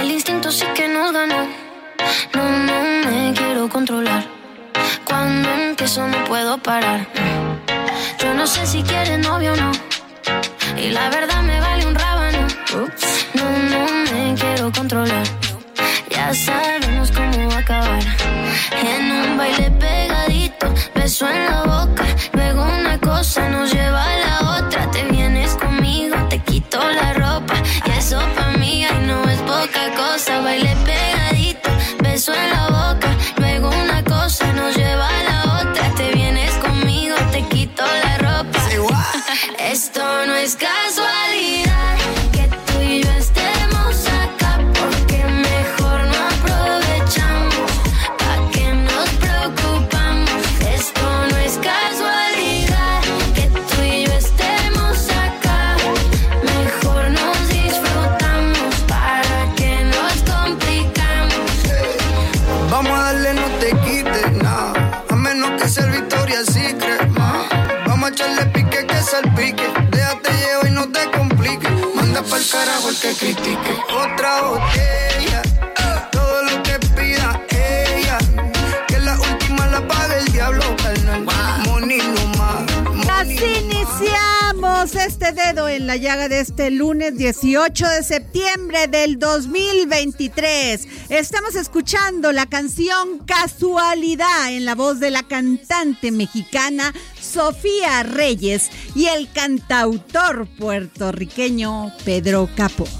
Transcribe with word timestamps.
el 0.00 0.10
instinto 0.10 0.50
sí 0.50 0.64
que 0.74 0.88
nos 0.88 1.12
ganó. 1.12 1.46
No, 2.34 2.44
no 2.68 3.10
me 3.10 3.32
quiero 3.34 3.68
controlar. 3.68 4.24
Cuando 5.04 5.48
empiezo 5.50 6.06
no 6.08 6.24
puedo 6.24 6.58
parar. 6.58 7.06
Yo 8.18 8.34
no 8.34 8.46
sé 8.46 8.66
si 8.66 8.82
quieres 8.82 9.18
novio 9.18 9.52
o 9.52 9.56
no. 9.56 9.72
Y 10.76 10.90
la 10.90 11.10
verdad 11.10 11.42
me 11.42 11.60
vale 11.60 11.86
un 11.86 11.94
rábano. 11.94 12.46
No, 13.34 13.44
no 13.44 13.82
me 14.12 14.34
quiero 14.34 14.72
controlar. 14.72 15.24
Ya 16.10 16.34
sabemos 16.34 17.10
cómo 17.10 17.48
va 17.48 17.56
a 17.56 17.58
acabar. 17.58 18.02
En 18.82 19.12
un 19.12 19.36
baile 19.36 19.70
pegadito, 19.70 20.72
beso 20.94 21.28
en 21.28 21.44
la 21.46 21.62
boca. 21.62 21.81
Que 73.02 73.14
critique. 73.14 73.74
Otra 73.90 74.42
botella. 74.42 75.42
Todo 76.12 76.42
lo 76.44 76.62
que 76.62 76.78
pida 76.94 77.44
ella. 77.50 78.18
Que 78.86 78.98
la 79.00 79.18
última 79.18 79.66
la 79.66 79.86
pague 79.88 80.18
el 80.20 80.32
diablo, 80.32 80.62
carnal. 80.76 81.26
Money 81.66 81.98
no 81.98 82.26
más. 82.38 82.62
Así 83.10 83.44
iniciamos 83.60 84.94
este 84.94 85.32
dedo 85.32 85.68
en 85.68 85.88
la 85.88 85.96
llaga 85.96 86.28
de 86.28 86.40
este 86.40 86.70
lunes 86.70 87.16
18 87.16 87.88
de 87.88 88.02
septiembre 88.04 88.86
del 88.86 89.18
2023. 89.18 90.86
Estamos 91.08 91.56
escuchando 91.56 92.30
la 92.30 92.46
canción 92.46 93.18
Casualidad 93.26 94.52
en 94.52 94.64
la 94.64 94.76
voz 94.76 95.00
de 95.00 95.10
la 95.10 95.24
cantante 95.24 96.12
mexicana 96.12 96.92
Sofía 97.32 98.02
Reyes 98.02 98.70
y 98.94 99.06
el 99.06 99.30
cantautor 99.32 100.46
puertorriqueño 100.58 101.90
Pedro 102.04 102.48
preocupamos. 102.54 102.90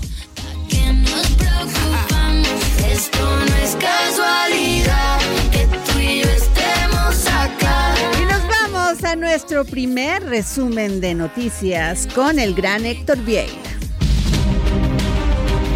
Esto 2.91 3.37
no 3.37 3.57
es 3.57 3.77
casualidad 3.77 5.19
que 5.51 5.67
tú 5.67 5.99
y 5.99 6.23
yo 6.23 6.31
estemos 6.31 7.27
acá. 7.27 7.95
Y 8.21 8.25
nos 8.25 8.43
vamos 8.49 9.05
a 9.05 9.17
nuestro 9.17 9.67
primer 9.67 10.23
resumen 10.23 11.01
de 11.03 11.15
noticias 11.15 12.09
con 12.15 12.39
el 12.39 12.55
gran 12.55 12.87
Héctor 12.87 13.19
Vieira. 13.19 13.72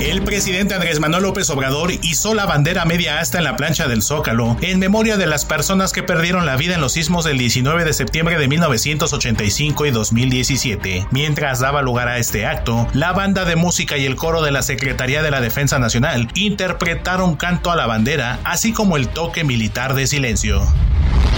El 0.07 0.23
presidente 0.23 0.73
Andrés 0.73 1.01
Manuel 1.01 1.25
López 1.25 1.51
Obrador 1.51 1.91
hizo 1.91 2.33
la 2.33 2.47
bandera 2.47 2.85
media 2.85 3.19
asta 3.19 3.39
en 3.39 3.45
la 3.45 3.57
plancha 3.57 3.89
del 3.89 4.03
Zócalo 4.03 4.57
en 4.61 4.79
memoria 4.79 5.17
de 5.17 5.27
las 5.27 5.45
personas 5.45 5.93
que 5.93 6.05
perdieron 6.05 6.47
la 6.47 6.55
vida 6.55 6.77
en 6.77 6.81
los 6.81 6.93
sismos 6.93 7.25
del 7.25 7.39
19 7.39 7.85
de 7.85 7.93
septiembre 7.93 8.39
de 8.39 8.47
1985 8.47 9.85
y 9.85 9.91
2017. 9.91 11.09
Mientras 11.11 11.59
daba 11.59 11.83
lugar 11.83 12.07
a 12.07 12.19
este 12.19 12.47
acto, 12.47 12.87
la 12.93 13.13
banda 13.15 13.45
de 13.45 13.57
música 13.57 13.97
y 13.97 14.07
el 14.07 14.15
coro 14.15 14.43
de 14.43 14.53
la 14.53 14.63
Secretaría 14.63 15.25
de 15.25 15.33
la 15.33 15.41
Defensa 15.41 15.81
Nacional 15.81 16.29
interpretaron 16.35 17.35
canto 17.35 17.73
a 17.73 17.77
la 17.77 17.89
bandera, 17.89 18.39
así 18.45 18.73
como 18.73 18.97
el 18.97 19.09
toque 19.09 19.43
militar 19.43 19.95
de 19.95 20.07
silencio. 20.07 20.63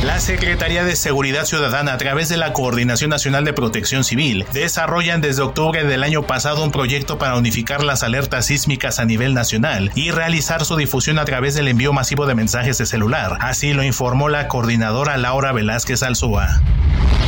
La 0.05 0.21
Secretaría 0.21 0.85
de 0.85 0.95
Seguridad 0.95 1.45
Ciudadana, 1.45 1.93
a 1.93 1.99
través 1.99 2.29
de 2.29 2.37
la 2.37 2.53
Coordinación 2.53 3.11
Nacional 3.11 3.45
de 3.45 3.53
Protección 3.53 4.05
Civil, 4.05 4.47
desarrollan 4.53 5.21
desde 5.21 5.43
octubre 5.43 5.83
del 5.83 6.05
año 6.05 6.23
pasado 6.23 6.63
un 6.63 6.71
proyecto 6.71 7.19
para 7.19 7.37
unificar 7.37 7.83
las 7.83 8.05
alertas 8.05 8.47
sísmicas 8.47 9.01
a 9.01 9.05
nivel 9.05 9.35
nacional 9.35 9.91
y 9.97 10.13
realizar 10.13 10.65
su 10.65 10.77
difusión 10.77 11.19
a 11.19 11.25
través 11.25 11.57
del 11.57 11.67
envío 11.67 11.93
masivo 11.93 12.27
de 12.27 12.37
mensajes 12.37 12.79
de 12.79 12.87
celular. 12.87 13.39
Así 13.41 13.73
lo 13.73 13.83
informó 13.83 14.29
la 14.29 14.47
coordinadora 14.47 15.17
Laura 15.17 15.51
Velázquez 15.51 16.05
Alzúa. 16.05 16.63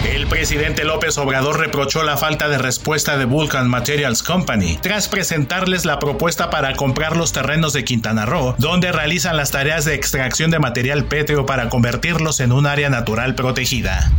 El 0.05 0.27
presidente 0.27 0.85
López 0.85 1.19
Obrador 1.19 1.59
reprochó 1.59 2.03
la 2.03 2.17
falta 2.17 2.49
de 2.49 2.57
respuesta 2.57 3.19
de 3.19 3.27
Vulcan 3.27 3.69
Materials 3.69 4.23
Company 4.23 4.79
tras 4.81 5.09
presentarles 5.09 5.85
la 5.85 5.99
propuesta 5.99 6.49
para 6.49 6.75
comprar 6.75 7.17
los 7.17 7.33
terrenos 7.33 7.75
de 7.75 7.85
Quintana 7.85 8.25
Roo, 8.25 8.55
donde 8.57 8.93
realizan 8.93 9.37
las 9.37 9.51
tareas 9.51 9.85
de 9.85 9.95
extracción 9.95 10.51
de 10.51 10.59
material 10.59 11.05
pétreo 11.05 11.45
para 11.45 11.69
convertirlos 11.69 12.41
en 12.41 12.53
un 12.53 12.60
área 12.67 12.91
natural 12.91 13.35
protegida. 13.35 14.11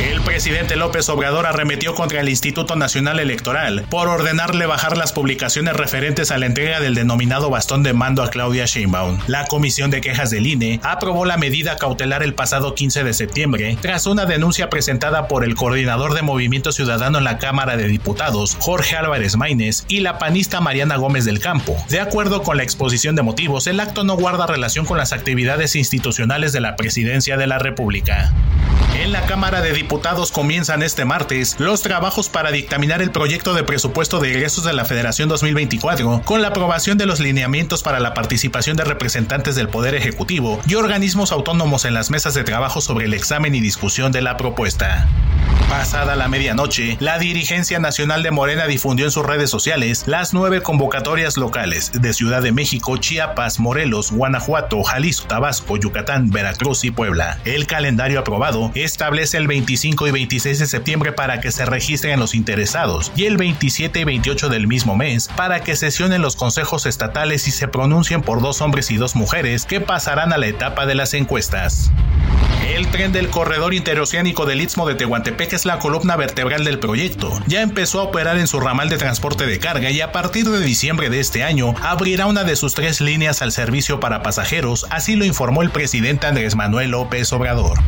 El 0.00 0.22
presidente 0.22 0.76
López 0.76 1.10
Obrador 1.10 1.44
arremetió 1.44 1.94
contra 1.94 2.20
el 2.22 2.30
Instituto 2.30 2.74
Nacional 2.74 3.20
Electoral 3.20 3.84
por 3.90 4.08
ordenarle 4.08 4.64
bajar 4.64 4.96
las 4.96 5.12
publicaciones 5.12 5.76
referentes 5.76 6.30
a 6.30 6.38
la 6.38 6.46
entrega 6.46 6.80
del 6.80 6.94
denominado 6.94 7.50
bastón 7.50 7.82
de 7.82 7.92
mando 7.92 8.22
a 8.22 8.30
Claudia 8.30 8.64
Sheinbaum. 8.64 9.18
La 9.26 9.44
Comisión 9.44 9.90
de 9.90 10.00
Quejas 10.00 10.30
del 10.30 10.46
INE 10.46 10.80
aprobó 10.82 11.26
la 11.26 11.36
medida 11.36 11.76
cautelar 11.76 12.22
el 12.22 12.32
pasado 12.32 12.74
15 12.74 13.04
de 13.04 13.12
septiembre 13.12 13.76
tras 13.82 14.06
una 14.06 14.24
denuncia 14.24 14.70
presentada 14.70 15.28
por 15.28 15.44
el 15.44 15.54
coordinador 15.54 16.14
de 16.14 16.22
Movimiento 16.22 16.72
Ciudadano 16.72 17.18
en 17.18 17.24
la 17.24 17.36
Cámara 17.36 17.76
de 17.76 17.86
Diputados, 17.86 18.56
Jorge 18.58 18.96
Álvarez 18.96 19.36
Maínez, 19.36 19.84
y 19.86 20.00
la 20.00 20.18
panista 20.18 20.62
Mariana 20.62 20.96
Gómez 20.96 21.26
del 21.26 21.40
Campo. 21.40 21.76
De 21.90 22.00
acuerdo 22.00 22.42
con 22.42 22.56
la 22.56 22.62
exposición 22.62 23.16
de 23.16 23.22
motivos, 23.22 23.66
el 23.66 23.80
acto 23.80 24.02
no 24.02 24.16
guarda 24.16 24.46
relación 24.46 24.86
con 24.86 24.96
las 24.96 25.12
actividades 25.12 25.76
institucionales 25.76 26.54
de 26.54 26.60
la 26.60 26.76
Presidencia 26.76 27.36
de 27.36 27.46
la 27.46 27.58
República. 27.58 28.32
En 28.98 29.12
la 29.12 29.24
Cámara 29.26 29.60
de 29.60 29.72
Diputados 29.72 29.89
Diputados 29.90 30.30
comienzan 30.30 30.84
este 30.84 31.04
martes 31.04 31.56
los 31.58 31.82
trabajos 31.82 32.28
para 32.28 32.52
dictaminar 32.52 33.02
el 33.02 33.10
proyecto 33.10 33.54
de 33.54 33.64
presupuesto 33.64 34.20
de 34.20 34.30
egresos 34.30 34.62
de 34.62 34.72
la 34.72 34.84
Federación 34.84 35.28
2024 35.28 36.22
con 36.24 36.42
la 36.42 36.48
aprobación 36.48 36.96
de 36.96 37.06
los 37.06 37.18
lineamientos 37.18 37.82
para 37.82 37.98
la 37.98 38.14
participación 38.14 38.76
de 38.76 38.84
representantes 38.84 39.56
del 39.56 39.68
Poder 39.68 39.96
Ejecutivo 39.96 40.60
y 40.64 40.76
organismos 40.76 41.32
autónomos 41.32 41.84
en 41.86 41.94
las 41.94 42.08
mesas 42.08 42.34
de 42.34 42.44
trabajo 42.44 42.80
sobre 42.80 43.06
el 43.06 43.14
examen 43.14 43.52
y 43.56 43.60
discusión 43.60 44.12
de 44.12 44.22
la 44.22 44.36
propuesta. 44.36 45.08
Pasada 45.68 46.16
la 46.16 46.28
medianoche, 46.28 46.96
la 47.00 47.18
dirigencia 47.18 47.78
nacional 47.78 48.22
de 48.22 48.32
Morena 48.32 48.66
difundió 48.66 49.06
en 49.06 49.12
sus 49.12 49.24
redes 49.24 49.50
sociales 49.50 50.02
las 50.06 50.34
nueve 50.34 50.62
convocatorias 50.62 51.36
locales 51.36 51.92
de 51.94 52.12
Ciudad 52.12 52.42
de 52.42 52.50
México, 52.50 52.96
Chiapas, 52.96 53.60
Morelos, 53.60 54.10
Guanajuato, 54.10 54.82
Jalisco, 54.82 55.28
Tabasco, 55.28 55.76
Yucatán, 55.76 56.30
Veracruz 56.30 56.84
y 56.84 56.90
Puebla. 56.90 57.38
El 57.44 57.66
calendario 57.66 58.18
aprobado 58.18 58.72
establece 58.74 59.36
el 59.36 59.46
25 59.46 60.08
y 60.08 60.10
26 60.10 60.58
de 60.58 60.66
septiembre 60.66 61.12
para 61.12 61.40
que 61.40 61.52
se 61.52 61.64
registren 61.64 62.18
los 62.18 62.34
interesados 62.34 63.12
y 63.14 63.26
el 63.26 63.36
27 63.36 64.00
y 64.00 64.04
28 64.04 64.48
del 64.48 64.66
mismo 64.66 64.96
mes 64.96 65.28
para 65.36 65.60
que 65.60 65.76
sesionen 65.76 66.20
los 66.20 66.36
consejos 66.36 66.84
estatales 66.84 67.46
y 67.46 67.52
se 67.52 67.68
pronuncien 67.68 68.22
por 68.22 68.42
dos 68.42 68.60
hombres 68.60 68.90
y 68.90 68.96
dos 68.96 69.14
mujeres 69.14 69.66
que 69.66 69.80
pasarán 69.80 70.32
a 70.32 70.38
la 70.38 70.48
etapa 70.48 70.84
de 70.86 70.96
las 70.96 71.14
encuestas. 71.14 71.92
El 72.66 72.86
tren 72.88 73.10
del 73.10 73.30
corredor 73.30 73.74
interoceánico 73.74 74.44
del 74.44 74.60
Istmo 74.60 74.86
de 74.86 74.94
Tehuantepec 74.94 75.52
es 75.54 75.64
la 75.64 75.78
columna 75.78 76.16
vertebral 76.16 76.64
del 76.64 76.78
proyecto. 76.78 77.40
Ya 77.46 77.62
empezó 77.62 78.00
a 78.00 78.04
operar 78.04 78.36
en 78.38 78.46
su 78.46 78.60
ramal 78.60 78.88
de 78.88 78.98
transporte 78.98 79.46
de 79.46 79.58
carga 79.58 79.90
y 79.90 80.00
a 80.00 80.12
partir 80.12 80.48
de 80.48 80.60
diciembre 80.60 81.10
de 81.10 81.20
este 81.20 81.42
año 81.42 81.74
abrirá 81.82 82.26
una 82.26 82.44
de 82.44 82.56
sus 82.56 82.74
tres 82.74 83.00
líneas 83.00 83.42
al 83.42 83.52
servicio 83.52 83.98
para 83.98 84.22
pasajeros, 84.22 84.86
así 84.90 85.16
lo 85.16 85.24
informó 85.24 85.62
el 85.62 85.70
presidente 85.70 86.26
Andrés 86.26 86.54
Manuel 86.54 86.90
López 86.90 87.32
Obrador. 87.32 87.78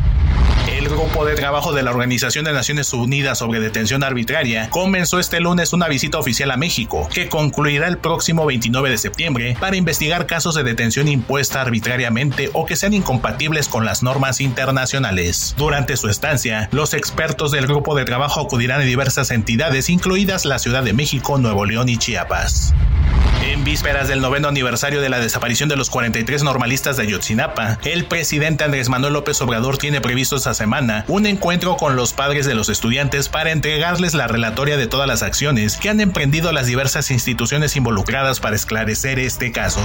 El 0.67 0.89
grupo 0.89 1.25
de 1.25 1.35
trabajo 1.35 1.71
de 1.71 1.83
la 1.83 1.91
Organización 1.91 2.45
de 2.45 2.53
Naciones 2.53 2.91
Unidas 2.93 3.37
sobre 3.37 3.59
Detención 3.59 4.03
Arbitraria 4.03 4.69
comenzó 4.69 5.19
este 5.19 5.39
lunes 5.39 5.71
una 5.73 5.87
visita 5.87 6.17
oficial 6.17 6.51
a 6.51 6.57
México, 6.57 7.07
que 7.13 7.29
concluirá 7.29 7.87
el 7.87 7.97
próximo 7.97 8.45
29 8.45 8.89
de 8.89 8.97
septiembre 8.97 9.57
para 9.59 9.75
investigar 9.75 10.25
casos 10.25 10.55
de 10.55 10.63
detención 10.63 11.07
impuesta 11.07 11.61
arbitrariamente 11.61 12.49
o 12.53 12.65
que 12.65 12.75
sean 12.75 12.93
incompatibles 12.93 13.67
con 13.67 13.85
las 13.85 14.03
normas 14.03 14.41
internacionales. 14.41 15.53
Durante 15.57 15.95
su 15.97 16.09
estancia, 16.09 16.69
los 16.71 16.93
expertos 16.93 17.51
del 17.51 17.67
grupo 17.67 17.95
de 17.95 18.05
trabajo 18.05 18.41
acudirán 18.41 18.81
a 18.81 18.85
diversas 18.85 19.31
entidades, 19.31 19.89
incluidas 19.89 20.45
la 20.45 20.59
Ciudad 20.59 20.83
de 20.83 20.93
México, 20.93 21.37
Nuevo 21.37 21.65
León 21.65 21.89
y 21.89 21.97
Chiapas. 21.97 22.73
En 23.45 23.65
vísperas 23.65 24.07
del 24.07 24.21
noveno 24.21 24.47
aniversario 24.47 25.01
de 25.01 25.09
la 25.09 25.19
desaparición 25.19 25.67
de 25.67 25.75
los 25.75 25.89
43 25.89 26.43
normalistas 26.43 26.95
de 26.95 27.03
Ayotzinapa, 27.03 27.77
el 27.83 28.05
presidente 28.05 28.63
Andrés 28.63 28.87
Manuel 28.87 29.13
López 29.13 29.41
Obrador 29.41 29.77
tiene 29.77 29.99
previsto 29.99 30.22
esta 30.31 30.53
semana 30.53 31.03
un 31.09 31.25
encuentro 31.25 31.75
con 31.75 31.97
los 31.97 32.13
padres 32.13 32.45
de 32.45 32.55
los 32.55 32.69
estudiantes 32.69 33.27
para 33.27 33.51
entregarles 33.51 34.13
la 34.13 34.27
relatoria 34.27 34.77
de 34.77 34.87
todas 34.87 35.07
las 35.07 35.21
acciones 35.21 35.75
que 35.75 35.89
han 35.89 35.99
emprendido 35.99 36.51
las 36.53 36.67
diversas 36.67 37.11
instituciones 37.11 37.75
involucradas 37.75 38.39
para 38.39 38.55
esclarecer 38.55 39.19
este 39.19 39.51
caso. 39.51 39.81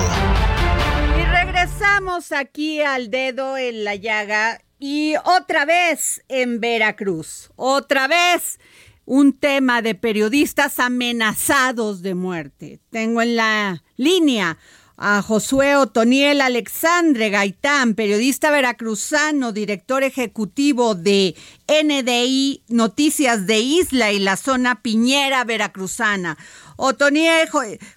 Y 1.21 1.25
regresamos 1.25 2.31
aquí 2.31 2.81
al 2.81 3.11
dedo 3.11 3.59
en 3.59 3.83
la 3.83 3.97
llaga 3.97 4.61
y 4.79 5.15
otra 5.25 5.65
vez 5.65 6.23
en 6.29 6.61
Veracruz, 6.61 7.51
otra 7.57 8.07
vez 8.07 8.61
un 9.05 9.33
tema 9.33 9.83
de 9.83 9.95
periodistas 9.97 10.79
amenazados 10.79 12.03
de 12.03 12.15
muerte. 12.15 12.79
Tengo 12.91 13.23
en 13.23 13.37
la 13.37 13.83
línea 13.97 14.59
a 14.99 15.23
Josué 15.23 15.77
Otoniel 15.77 16.41
Alexandre 16.41 17.31
Gaitán, 17.31 17.95
periodista 17.95 18.51
veracruzano, 18.51 19.53
director 19.53 20.03
ejecutivo 20.03 20.97
de 20.97 21.35
NDI 21.69 22.63
Noticias 22.69 23.47
de 23.47 23.61
Isla 23.61 24.11
y 24.11 24.19
la 24.19 24.37
zona 24.37 24.83
Piñera 24.83 25.45
veracruzana. 25.45 26.37
Otoniel, 26.77 27.49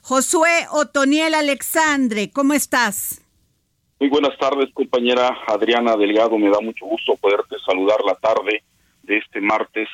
Josué 0.03 0.67
Otoniel 0.71 1.33
Alexandre, 1.33 2.29
¿cómo 2.31 2.53
estás? 2.53 3.25
Muy 3.99 4.09
buenas 4.09 4.37
tardes, 4.37 4.69
compañera 4.71 5.39
Adriana 5.47 5.95
Delgado. 5.95 6.37
Me 6.37 6.51
da 6.51 6.59
mucho 6.61 6.85
gusto 6.85 7.15
poderte 7.17 7.55
saludar 7.65 8.01
la 8.05 8.15
tarde 8.15 8.63
de 9.01 9.17
este 9.17 9.41
martes 9.41 9.89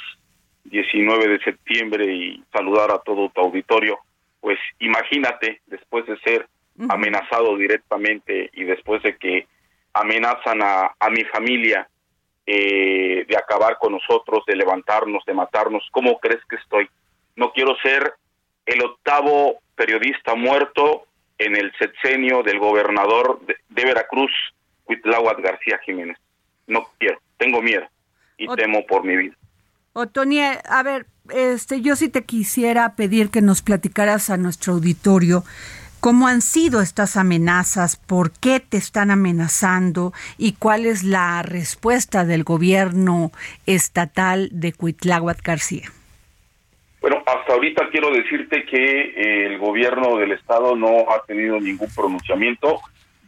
19 0.65 1.29
de 1.29 1.39
septiembre 1.39 2.13
y 2.13 2.43
saludar 2.51 2.91
a 2.91 2.99
todo 2.99 3.29
tu 3.29 3.39
auditorio. 3.39 3.97
Pues 4.41 4.59
imagínate, 4.79 5.61
después 5.67 6.05
de 6.05 6.17
ser 6.19 6.47
amenazado 6.89 7.57
directamente 7.57 8.49
y 8.53 8.63
después 8.63 9.01
de 9.03 9.17
que 9.17 9.47
amenazan 9.93 10.61
a, 10.61 10.95
a 10.99 11.09
mi 11.09 11.23
familia 11.25 11.87
eh, 12.49 13.25
de 13.27 13.37
acabar 13.37 13.77
con 13.77 13.91
nosotros, 13.91 14.45
de 14.47 14.55
levantarnos, 14.55 15.21
de 15.25 15.33
matarnos, 15.33 15.83
¿cómo 15.91 16.17
crees 16.17 16.39
que 16.49 16.55
estoy? 16.55 16.87
No 17.35 17.51
quiero 17.51 17.75
ser 17.83 18.13
el 18.65 18.81
octavo 18.85 19.59
periodista 19.75 20.33
muerto 20.33 21.07
en 21.37 21.57
el 21.57 21.73
sexenio 21.77 22.43
del 22.43 22.57
gobernador 22.59 23.41
de, 23.45 23.83
Veracruz, 23.83 24.31
Cuitláhuac 24.85 25.41
García 25.41 25.77
Jiménez. 25.85 26.17
No 26.67 26.87
quiero, 26.97 27.19
tengo 27.37 27.61
miedo 27.61 27.85
y 28.37 28.47
temo 28.55 28.85
por 28.85 29.03
mi 29.03 29.17
vida. 29.17 29.35
Otonia, 29.91 30.61
a 30.69 30.83
ver, 30.83 31.05
este, 31.33 31.81
yo 31.81 31.97
sí 31.97 32.07
te 32.07 32.23
quisiera 32.23 32.95
pedir 32.95 33.29
que 33.29 33.41
nos 33.41 33.61
platicaras 33.61 34.29
a 34.29 34.37
nuestro 34.37 34.73
auditorio 34.73 35.43
cómo 35.99 36.27
han 36.27 36.41
sido 36.41 36.81
estas 36.81 37.17
amenazas, 37.17 37.95
por 37.95 38.31
qué 38.31 38.59
te 38.59 38.77
están 38.77 39.11
amenazando 39.11 40.13
y 40.37 40.53
cuál 40.53 40.85
es 40.85 41.03
la 41.03 41.41
respuesta 41.43 42.25
del 42.25 42.43
gobierno 42.43 43.31
estatal 43.65 44.49
de 44.51 44.73
Cuitláhuac 44.73 45.41
García. 45.43 45.89
Bueno, 47.01 47.23
hasta 47.25 47.53
ahorita 47.53 47.89
quiero 47.89 48.11
decirte 48.11 48.65
que 48.65 49.01
eh, 49.01 49.45
el 49.45 49.59
gobierno 49.59 50.17
del 50.17 50.31
estado 50.31 50.75
no 50.75 51.05
ha 51.11 51.23
tenido 51.25 51.59
ningún 51.59 51.89
pronunciamiento. 51.95 52.79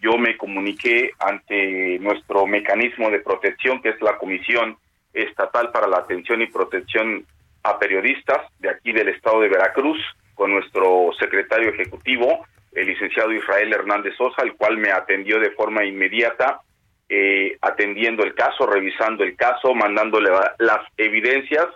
Yo 0.02 0.18
me 0.18 0.38
comuniqué 0.38 1.12
ante 1.20 2.00
nuestro 2.00 2.48
mecanismo 2.48 3.10
de 3.10 3.20
protección, 3.20 3.82
que 3.82 3.90
es 3.90 4.02
la 4.02 4.18
Comisión 4.18 4.78
Estatal 5.14 5.72
para 5.72 5.88
la 5.88 5.98
Atención 5.98 6.42
y 6.42 6.48
Protección 6.48 7.26
a 7.64 7.78
Periodistas 7.78 8.48
de 8.60 8.70
aquí 8.70 8.92
del 8.92 9.10
estado 9.10 9.42
de 9.42 9.50
Veracruz, 9.50 10.00
con 10.36 10.52
nuestro 10.52 11.12
secretario 11.20 11.70
ejecutivo, 11.70 12.46
el 12.74 12.88
licenciado 12.88 13.32
Israel 13.32 13.74
Hernández 13.74 14.16
Sosa, 14.18 14.44
el 14.44 14.54
cual 14.56 14.78
me 14.78 14.92
atendió 14.92 15.40
de 15.40 15.52
forma 15.52 15.86
inmediata, 15.86 16.62
eh, 17.08 17.58
atendiendo 17.62 18.24
el 18.24 18.36
caso, 18.36 18.68
revisando 18.68 19.24
el 19.24 19.36
caso, 19.36 19.74
mandándole 19.74 20.30
las 20.60 20.80
evidencias. 20.98 21.68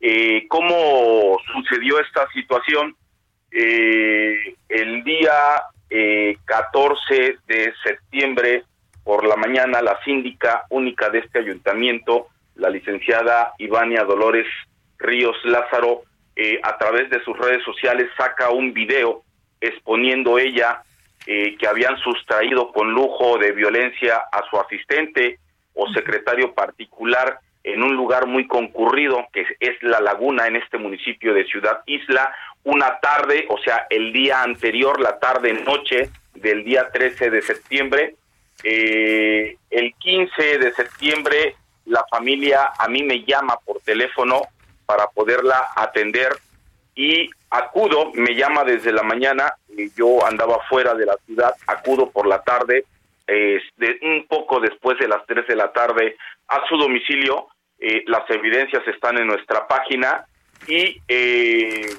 Eh, 0.00 0.46
¿Cómo 0.48 1.38
sucedió 1.52 2.00
esta 2.00 2.26
situación? 2.32 2.96
Eh, 3.50 4.54
el 4.68 5.04
día 5.04 5.32
14 6.46 7.36
de 7.46 7.74
septiembre 7.84 8.64
por 9.04 9.26
la 9.26 9.36
mañana, 9.36 9.82
la 9.82 9.98
síndica 10.04 10.64
única 10.70 11.10
de 11.10 11.18
este 11.18 11.40
ayuntamiento, 11.40 12.28
la 12.54 12.70
licenciada 12.70 13.52
Ivania 13.58 14.04
Dolores 14.04 14.46
Ríos 14.98 15.36
Lázaro, 15.44 16.02
eh, 16.34 16.60
a 16.62 16.78
través 16.78 17.10
de 17.10 17.22
sus 17.24 17.36
redes 17.36 17.62
sociales 17.64 18.08
saca 18.16 18.50
un 18.50 18.72
video 18.72 19.22
exponiendo 19.62 20.38
ella 20.38 20.82
eh, 21.26 21.56
que 21.56 21.66
habían 21.66 21.96
sustraído 21.98 22.72
con 22.72 22.92
lujo 22.92 23.38
de 23.38 23.52
violencia 23.52 24.16
a 24.30 24.42
su 24.50 24.58
asistente 24.58 25.38
o 25.74 25.88
secretario 25.92 26.52
particular 26.52 27.38
en 27.64 27.82
un 27.82 27.94
lugar 27.94 28.26
muy 28.26 28.46
concurrido 28.46 29.24
que 29.32 29.46
es 29.60 29.82
la 29.82 30.00
laguna 30.00 30.46
en 30.48 30.56
este 30.56 30.78
municipio 30.78 31.32
de 31.32 31.44
Ciudad 31.44 31.82
Isla, 31.86 32.34
una 32.64 32.98
tarde, 32.98 33.46
o 33.48 33.58
sea, 33.58 33.86
el 33.88 34.12
día 34.12 34.42
anterior, 34.42 35.00
la 35.00 35.18
tarde 35.18 35.52
noche 35.52 36.10
del 36.34 36.64
día 36.64 36.90
13 36.92 37.30
de 37.30 37.42
septiembre. 37.42 38.16
Eh, 38.64 39.56
el 39.70 39.94
15 39.94 40.58
de 40.58 40.72
septiembre 40.72 41.56
la 41.86 42.04
familia 42.10 42.70
a 42.78 42.88
mí 42.88 43.02
me 43.02 43.24
llama 43.24 43.56
por 43.64 43.80
teléfono 43.80 44.42
para 44.86 45.06
poderla 45.08 45.70
atender 45.76 46.30
y 46.94 47.30
acudo, 47.50 48.12
me 48.14 48.34
llama 48.34 48.64
desde 48.64 48.92
la 48.92 49.02
mañana, 49.02 49.54
yo 49.96 50.24
andaba 50.26 50.58
fuera 50.68 50.94
de 50.94 51.06
la 51.06 51.16
ciudad, 51.26 51.54
acudo 51.66 52.10
por 52.10 52.26
la 52.26 52.42
tarde, 52.42 52.84
de 53.26 53.98
un 54.02 54.26
poco 54.28 54.60
después 54.60 54.98
de 54.98 55.08
las 55.08 55.24
3 55.26 55.46
de 55.46 55.56
la 55.56 55.72
tarde 55.72 56.16
a 56.48 56.66
su 56.68 56.76
domicilio, 56.76 57.48
eh, 57.78 58.04
las 58.06 58.28
evidencias 58.30 58.86
están 58.86 59.18
en 59.18 59.26
nuestra 59.26 59.66
página 59.66 60.24
y 60.68 61.00
eh, 61.08 61.90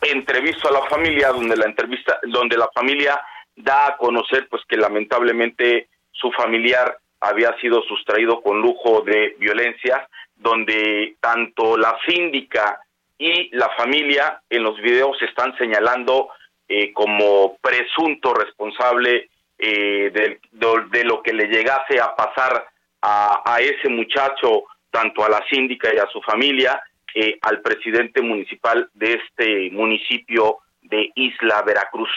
entrevisto 0.00 0.68
a 0.68 0.72
la 0.72 0.86
familia 0.88 1.32
donde 1.32 1.56
la 1.56 1.66
entrevista 1.66 2.18
donde 2.28 2.56
la 2.56 2.68
familia 2.74 3.20
da 3.54 3.88
a 3.88 3.96
conocer 3.96 4.48
pues 4.48 4.62
que 4.66 4.76
lamentablemente 4.76 5.88
su 6.12 6.32
familiar 6.32 6.96
había 7.20 7.54
sido 7.60 7.82
sustraído 7.82 8.40
con 8.40 8.60
lujo 8.62 9.02
de 9.02 9.36
violencia, 9.38 10.08
donde 10.34 11.16
tanto 11.20 11.76
la 11.76 11.96
síndica 12.06 12.80
y 13.22 13.50
la 13.52 13.70
familia 13.76 14.42
en 14.50 14.64
los 14.64 14.76
videos 14.82 15.16
están 15.22 15.56
señalando 15.56 16.30
eh, 16.68 16.92
como 16.92 17.56
presunto 17.58 18.34
responsable 18.34 19.30
eh, 19.56 20.10
de, 20.10 21.04
lo 21.04 21.22
que 21.22 21.32
le 21.32 21.46
llegase 21.46 22.00
a 22.00 22.16
pasar 22.16 22.66
a, 23.00 23.58
ese 23.60 23.88
muchacho 23.88 24.64
tanto 24.90 25.24
a 25.24 25.28
la 25.28 25.40
síndica 25.48 25.94
y 25.94 25.98
a 25.98 26.08
su 26.08 26.20
familia, 26.22 26.82
eh, 27.14 27.38
al 27.42 27.60
presidente 27.60 28.22
municipal 28.22 28.90
de 28.94 29.12
este 29.12 29.70
municipio 29.70 30.58
de 30.82 31.12
Isla 31.14 31.62
Veracruz. 31.62 32.10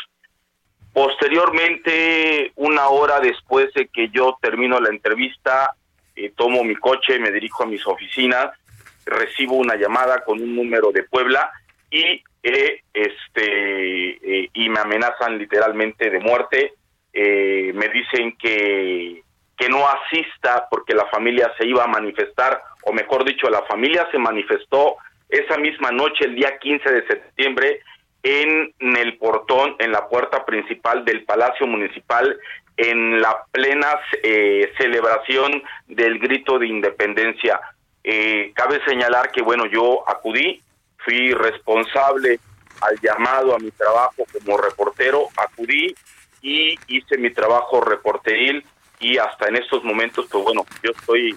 Posteriormente, 0.91 2.51
una 2.55 2.88
hora 2.88 3.19
después 3.19 3.71
de 3.75 3.89
que 3.89 4.09
yo 4.09 4.39
termino 4.41 4.79
la 4.79 4.89
entrevista, 4.89 5.71
eh, 6.15 6.33
tomo 6.35 6.63
mi 6.63 6.75
coche, 6.75 7.19
me 7.19 7.31
dirijo 7.31 7.62
a 7.62 7.67
mis 7.67 7.85
oficinas, 7.85 8.57
recibo 9.05 9.55
una 9.55 9.75
llamada 9.75 10.24
con 10.24 10.41
un 10.41 10.55
número 10.55 10.91
de 10.91 11.03
Puebla 11.03 11.51
y 11.89 12.24
eh, 12.43 12.81
este 12.93 14.50
y 14.53 14.69
me 14.69 14.79
amenazan 14.79 15.38
literalmente 15.38 16.09
de 16.09 16.19
muerte. 16.19 16.74
me 17.13 17.89
dicen 17.89 18.35
que 18.38 19.24
que 19.57 19.69
no 19.69 19.88
asista 19.88 20.67
porque 20.69 20.93
la 20.93 21.05
familia 21.07 21.51
se 21.57 21.65
iba 21.65 21.83
a 21.83 21.88
manifestar, 21.88 22.62
o 22.83 22.93
mejor 22.93 23.24
dicho, 23.24 23.50
la 23.50 23.63
familia 23.63 24.07
se 24.12 24.19
manifestó 24.19 24.97
esa 25.29 25.57
misma 25.57 25.91
noche, 25.91 26.25
el 26.25 26.35
día 26.35 26.57
15 26.59 26.91
de 26.91 27.07
septiembre, 27.07 27.79
en 28.24 28.74
el 28.79 29.17
portón, 29.17 29.75
en 29.79 29.91
la 29.91 30.07
puerta 30.07 30.45
principal 30.45 31.05
del 31.05 31.24
Palacio 31.25 31.67
Municipal, 31.67 32.38
en 32.77 33.21
la 33.21 33.43
plena 33.51 33.88
eh, 34.24 34.71
celebración 34.77 35.63
del 35.88 36.19
grito 36.19 36.59
de 36.59 36.67
independencia. 36.67 37.59
Eh, 38.07 38.51
cabe 38.53 38.85
señalar 38.85 39.31
que, 39.31 39.41
bueno, 39.41 39.65
yo 39.65 40.07
acudí, 40.07 40.62
fui 41.00 41.33
responsable 41.33 42.39
al 42.81 43.00
llamado 43.01 43.55
a 43.55 43.57
mi 43.57 43.71
trabajo 43.71 44.25
como 44.31 44.57
reportero, 44.57 45.27
acudí 45.35 45.95
y 46.39 46.77
hice 46.85 47.17
mi 47.17 47.31
trabajo 47.31 47.81
reporteril 47.81 48.63
y 49.00 49.17
hasta 49.17 49.47
en 49.47 49.55
estos 49.55 49.83
momentos, 49.83 50.27
pues 50.31 50.43
bueno, 50.43 50.67
yo 50.83 50.91
estoy, 50.91 51.35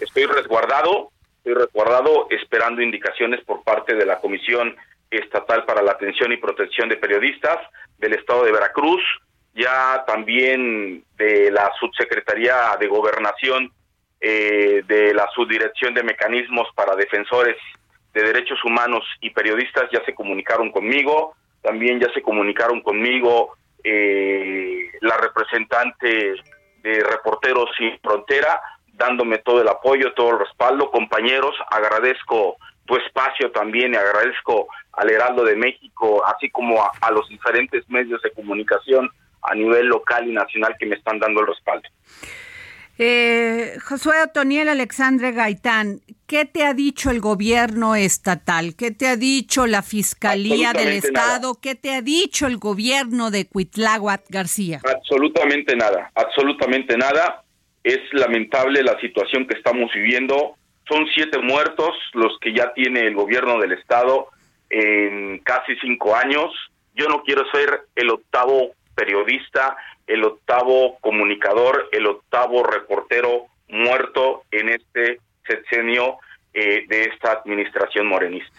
estoy 0.00 0.26
resguardado, 0.26 1.12
estoy 1.36 1.54
resguardado 1.54 2.26
esperando 2.30 2.82
indicaciones 2.82 3.44
por 3.44 3.62
parte 3.62 3.94
de 3.94 4.04
la 4.04 4.18
Comisión 4.18 4.74
Estatal 5.12 5.64
para 5.66 5.82
la 5.82 5.92
Atención 5.92 6.32
y 6.32 6.36
Protección 6.38 6.88
de 6.88 6.96
Periodistas 6.96 7.58
del 7.98 8.14
Estado 8.14 8.42
de 8.42 8.50
Veracruz, 8.50 9.02
ya 9.54 10.02
también 10.04 11.04
de 11.16 11.52
la 11.52 11.70
Subsecretaría 11.78 12.76
de 12.80 12.88
Gobernación, 12.88 13.72
eh, 14.20 14.82
de 14.86 15.14
la 15.14 15.28
Subdirección 15.34 15.94
de 15.94 16.02
Mecanismos 16.02 16.68
para 16.74 16.96
Defensores 16.96 17.56
de 18.12 18.22
Derechos 18.22 18.58
Humanos 18.64 19.04
y 19.20 19.30
Periodistas 19.30 19.84
ya 19.92 20.04
se 20.04 20.14
comunicaron 20.14 20.70
conmigo, 20.70 21.34
también 21.62 22.00
ya 22.00 22.12
se 22.12 22.22
comunicaron 22.22 22.80
conmigo 22.80 23.56
eh, 23.84 24.90
la 25.00 25.16
representante 25.18 26.34
de 26.82 27.00
Reporteros 27.00 27.70
Sin 27.76 27.98
Frontera, 28.00 28.60
dándome 28.94 29.38
todo 29.38 29.62
el 29.62 29.68
apoyo, 29.68 30.12
todo 30.14 30.30
el 30.30 30.40
respaldo. 30.40 30.90
Compañeros, 30.90 31.54
agradezco 31.70 32.56
tu 32.86 32.96
espacio 32.96 33.50
también 33.52 33.94
y 33.94 33.96
agradezco 33.96 34.68
al 34.94 35.10
Heraldo 35.10 35.44
de 35.44 35.54
México, 35.54 36.24
así 36.26 36.50
como 36.50 36.82
a, 36.82 37.10
los 37.12 37.28
diferentes 37.28 37.88
medios 37.88 38.20
de 38.22 38.32
comunicación 38.32 39.08
a 39.42 39.54
nivel 39.54 39.86
local 39.86 40.26
y 40.26 40.32
nacional 40.32 40.74
que 40.78 40.86
me 40.86 40.96
están 40.96 41.18
dando 41.18 41.40
el 41.42 41.46
respaldo. 41.46 41.88
Eh, 43.00 43.76
Josué 43.84 44.16
Otoniel 44.24 44.68
Alexandre 44.68 45.30
Gaitán, 45.30 46.00
¿qué 46.26 46.46
te 46.46 46.64
ha 46.64 46.74
dicho 46.74 47.10
el 47.10 47.20
gobierno 47.20 47.94
estatal? 47.94 48.74
¿Qué 48.76 48.90
te 48.90 49.06
ha 49.06 49.14
dicho 49.14 49.68
la 49.68 49.82
Fiscalía 49.82 50.72
del 50.72 50.88
Estado? 50.88 51.60
¿Qué 51.62 51.76
te 51.76 51.94
ha 51.94 52.02
dicho 52.02 52.48
el 52.48 52.56
gobierno 52.56 53.30
de 53.30 53.46
Cuitláhuac 53.46 54.24
García? 54.30 54.80
Absolutamente 54.84 55.76
nada, 55.76 56.10
absolutamente 56.16 56.96
nada. 56.96 57.44
Es 57.84 58.00
lamentable 58.10 58.82
la 58.82 58.98
situación 59.00 59.46
que 59.46 59.56
estamos 59.56 59.92
viviendo. 59.94 60.56
Son 60.88 61.06
siete 61.14 61.38
muertos 61.38 61.94
los 62.14 62.36
que 62.40 62.52
ya 62.52 62.72
tiene 62.72 63.06
el 63.06 63.14
gobierno 63.14 63.60
del 63.60 63.72
Estado 63.72 64.26
en 64.70 65.38
casi 65.44 65.76
cinco 65.80 66.16
años. 66.16 66.50
Yo 66.96 67.06
no 67.06 67.22
quiero 67.22 67.48
ser 67.52 67.82
el 67.94 68.10
octavo 68.10 68.72
periodista 68.96 69.76
el 70.08 70.24
octavo 70.24 70.98
comunicador, 71.00 71.88
el 71.92 72.06
octavo 72.06 72.64
reportero 72.64 73.46
muerto 73.68 74.44
en 74.50 74.70
este 74.70 75.20
sexenio 75.46 76.18
eh, 76.54 76.86
de 76.88 77.02
esta 77.04 77.32
administración 77.32 78.06
morenista. 78.06 78.58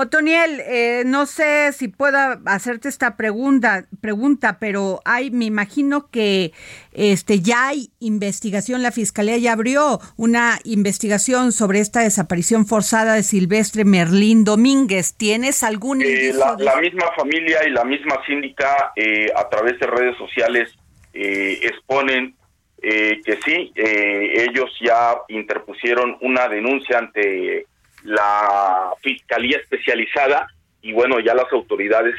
Otoniel, 0.00 0.60
eh, 0.60 1.02
no 1.04 1.26
sé 1.26 1.72
si 1.72 1.88
pueda 1.88 2.40
hacerte 2.46 2.88
esta 2.88 3.16
pregunta, 3.16 3.86
pregunta, 4.00 4.58
pero 4.60 5.00
hay, 5.04 5.32
me 5.32 5.46
imagino 5.46 6.08
que 6.08 6.52
este 6.92 7.40
ya 7.40 7.66
hay 7.70 7.90
investigación, 7.98 8.84
la 8.84 8.92
fiscalía 8.92 9.36
ya 9.38 9.54
abrió 9.54 9.98
una 10.16 10.60
investigación 10.62 11.50
sobre 11.50 11.80
esta 11.80 12.02
desaparición 12.02 12.64
forzada 12.64 13.14
de 13.14 13.24
Silvestre 13.24 13.84
Merlín 13.84 14.44
Domínguez. 14.44 15.16
¿Tienes 15.16 15.64
algún 15.64 16.00
eh, 16.00 16.32
la, 16.32 16.54
la, 16.56 16.80
misma 16.80 17.06
familia 17.16 17.66
y 17.66 17.70
la 17.70 17.82
misma 17.82 18.24
síndica 18.24 18.92
eh, 18.94 19.32
a 19.34 19.48
través 19.48 19.80
de 19.80 19.86
redes 19.88 20.16
sociales 20.16 20.70
exponen 21.12 22.36
que 22.80 23.38
sí, 23.44 23.72
ellos 23.74 24.70
ya 24.80 25.16
interpusieron 25.26 26.16
una 26.20 26.48
denuncia 26.48 26.98
ante 26.98 27.66
la 28.08 28.92
Fiscalía 29.02 29.58
Especializada 29.58 30.48
y 30.80 30.92
bueno, 30.92 31.20
ya 31.20 31.34
las 31.34 31.52
autoridades 31.52 32.14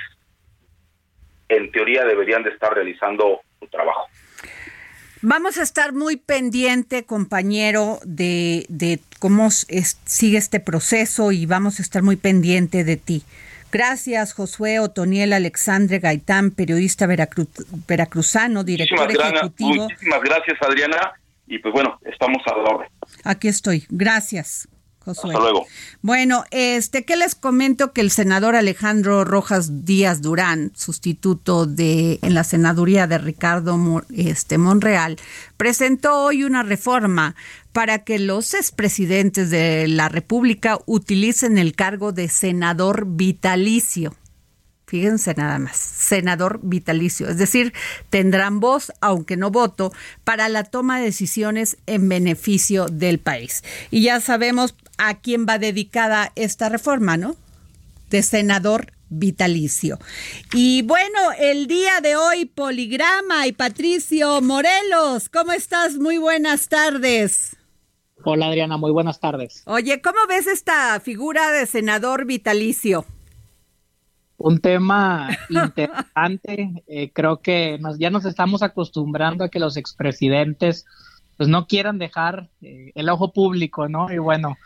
en 1.48 1.72
teoría 1.72 2.06
deberían 2.06 2.44
de 2.44 2.52
estar 2.52 2.74
realizando 2.74 3.42
su 3.60 3.68
trabajo. 3.68 4.08
Vamos 5.22 5.58
a 5.58 5.64
estar 5.64 5.92
muy 5.92 6.16
pendiente, 6.16 7.04
compañero, 7.04 8.00
de, 8.06 8.66
de 8.70 9.00
cómo 9.20 9.50
sigue 9.52 10.38
este 10.38 10.60
proceso 10.60 11.32
y 11.32 11.46
vamos 11.46 11.80
a 11.80 11.82
estar 11.82 12.04
muy 12.04 12.16
pendiente 12.16 12.84
de 12.84 12.96
ti. 12.96 13.24
Gracias, 13.72 14.34
Josué 14.34 14.80
Otoniel 14.80 15.34
Alexandre 15.34 16.00
Gaitán, 16.00 16.52
periodista 16.52 17.06
veracruzano, 17.06 18.64
director 18.64 19.12
ejecutivo. 19.12 19.84
muchísimas 19.84 20.22
gracias, 20.22 20.58
Adriana. 20.62 21.14
Y 21.48 21.58
pues 21.60 21.74
bueno, 21.74 22.00
estamos 22.06 22.42
a 22.46 22.58
la 22.58 22.64
orden. 22.64 22.90
Aquí 23.24 23.48
estoy. 23.48 23.86
Gracias. 23.90 24.68
Hasta 25.06 25.28
luego. 25.28 25.66
Bueno, 26.02 26.44
este, 26.52 27.06
¿qué 27.06 27.16
les 27.16 27.36
comento? 27.36 27.94
Que 27.94 28.02
el 28.02 28.12
senador 28.12 28.56
Alejandro 28.56 29.24
Rojas 29.24 29.86
Díaz 29.86 30.22
Durán, 30.22 30.72
sustituto 30.76 31.66
de 31.66 32.20
en 32.22 32.34
la 32.34 32.44
senaduría 32.44 33.08
de 33.08 33.18
Ricardo 33.18 33.78
este, 34.16 34.58
Monreal, 34.58 35.18
presentó 35.58 36.24
hoy 36.24 36.44
una 36.44 36.64
reforma 36.64 37.36
para 37.72 38.04
que 38.04 38.20
los 38.20 38.54
expresidentes 38.54 39.50
de 39.50 39.88
la 39.88 40.10
República 40.10 40.80
utilicen 40.86 41.58
el 41.58 41.76
cargo 41.76 42.12
de 42.12 42.28
senador 42.28 43.06
vitalicio. 43.08 44.16
Fíjense 44.90 45.36
nada 45.36 45.60
más, 45.60 45.78
senador 45.78 46.62
vitalicio, 46.64 47.30
es 47.30 47.38
decir, 47.38 47.74
tendrán 48.10 48.60
voz, 48.60 48.92
aunque 49.02 49.38
no 49.38 49.52
voto, 49.52 49.94
para 50.24 50.50
la 50.50 50.64
toma 50.64 50.98
de 50.98 51.06
decisiones 51.06 51.78
en 51.86 52.10
beneficio 52.10 52.88
del 52.88 53.20
país. 53.20 53.64
Y 53.92 54.02
ya 54.02 54.20
sabemos 54.20 54.74
a 55.00 55.20
quién 55.20 55.48
va 55.48 55.58
dedicada 55.58 56.32
esta 56.36 56.70
reforma, 56.70 57.18
¿no? 57.18 57.36
De 58.10 58.22
senador 58.22 58.94
vitalicio. 59.10 59.98
Y 60.54 60.84
bueno, 60.84 61.20
el 61.40 61.68
día 61.68 62.02
de 62.02 62.16
hoy, 62.16 62.46
Poligrama 62.46 63.48
y 63.48 63.54
Patricio 63.54 64.42
Morelos, 64.42 65.30
¿cómo 65.30 65.52
estás? 65.52 65.98
Muy 65.98 66.18
buenas 66.18 66.70
tardes. 66.70 67.56
Hola 68.24 68.48
Adriana, 68.48 68.78
muy 68.78 68.92
buenas 68.92 69.20
tardes. 69.20 69.64
Oye, 69.66 70.02
¿cómo 70.02 70.20
ves 70.28 70.46
esta 70.46 71.00
figura 71.00 71.52
de 71.52 71.66
senador 71.66 72.26
vitalicio? 72.26 73.06
Un 74.38 74.60
tema 74.60 75.30
interesante. 75.50 76.84
Eh, 76.88 77.12
creo 77.14 77.42
que 77.42 77.80
ya 77.98 78.10
nos 78.10 78.26
estamos 78.26 78.62
acostumbrando 78.62 79.46
a 79.46 79.50
que 79.50 79.60
los 79.60 79.78
expresidentes 79.78 80.86
pues 81.38 81.48
no 81.48 81.68
quieran 81.68 81.98
dejar 81.98 82.50
eh, 82.62 82.92
el 82.96 83.08
ojo 83.08 83.32
público, 83.32 83.88
¿no? 83.88 84.12
Y 84.12 84.18
bueno, 84.18 84.58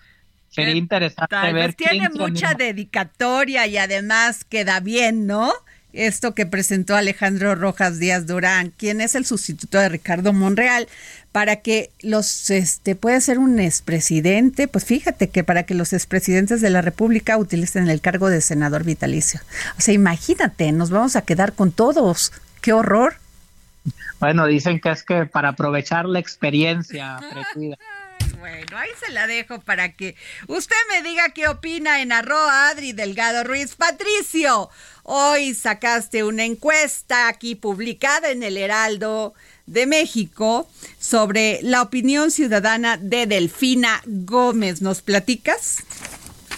Sería 0.53 0.75
interesante 0.75 1.35
ver. 1.51 1.73
Tiene 1.73 2.09
mucha 2.09 2.53
dedicatoria 2.53 3.65
y 3.65 3.77
además 3.77 4.43
queda 4.43 4.79
bien, 4.79 5.25
¿no? 5.25 5.51
Esto 5.93 6.33
que 6.33 6.45
presentó 6.45 6.95
Alejandro 6.95 7.55
Rojas 7.55 7.99
Díaz 7.99 8.27
Durán, 8.27 8.71
quien 8.77 9.01
es 9.01 9.15
el 9.15 9.25
sustituto 9.25 9.79
de 9.79 9.89
Ricardo 9.89 10.31
Monreal, 10.31 10.87
para 11.31 11.57
que 11.57 11.89
los, 12.01 12.49
este, 12.51 12.95
puede 12.95 13.19
ser 13.21 13.39
un 13.39 13.59
expresidente, 13.59 14.67
pues 14.67 14.85
fíjate 14.85 15.29
que 15.29 15.43
para 15.43 15.63
que 15.63 15.73
los 15.73 15.93
expresidentes 15.93 16.61
de 16.61 16.69
la 16.69 16.81
República 16.81 17.37
utilicen 17.37 17.89
el 17.89 18.01
cargo 18.01 18.29
de 18.29 18.41
senador 18.41 18.83
vitalicio. 18.83 19.39
O 19.77 19.81
sea, 19.81 19.93
imagínate, 19.93 20.71
nos 20.71 20.91
vamos 20.91 21.15
a 21.15 21.23
quedar 21.23 21.53
con 21.53 21.71
todos. 21.71 22.31
¡Qué 22.61 22.73
horror! 22.73 23.15
Bueno, 24.19 24.45
dicen 24.45 24.79
que 24.79 24.91
es 24.91 25.03
que 25.03 25.25
para 25.25 25.49
aprovechar 25.49 26.05
la 26.05 26.19
experiencia 26.19 27.19
bueno, 28.43 28.77
ahí 28.77 28.89
se 28.99 29.09
la 29.13 29.25
dejo 29.25 29.61
para 29.61 29.93
que 29.93 30.17
usted 30.47 30.75
me 30.89 31.01
diga 31.01 31.29
qué 31.29 31.47
opina 31.47 32.01
en 32.01 32.11
arroba 32.11 32.67
Adri 32.67 32.91
Delgado 32.91 33.45
Ruiz. 33.45 33.75
Patricio, 33.75 34.69
hoy 35.03 35.53
sacaste 35.53 36.25
una 36.25 36.43
encuesta 36.43 37.29
aquí 37.29 37.55
publicada 37.55 38.31
en 38.31 38.43
el 38.43 38.57
Heraldo 38.57 39.33
de 39.65 39.85
México 39.85 40.67
sobre 40.99 41.61
la 41.61 41.81
opinión 41.81 42.31
ciudadana 42.31 42.97
de 42.97 43.27
Delfina 43.27 44.01
Gómez. 44.05 44.81
¿Nos 44.81 45.01
platicas? 45.01 45.77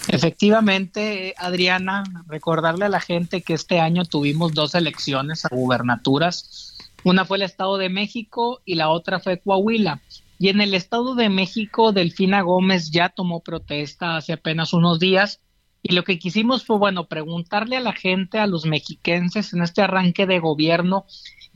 Efectivamente, 0.08 1.36
Adriana, 1.38 2.02
recordarle 2.26 2.86
a 2.86 2.88
la 2.88 3.00
gente 3.00 3.42
que 3.42 3.54
este 3.54 3.78
año 3.78 4.04
tuvimos 4.04 4.54
dos 4.54 4.74
elecciones 4.74 5.44
a 5.44 5.50
gubernaturas. 5.54 6.74
Una 7.04 7.24
fue 7.24 7.36
el 7.36 7.44
Estado 7.44 7.78
de 7.78 7.90
México 7.90 8.60
y 8.64 8.74
la 8.74 8.88
otra 8.88 9.20
fue 9.20 9.38
Coahuila. 9.38 10.00
Y 10.38 10.48
en 10.48 10.60
el 10.60 10.74
Estado 10.74 11.14
de 11.14 11.28
México, 11.28 11.92
Delfina 11.92 12.42
Gómez 12.42 12.90
ya 12.90 13.08
tomó 13.08 13.40
protesta 13.40 14.16
hace 14.16 14.34
apenas 14.34 14.72
unos 14.72 14.98
días. 14.98 15.40
Y 15.82 15.94
lo 15.94 16.04
que 16.04 16.18
quisimos 16.18 16.64
fue, 16.64 16.78
bueno, 16.78 17.06
preguntarle 17.06 17.76
a 17.76 17.80
la 17.80 17.92
gente, 17.92 18.38
a 18.38 18.46
los 18.46 18.66
mexiquenses 18.66 19.54
en 19.54 19.62
este 19.62 19.82
arranque 19.82 20.26
de 20.26 20.40
gobierno, 20.40 21.06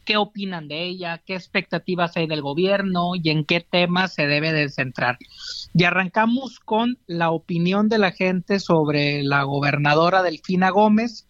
qué 0.05 0.17
opinan 0.17 0.69
de 0.69 0.85
ella, 0.85 1.23
qué 1.27 1.35
expectativas 1.35 2.17
hay 2.17 2.27
del 2.27 2.41
gobierno 2.41 3.13
y 3.21 3.31
en 3.31 3.45
qué 3.45 3.61
temas 3.61 4.15
se 4.15 4.27
debe 4.27 4.53
de 4.53 4.69
centrar. 4.69 5.19
Y 5.75 5.85
arrancamos 5.85 6.59
con 6.61 6.99
la 7.07 7.31
opinión 7.31 7.89
de 7.89 7.99
la 7.99 8.13
gente 8.13 8.61
sobre 8.61 9.23
la 9.23 9.43
gobernadora 9.43 10.23
Delfina 10.23 10.71
Gómez. 10.71 11.27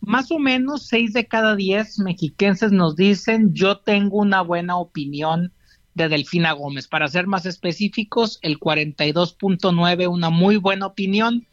Más 0.00 0.30
o 0.30 0.38
menos 0.38 0.86
seis 0.86 1.12
de 1.12 1.26
cada 1.26 1.56
diez 1.56 1.98
mexiquenses 1.98 2.72
nos 2.72 2.94
dicen 2.94 3.52
yo 3.54 3.78
tengo 3.78 4.18
una 4.18 4.42
buena 4.42 4.76
opinión 4.76 5.52
de 5.94 6.08
Delfina 6.08 6.52
Gómez. 6.52 6.88
Para 6.88 7.08
ser 7.08 7.26
más 7.26 7.46
específicos, 7.46 8.38
el 8.42 8.58
42.9 8.58 10.08
una 10.08 10.28
muy 10.30 10.56
buena 10.56 10.86
opinión 10.86 11.46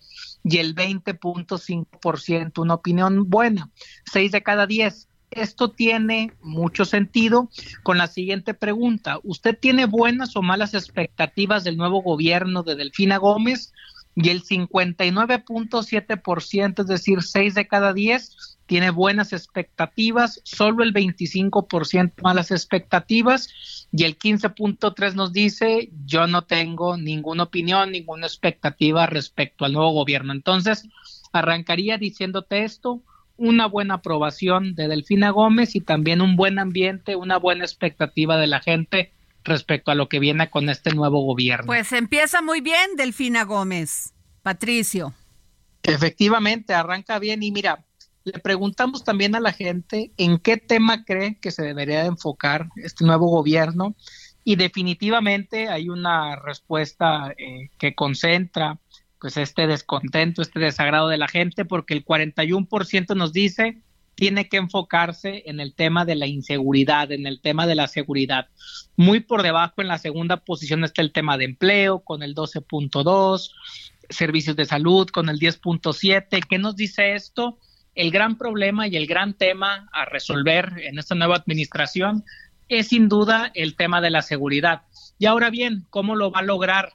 y 0.43 0.57
el 0.57 0.75
20.5% 0.75 2.61
una 2.61 2.73
opinión 2.73 3.29
buena. 3.29 3.69
Seis 4.11 4.31
de 4.31 4.43
cada 4.43 4.67
diez. 4.67 5.07
Esto 5.29 5.71
tiene 5.71 6.33
mucho 6.41 6.83
sentido 6.83 7.49
con 7.83 7.97
la 7.97 8.07
siguiente 8.07 8.53
pregunta. 8.53 9.19
¿Usted 9.23 9.57
tiene 9.57 9.85
buenas 9.85 10.35
o 10.35 10.41
malas 10.41 10.73
expectativas 10.73 11.63
del 11.63 11.77
nuevo 11.77 12.01
gobierno 12.01 12.63
de 12.63 12.75
Delfina 12.75 13.15
Gómez? 13.17 13.71
Y 14.13 14.27
el 14.27 14.43
59.7%, 14.43 16.81
es 16.81 16.87
decir, 16.87 17.23
6 17.23 17.55
de 17.55 17.65
cada 17.65 17.93
10, 17.93 18.57
tiene 18.65 18.89
buenas 18.89 19.31
expectativas, 19.31 20.41
solo 20.43 20.83
el 20.83 20.93
25% 20.93 22.11
malas 22.21 22.51
expectativas 22.51 23.80
y 23.91 24.05
el 24.05 24.17
15.3 24.17 25.13
nos 25.13 25.33
dice 25.33 25.89
yo 26.05 26.27
no 26.27 26.43
tengo 26.43 26.97
ninguna 26.97 27.43
opinión, 27.43 27.91
ninguna 27.91 28.25
expectativa 28.25 29.05
respecto 29.05 29.65
al 29.65 29.73
nuevo 29.73 29.91
gobierno. 29.91 30.31
Entonces, 30.31 30.87
arrancaría 31.33 31.97
diciéndote 31.97 32.63
esto, 32.63 33.01
una 33.37 33.65
buena 33.65 33.95
aprobación 33.95 34.75
de 34.75 34.87
Delfina 34.87 35.31
Gómez 35.31 35.75
y 35.75 35.81
también 35.81 36.21
un 36.21 36.35
buen 36.35 36.59
ambiente, 36.59 37.15
una 37.15 37.37
buena 37.37 37.65
expectativa 37.65 38.37
de 38.37 38.47
la 38.47 38.59
gente 38.61 39.11
respecto 39.43 39.91
a 39.91 39.95
lo 39.95 40.07
que 40.07 40.19
viene 40.19 40.49
con 40.49 40.69
este 40.69 40.93
nuevo 40.93 41.21
gobierno. 41.21 41.65
Pues 41.65 41.91
empieza 41.91 42.41
muy 42.41 42.61
bien 42.61 42.95
Delfina 42.95 43.43
Gómez, 43.43 44.13
Patricio. 44.43 45.13
Efectivamente, 45.83 46.73
arranca 46.73 47.17
bien 47.17 47.41
y 47.41 47.51
mira, 47.51 47.83
le 48.23 48.39
preguntamos 48.39 49.03
también 49.03 49.35
a 49.35 49.39
la 49.39 49.53
gente 49.53 50.11
en 50.17 50.37
qué 50.37 50.57
tema 50.57 51.05
cree 51.05 51.39
que 51.39 51.51
se 51.51 51.63
debería 51.63 52.01
de 52.01 52.07
enfocar 52.07 52.69
este 52.75 53.05
nuevo 53.05 53.27
gobierno 53.27 53.95
y 54.43 54.55
definitivamente 54.55 55.69
hay 55.69 55.89
una 55.89 56.35
respuesta 56.35 57.33
eh, 57.37 57.69
que 57.77 57.95
concentra 57.95 58.79
pues 59.19 59.37
este 59.37 59.67
descontento, 59.67 60.41
este 60.41 60.59
desagrado 60.59 61.07
de 61.07 61.17
la 61.17 61.27
gente, 61.27 61.63
porque 61.63 61.93
el 61.93 62.03
41% 62.03 63.15
nos 63.15 63.31
dice 63.31 63.81
tiene 64.15 64.49
que 64.49 64.57
enfocarse 64.57 65.43
en 65.47 65.59
el 65.59 65.73
tema 65.73 66.05
de 66.05 66.15
la 66.15 66.27
inseguridad, 66.27 67.11
en 67.11 67.25
el 67.25 67.41
tema 67.41 67.65
de 67.65 67.75
la 67.75 67.87
seguridad. 67.87 68.49
Muy 68.95 69.19
por 69.21 69.41
debajo 69.41 69.81
en 69.81 69.87
la 69.87 69.97
segunda 69.97 70.37
posición 70.37 70.83
está 70.83 71.01
el 71.01 71.11
tema 71.11 71.37
de 71.37 71.45
empleo 71.45 72.01
con 72.01 72.21
el 72.21 72.35
12.2, 72.35 73.51
servicios 74.09 74.55
de 74.55 74.65
salud 74.65 75.07
con 75.07 75.29
el 75.29 75.39
10.7. 75.39 76.45
¿Qué 76.47 76.59
nos 76.59 76.75
dice 76.75 77.13
esto? 77.15 77.57
El 77.93 78.11
gran 78.11 78.37
problema 78.37 78.87
y 78.87 78.95
el 78.95 79.05
gran 79.05 79.33
tema 79.33 79.89
a 79.91 80.05
resolver 80.05 80.73
en 80.83 80.97
esta 80.97 81.15
nueva 81.15 81.35
administración 81.35 82.23
es 82.69 82.87
sin 82.87 83.09
duda 83.09 83.51
el 83.53 83.75
tema 83.75 83.99
de 83.99 84.11
la 84.11 84.21
seguridad. 84.21 84.83
Y 85.19 85.25
ahora 85.25 85.49
bien, 85.49 85.85
¿cómo 85.89 86.15
lo 86.15 86.31
va 86.31 86.39
a 86.39 86.43
lograr? 86.43 86.93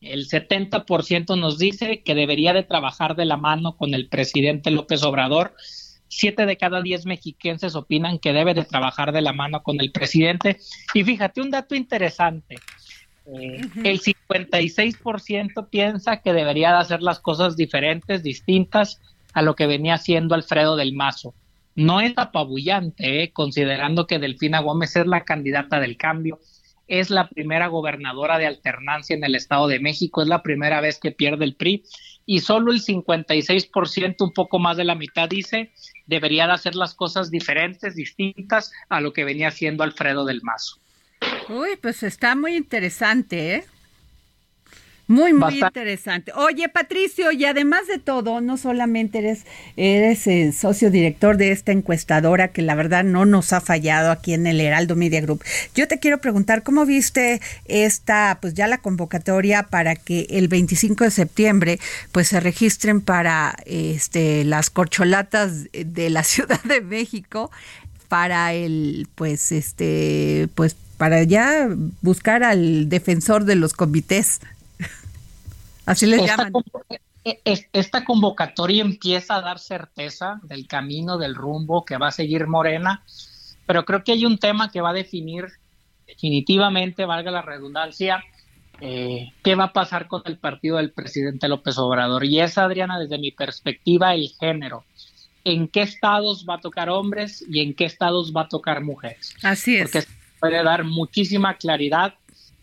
El 0.00 0.28
70% 0.28 1.38
nos 1.38 1.58
dice 1.58 2.02
que 2.02 2.14
debería 2.14 2.52
de 2.52 2.64
trabajar 2.64 3.14
de 3.16 3.24
la 3.24 3.36
mano 3.36 3.76
con 3.76 3.94
el 3.94 4.08
presidente 4.08 4.70
López 4.70 5.02
Obrador. 5.04 5.54
Siete 6.08 6.46
de 6.46 6.56
cada 6.56 6.82
diez 6.82 7.06
mexiquenses 7.06 7.76
opinan 7.76 8.18
que 8.18 8.32
debe 8.32 8.54
de 8.54 8.64
trabajar 8.64 9.12
de 9.12 9.22
la 9.22 9.32
mano 9.32 9.62
con 9.62 9.80
el 9.80 9.92
presidente. 9.92 10.58
Y 10.94 11.04
fíjate, 11.04 11.40
un 11.40 11.50
dato 11.50 11.74
interesante. 11.74 12.56
Eh, 13.26 13.60
el 13.84 14.00
56% 14.00 15.68
piensa 15.68 16.22
que 16.22 16.32
debería 16.32 16.70
de 16.72 16.78
hacer 16.78 17.02
las 17.02 17.20
cosas 17.20 17.56
diferentes, 17.56 18.22
distintas 18.22 19.00
a 19.38 19.42
lo 19.42 19.56
que 19.56 19.66
venía 19.66 19.94
haciendo 19.94 20.34
Alfredo 20.34 20.76
del 20.76 20.94
Mazo. 20.94 21.34
No 21.74 22.00
es 22.00 22.12
apabullante, 22.16 23.22
eh, 23.22 23.32
considerando 23.32 24.06
que 24.06 24.18
Delfina 24.18 24.60
Gómez 24.60 24.96
es 24.96 25.06
la 25.06 25.24
candidata 25.24 25.80
del 25.80 25.96
cambio 25.96 26.38
es 26.88 27.10
la 27.10 27.28
primera 27.28 27.66
gobernadora 27.68 28.38
de 28.38 28.46
alternancia 28.46 29.14
en 29.14 29.22
el 29.22 29.34
Estado 29.34 29.68
de 29.68 29.78
México, 29.78 30.22
es 30.22 30.28
la 30.28 30.42
primera 30.42 30.80
vez 30.80 30.98
que 30.98 31.12
pierde 31.12 31.44
el 31.44 31.54
PRI 31.54 31.84
y 32.24 32.40
solo 32.40 32.72
el 32.72 32.82
56%, 32.82 34.16
un 34.20 34.32
poco 34.32 34.58
más 34.58 34.76
de 34.76 34.84
la 34.84 34.94
mitad, 34.94 35.28
dice 35.28 35.70
debería 36.06 36.46
de 36.46 36.54
hacer 36.54 36.74
las 36.74 36.94
cosas 36.94 37.30
diferentes, 37.30 37.94
distintas 37.94 38.72
a 38.88 39.00
lo 39.02 39.12
que 39.12 39.24
venía 39.24 39.48
haciendo 39.48 39.84
Alfredo 39.84 40.24
del 40.24 40.40
Mazo. 40.42 40.78
Uy, 41.50 41.76
pues 41.80 42.02
está 42.02 42.34
muy 42.34 42.56
interesante, 42.56 43.56
¿eh? 43.56 43.64
Muy, 45.08 45.32
muy 45.32 45.58
interesante. 45.58 46.32
Oye, 46.34 46.68
Patricio, 46.68 47.32
y 47.32 47.46
además 47.46 47.86
de 47.86 47.98
todo, 47.98 48.42
no 48.42 48.58
solamente 48.58 49.20
eres, 49.20 49.44
eres 49.78 50.26
el 50.26 50.52
socio 50.52 50.90
director 50.90 51.38
de 51.38 51.50
esta 51.50 51.72
encuestadora 51.72 52.48
que 52.48 52.60
la 52.60 52.74
verdad 52.74 53.04
no 53.04 53.24
nos 53.24 53.54
ha 53.54 53.62
fallado 53.62 54.10
aquí 54.10 54.34
en 54.34 54.46
el 54.46 54.60
Heraldo 54.60 54.96
Media 54.96 55.22
Group. 55.22 55.42
Yo 55.74 55.88
te 55.88 55.98
quiero 55.98 56.18
preguntar, 56.18 56.62
¿cómo 56.62 56.84
viste 56.84 57.40
esta, 57.64 58.36
pues 58.42 58.52
ya 58.52 58.66
la 58.66 58.78
convocatoria 58.78 59.62
para 59.62 59.96
que 59.96 60.26
el 60.28 60.48
25 60.48 61.04
de 61.04 61.10
septiembre, 61.10 61.80
pues 62.12 62.28
se 62.28 62.40
registren 62.40 63.00
para 63.00 63.56
este 63.64 64.44
las 64.44 64.68
corcholatas 64.68 65.72
de 65.72 66.10
la 66.10 66.22
Ciudad 66.28 66.62
de 66.64 66.82
México 66.82 67.50
para 68.08 68.52
el, 68.52 69.08
pues 69.14 69.52
este, 69.52 70.48
pues 70.54 70.76
para 70.98 71.22
ya 71.22 71.66
buscar 72.02 72.42
al 72.42 72.90
defensor 72.90 73.46
de 73.46 73.54
los 73.54 73.72
comités 73.72 74.40
Así 75.88 76.06
les 76.06 76.22
llaman. 76.22 76.52
E, 77.24 77.40
esta 77.72 78.04
convocatoria 78.04 78.82
empieza 78.82 79.36
a 79.36 79.40
dar 79.40 79.58
certeza 79.58 80.38
del 80.42 80.66
camino, 80.66 81.16
del 81.16 81.34
rumbo 81.34 81.84
que 81.84 81.96
va 81.96 82.08
a 82.08 82.12
seguir 82.12 82.46
Morena, 82.46 83.02
pero 83.66 83.84
creo 83.84 84.04
que 84.04 84.12
hay 84.12 84.26
un 84.26 84.38
tema 84.38 84.70
que 84.70 84.82
va 84.82 84.90
a 84.90 84.94
definir 84.94 85.46
definitivamente, 86.06 87.06
valga 87.06 87.30
la 87.30 87.42
redundancia, 87.42 88.22
eh, 88.80 89.32
qué 89.42 89.54
va 89.54 89.64
a 89.64 89.72
pasar 89.72 90.08
con 90.08 90.22
el 90.26 90.38
partido 90.38 90.76
del 90.76 90.92
presidente 90.92 91.48
López 91.48 91.78
Obrador. 91.78 92.24
Y 92.24 92.40
es, 92.40 92.58
Adriana, 92.58 92.98
desde 92.98 93.18
mi 93.18 93.30
perspectiva, 93.30 94.14
el 94.14 94.28
género. 94.38 94.84
¿En 95.44 95.68
qué 95.68 95.82
estados 95.82 96.44
va 96.48 96.56
a 96.56 96.60
tocar 96.60 96.90
hombres 96.90 97.44
y 97.48 97.60
en 97.60 97.74
qué 97.74 97.86
estados 97.86 98.34
va 98.36 98.42
a 98.42 98.48
tocar 98.48 98.82
mujeres? 98.82 99.34
Así 99.42 99.76
es. 99.76 99.90
Porque 99.90 100.06
puede 100.38 100.62
dar 100.62 100.84
muchísima 100.84 101.54
claridad 101.54 102.14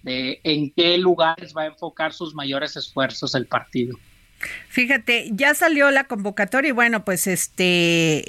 de 0.05 0.39
en 0.43 0.71
qué 0.71 0.97
lugares 0.97 1.53
va 1.55 1.63
a 1.63 1.65
enfocar 1.65 2.13
sus 2.13 2.33
mayores 2.33 2.77
esfuerzos 2.77 3.35
el 3.35 3.47
partido. 3.47 3.97
Fíjate, 4.69 5.29
ya 5.31 5.55
salió 5.55 5.89
la 5.91 6.05
convocatoria 6.05 6.69
y 6.69 6.71
bueno, 6.71 7.03
pues 7.03 7.25
este 7.25 8.23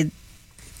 eh, 0.00 0.08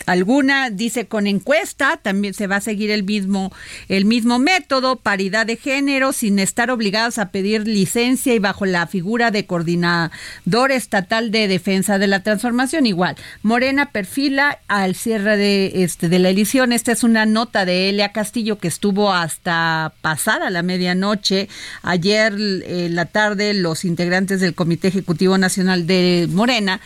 alguna 0.06 0.70
dice 0.70 1.06
con 1.06 1.26
encuesta, 1.26 1.98
también 2.02 2.34
se 2.34 2.46
va 2.46 2.56
a 2.56 2.60
seguir 2.60 2.90
el 2.90 3.04
mismo, 3.04 3.52
el 3.88 4.04
mismo 4.04 4.38
método, 4.38 4.96
paridad 4.96 5.46
de 5.46 5.56
género, 5.56 6.12
sin 6.12 6.38
estar 6.38 6.70
obligados 6.70 7.18
a 7.18 7.30
pedir 7.30 7.66
licencia 7.66 8.34
y 8.34 8.38
bajo 8.38 8.66
la 8.66 8.86
figura 8.86 9.30
de 9.30 9.46
coordinador 9.46 10.72
estatal 10.72 11.30
de 11.30 11.48
defensa 11.48 11.98
de 11.98 12.06
la 12.06 12.22
transformación. 12.22 12.86
Igual, 12.86 13.16
Morena 13.42 13.90
perfila 13.92 14.58
al 14.68 14.94
cierre 14.94 15.36
de, 15.36 15.84
este, 15.84 16.08
de 16.08 16.18
la 16.18 16.30
elección. 16.30 16.72
Esta 16.72 16.92
es 16.92 17.04
una 17.04 17.26
nota 17.26 17.64
de 17.64 17.88
Elia 17.88 18.12
Castillo 18.12 18.58
que 18.58 18.68
estuvo 18.68 19.12
hasta 19.12 19.92
pasada 20.00 20.50
la 20.50 20.62
medianoche. 20.62 21.48
Ayer 21.82 22.34
en 22.34 22.94
la 22.94 23.06
tarde, 23.06 23.54
los 23.54 23.84
integrantes 23.84 24.40
del 24.40 24.54
Comité 24.54 24.88
Ejecutivo 24.88 25.38
Nacional 25.38 25.86
de 25.86 26.28
Morena 26.30 26.80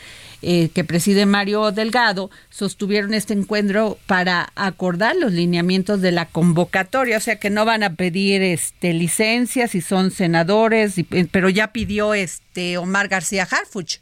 eh, 0.44 0.68
que 0.74 0.84
preside 0.84 1.26
Mario 1.26 1.72
Delgado, 1.72 2.30
sostuvieron 2.50 3.14
este 3.14 3.32
encuentro 3.32 3.98
para 4.06 4.52
acordar 4.54 5.16
los 5.16 5.32
lineamientos 5.32 6.00
de 6.00 6.12
la 6.12 6.26
convocatoria, 6.26 7.16
o 7.16 7.20
sea 7.20 7.36
que 7.36 7.50
no 7.50 7.64
van 7.64 7.82
a 7.82 7.94
pedir 7.94 8.42
este 8.42 8.92
licencias 8.92 9.70
si 9.70 9.80
son 9.80 10.10
senadores, 10.10 10.96
pero 11.30 11.48
ya 11.48 11.72
pidió 11.72 12.14
este 12.14 12.76
Omar 12.78 13.08
García 13.08 13.48
Harfuch. 13.50 13.98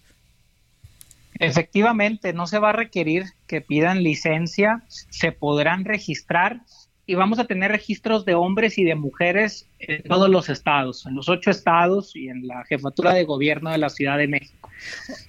Efectivamente, 1.38 2.32
no 2.32 2.46
se 2.46 2.58
va 2.58 2.70
a 2.70 2.72
requerir 2.72 3.24
que 3.46 3.60
pidan 3.60 4.02
licencia, 4.02 4.82
se 4.88 5.32
podrán 5.32 5.84
registrar 5.84 6.60
y 7.06 7.14
vamos 7.14 7.38
a 7.38 7.46
tener 7.46 7.70
registros 7.72 8.24
de 8.24 8.34
hombres 8.34 8.78
y 8.78 8.84
de 8.84 8.94
mujeres 8.94 9.68
en 9.80 10.02
todos 10.04 10.30
los 10.30 10.48
estados, 10.48 11.04
en 11.06 11.14
los 11.14 11.28
ocho 11.28 11.50
estados 11.50 12.14
y 12.14 12.28
en 12.28 12.46
la 12.46 12.64
jefatura 12.64 13.12
de 13.12 13.24
gobierno 13.24 13.70
de 13.70 13.78
la 13.78 13.90
Ciudad 13.90 14.18
de 14.18 14.28
México. 14.28 14.61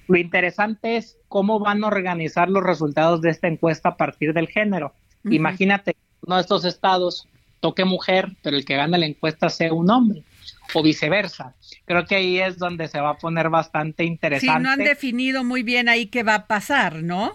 Lo 0.08 0.16
interesante 0.16 0.96
es 0.96 1.16
cómo 1.28 1.58
van 1.58 1.84
a 1.84 1.88
organizar 1.88 2.48
los 2.48 2.62
resultados 2.62 3.20
de 3.20 3.30
esta 3.30 3.48
encuesta 3.48 3.90
a 3.90 3.96
partir 3.96 4.32
del 4.32 4.48
género. 4.48 4.92
Imagínate, 5.24 5.96
uno 6.26 6.36
de 6.36 6.42
estos 6.42 6.64
estados 6.64 7.26
toque 7.60 7.84
mujer, 7.84 8.36
pero 8.42 8.56
el 8.56 8.64
que 8.64 8.76
gana 8.76 8.98
la 8.98 9.06
encuesta 9.06 9.48
sea 9.48 9.72
un 9.72 9.90
hombre 9.90 10.22
o 10.74 10.82
viceversa. 10.82 11.54
Creo 11.86 12.04
que 12.04 12.16
ahí 12.16 12.38
es 12.38 12.58
donde 12.58 12.88
se 12.88 13.00
va 13.00 13.10
a 13.10 13.18
poner 13.18 13.48
bastante 13.48 14.04
interesante. 14.04 14.56
Sí, 14.56 14.62
no 14.62 14.70
han 14.70 14.80
definido 14.80 15.44
muy 15.44 15.62
bien 15.62 15.88
ahí 15.88 16.06
qué 16.06 16.22
va 16.22 16.34
a 16.34 16.46
pasar, 16.46 17.02
¿no? 17.02 17.34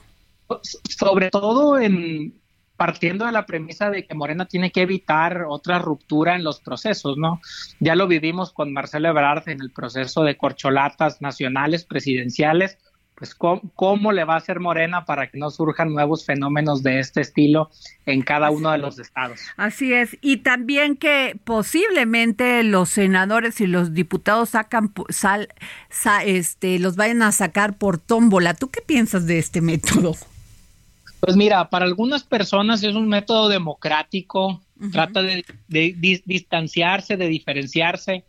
Sobre 0.61 1.29
todo 1.29 1.79
en 1.79 2.33
partiendo 2.79 3.25
de 3.25 3.33
la 3.33 3.45
premisa 3.45 3.89
de 3.89 4.05
que 4.05 4.15
Morena 4.15 4.45
tiene 4.45 4.71
que 4.71 4.83
evitar 4.83 5.43
otra 5.49 5.79
ruptura 5.79 6.37
en 6.37 6.45
los 6.45 6.61
procesos, 6.61 7.17
¿no? 7.17 7.41
Ya 7.81 7.93
lo 7.93 8.07
vivimos 8.07 8.53
con 8.53 8.71
Marcelo 8.71 9.09
Ebrard 9.09 9.49
en 9.49 9.59
el 9.59 9.69
proceso 9.69 10.23
de 10.23 10.37
corcholatas 10.37 11.21
nacionales 11.21 11.83
presidenciales, 11.83 12.77
pues 13.15 13.35
¿cómo, 13.35 14.13
le 14.13 14.23
va 14.23 14.35
a 14.35 14.37
hacer 14.37 14.61
Morena 14.61 15.03
para 15.03 15.27
que 15.27 15.37
no 15.37 15.51
surjan 15.51 15.93
nuevos 15.93 16.25
fenómenos 16.25 16.81
de 16.81 17.01
este 17.01 17.19
estilo 17.19 17.69
en 18.05 18.21
cada 18.21 18.49
uno 18.49 18.71
de 18.71 18.77
los 18.77 18.97
estados. 18.97 19.41
Así 19.57 19.93
es, 19.93 20.17
y 20.21 20.37
también 20.37 20.95
que 20.95 21.37
posiblemente 21.43 22.63
los 22.63 22.87
senadores 22.87 23.59
y 23.59 23.67
los 23.67 23.93
diputados 23.93 24.51
sacan 24.51 24.93
sal, 25.09 25.49
este 26.23 26.79
los 26.79 26.95
vayan 26.95 27.23
a 27.23 27.33
sacar 27.33 27.77
por 27.77 27.97
tómbola. 27.97 28.53
¿Tú 28.53 28.69
qué 28.69 28.79
piensas 28.81 29.27
de 29.27 29.37
este 29.37 29.59
método? 29.59 30.15
Pues 31.19 31.35
mira, 31.35 31.69
para 31.69 31.85
algunas 31.85 32.23
personas 32.23 32.83
es 32.83 32.95
un 32.95 33.07
método 33.07 33.49
democrático, 33.49 34.61
trata 34.91 35.21
de, 35.21 35.43
distanciarse, 36.25 37.17
de 37.17 37.27
diferenciarse 37.27 38.23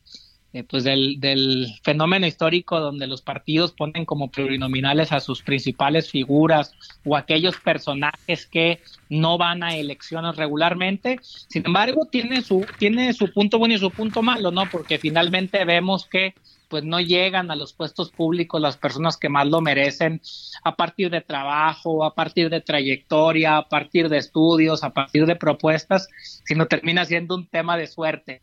eh, 0.52 0.64
pues 0.64 0.82
del, 0.82 1.20
del, 1.20 1.68
fenómeno 1.84 2.26
histórico 2.26 2.80
donde 2.80 3.06
los 3.06 3.22
partidos 3.22 3.70
ponen 3.70 4.04
como 4.04 4.32
plurinominales 4.32 5.12
a 5.12 5.20
sus 5.20 5.42
principales 5.42 6.10
figuras 6.10 6.74
o 7.04 7.16
aquellos 7.16 7.56
personajes 7.58 8.46
que 8.46 8.80
no 9.08 9.38
van 9.38 9.62
a 9.62 9.76
elecciones 9.76 10.34
regularmente. 10.34 11.20
Sin 11.22 11.64
embargo, 11.64 12.08
tiene 12.10 12.42
su, 12.42 12.66
tiene 12.80 13.12
su 13.12 13.32
punto 13.32 13.60
bueno 13.60 13.74
y 13.74 13.78
su 13.78 13.92
punto 13.92 14.22
malo, 14.22 14.50
¿no? 14.50 14.68
Porque 14.68 14.98
finalmente 14.98 15.64
vemos 15.64 16.06
que 16.06 16.34
pues 16.70 16.84
no 16.84 17.00
llegan 17.00 17.50
a 17.50 17.56
los 17.56 17.74
puestos 17.74 18.10
públicos 18.10 18.60
las 18.60 18.76
personas 18.76 19.16
que 19.16 19.28
más 19.28 19.46
lo 19.46 19.60
merecen 19.60 20.22
a 20.62 20.76
partir 20.76 21.10
de 21.10 21.20
trabajo, 21.20 22.04
a 22.04 22.14
partir 22.14 22.48
de 22.48 22.60
trayectoria, 22.60 23.58
a 23.58 23.68
partir 23.68 24.08
de 24.08 24.18
estudios, 24.18 24.84
a 24.84 24.90
partir 24.90 25.26
de 25.26 25.36
propuestas, 25.36 26.08
sino 26.44 26.66
termina 26.66 27.04
siendo 27.04 27.34
un 27.34 27.48
tema 27.48 27.76
de 27.76 27.88
suerte. 27.88 28.40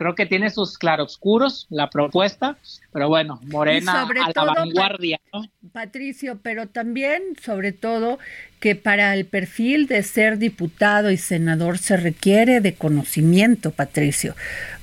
Creo 0.00 0.14
que 0.14 0.24
tiene 0.24 0.48
sus 0.48 0.78
claroscuros 0.78 1.66
la 1.68 1.90
propuesta, 1.90 2.56
pero 2.90 3.10
bueno, 3.10 3.38
Morena 3.42 4.08
a 4.08 4.44
la 4.46 4.54
vanguardia. 4.54 5.20
Patricio, 5.72 6.38
pero 6.42 6.68
también, 6.68 7.22
sobre 7.42 7.72
todo, 7.72 8.18
que 8.60 8.76
para 8.76 9.12
el 9.12 9.26
perfil 9.26 9.88
de 9.88 10.02
ser 10.02 10.38
diputado 10.38 11.10
y 11.10 11.18
senador 11.18 11.76
se 11.76 11.98
requiere 11.98 12.62
de 12.62 12.72
conocimiento, 12.72 13.72
Patricio, 13.72 14.34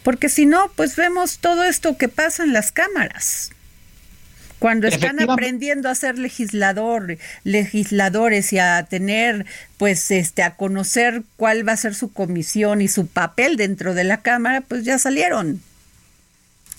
porque 0.04 0.30
si 0.30 0.46
no, 0.46 0.70
pues 0.76 0.96
vemos 0.96 1.40
todo 1.40 1.64
esto 1.64 1.98
que 1.98 2.10
pasa 2.10 2.44
en 2.44 2.54
las 2.54 2.72
cámaras. 2.72 3.50
Cuando 4.60 4.88
están 4.88 5.22
aprendiendo 5.22 5.88
a 5.88 5.96
ser 5.96 6.18
legislador, 6.18 7.18
legisladores 7.44 8.52
y 8.54 8.60
a 8.60 8.84
tener, 8.90 9.46
pues, 9.78 10.10
este, 10.10 10.42
a 10.42 10.56
conocer 10.56 11.24
cuál 11.36 11.68
va 11.68 11.74
a 11.74 11.78
ser 11.78 11.94
su 11.94 12.12
comisión 12.12 12.82
y 12.82 12.88
su 12.88 13.08
papel 13.08 13.56
dentro 13.56 13.94
de 13.94 14.04
la 14.04 14.22
Cámara, 14.24 14.62
pues 14.62 14.84
ya 14.84 14.98
salieron. 14.98 15.62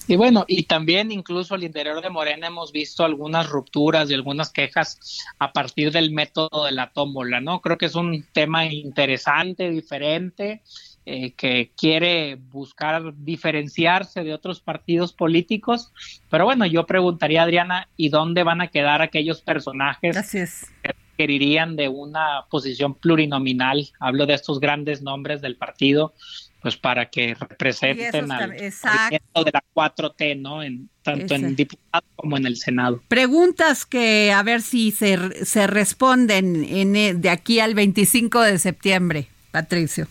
Y 0.08 0.16
bueno, 0.16 0.46
y 0.48 0.62
también 0.62 1.12
incluso 1.12 1.54
al 1.54 1.64
interior 1.64 2.00
de 2.00 2.08
Morena 2.08 2.46
hemos 2.46 2.72
visto 2.72 3.04
algunas 3.04 3.46
rupturas 3.46 4.10
y 4.10 4.14
algunas 4.14 4.50
quejas 4.50 4.98
a 5.38 5.52
partir 5.52 5.92
del 5.92 6.10
método 6.12 6.64
de 6.64 6.72
la 6.72 6.90
tómbola, 6.90 7.42
¿no? 7.42 7.60
Creo 7.60 7.76
que 7.76 7.86
es 7.86 7.94
un 7.94 8.24
tema 8.32 8.64
interesante, 8.64 9.68
diferente, 9.68 10.62
eh, 11.10 11.32
que 11.32 11.70
quiere 11.74 12.34
buscar 12.34 13.14
diferenciarse 13.16 14.24
de 14.24 14.34
otros 14.34 14.60
partidos 14.60 15.14
políticos. 15.14 15.90
Pero 16.28 16.44
bueno, 16.44 16.66
yo 16.66 16.84
preguntaría, 16.84 17.44
Adriana, 17.44 17.88
¿y 17.96 18.10
dónde 18.10 18.42
van 18.42 18.60
a 18.60 18.66
quedar 18.66 19.00
aquellos 19.00 19.40
personajes 19.40 20.14
que 20.30 20.54
requerirían 20.82 21.76
de 21.76 21.88
una 21.88 22.44
posición 22.50 22.92
plurinominal? 22.92 23.88
Hablo 23.98 24.26
de 24.26 24.34
estos 24.34 24.60
grandes 24.60 25.00
nombres 25.00 25.40
del 25.40 25.56
partido 25.56 26.12
pues 26.60 26.76
para 26.76 27.08
que 27.08 27.34
representen 27.34 28.30
al 28.30 28.50
de 28.50 29.50
la 29.52 29.64
4T, 29.74 30.38
¿no? 30.38 30.62
En, 30.62 30.90
tanto 31.02 31.36
en 31.36 31.56
diputados 31.56 32.10
como 32.16 32.36
en 32.36 32.44
el 32.44 32.56
Senado. 32.56 33.00
Preguntas 33.08 33.86
que 33.86 34.30
a 34.32 34.42
ver 34.42 34.60
si 34.60 34.90
se, 34.90 35.46
se 35.46 35.66
responden 35.68 36.64
en, 36.64 36.96
eh, 36.96 37.14
de 37.14 37.30
aquí 37.30 37.60
al 37.60 37.74
25 37.74 38.42
de 38.42 38.58
septiembre, 38.58 39.28
Patricio. 39.52 40.06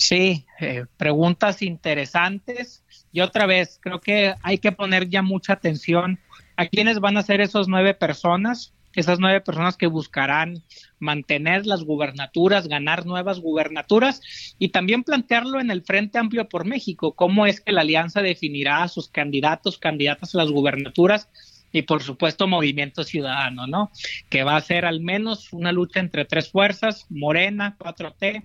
Sí, 0.00 0.46
eh, 0.58 0.86
preguntas 0.96 1.60
interesantes. 1.60 2.82
Y 3.12 3.20
otra 3.20 3.44
vez, 3.44 3.78
creo 3.82 4.00
que 4.00 4.34
hay 4.42 4.56
que 4.56 4.72
poner 4.72 5.10
ya 5.10 5.20
mucha 5.20 5.52
atención 5.52 6.18
a 6.56 6.66
quiénes 6.66 7.00
van 7.00 7.18
a 7.18 7.22
ser 7.22 7.42
esos 7.42 7.68
nueve 7.68 7.92
personas, 7.92 8.72
esas 8.94 9.20
nueve 9.20 9.42
personas 9.42 9.76
que 9.76 9.88
buscarán 9.88 10.64
mantener 11.00 11.66
las 11.66 11.84
gubernaturas, 11.84 12.66
ganar 12.66 13.04
nuevas 13.04 13.40
gubernaturas 13.40 14.22
y 14.58 14.70
también 14.70 15.04
plantearlo 15.04 15.60
en 15.60 15.70
el 15.70 15.82
Frente 15.82 16.16
Amplio 16.18 16.48
por 16.48 16.64
México, 16.64 17.12
cómo 17.12 17.44
es 17.44 17.60
que 17.60 17.72
la 17.72 17.82
alianza 17.82 18.22
definirá 18.22 18.82
a 18.82 18.88
sus 18.88 19.08
candidatos, 19.08 19.76
candidatas 19.76 20.34
a 20.34 20.38
las 20.38 20.50
gubernaturas 20.50 21.28
y 21.72 21.82
por 21.82 22.02
supuesto 22.02 22.48
Movimiento 22.48 23.04
Ciudadano, 23.04 23.66
¿no? 23.66 23.90
Que 24.30 24.44
va 24.44 24.56
a 24.56 24.62
ser 24.62 24.86
al 24.86 25.00
menos 25.00 25.52
una 25.52 25.72
lucha 25.72 26.00
entre 26.00 26.24
tres 26.24 26.50
fuerzas, 26.50 27.04
Morena, 27.10 27.76
4T, 27.78 28.44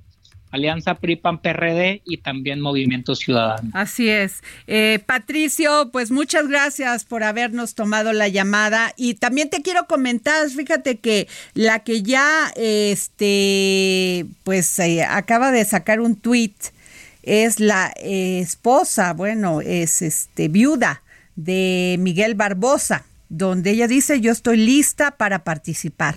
Alianza 0.51 0.95
PRI-PAN-PRD 0.95 2.01
y 2.05 2.17
también 2.17 2.61
Movimiento 2.61 3.15
Ciudadano. 3.15 3.69
Así 3.73 4.09
es. 4.09 4.41
Eh, 4.67 4.99
Patricio, 5.05 5.89
pues 5.91 6.11
muchas 6.11 6.47
gracias 6.47 7.03
por 7.03 7.23
habernos 7.23 7.75
tomado 7.75 8.13
la 8.13 8.27
llamada 8.27 8.93
y 8.95 9.15
también 9.15 9.49
te 9.49 9.61
quiero 9.61 9.85
comentar, 9.87 10.49
fíjate 10.49 10.99
que 10.99 11.27
la 11.53 11.79
que 11.79 12.03
ya, 12.03 12.53
este, 12.55 14.25
pues 14.43 14.79
eh, 14.79 15.03
acaba 15.03 15.51
de 15.51 15.65
sacar 15.65 15.99
un 15.99 16.15
tuit 16.15 16.55
es 17.23 17.59
la 17.59 17.91
eh, 17.97 18.39
esposa, 18.39 19.13
bueno, 19.13 19.59
es 19.61 20.01
este 20.01 20.47
viuda 20.47 21.01
de 21.35 21.97
Miguel 21.99 22.35
Barbosa, 22.35 23.03
donde 23.29 23.71
ella 23.71 23.87
dice 23.87 24.21
yo 24.21 24.31
estoy 24.31 24.57
lista 24.57 25.11
para 25.11 25.43
participar. 25.43 26.15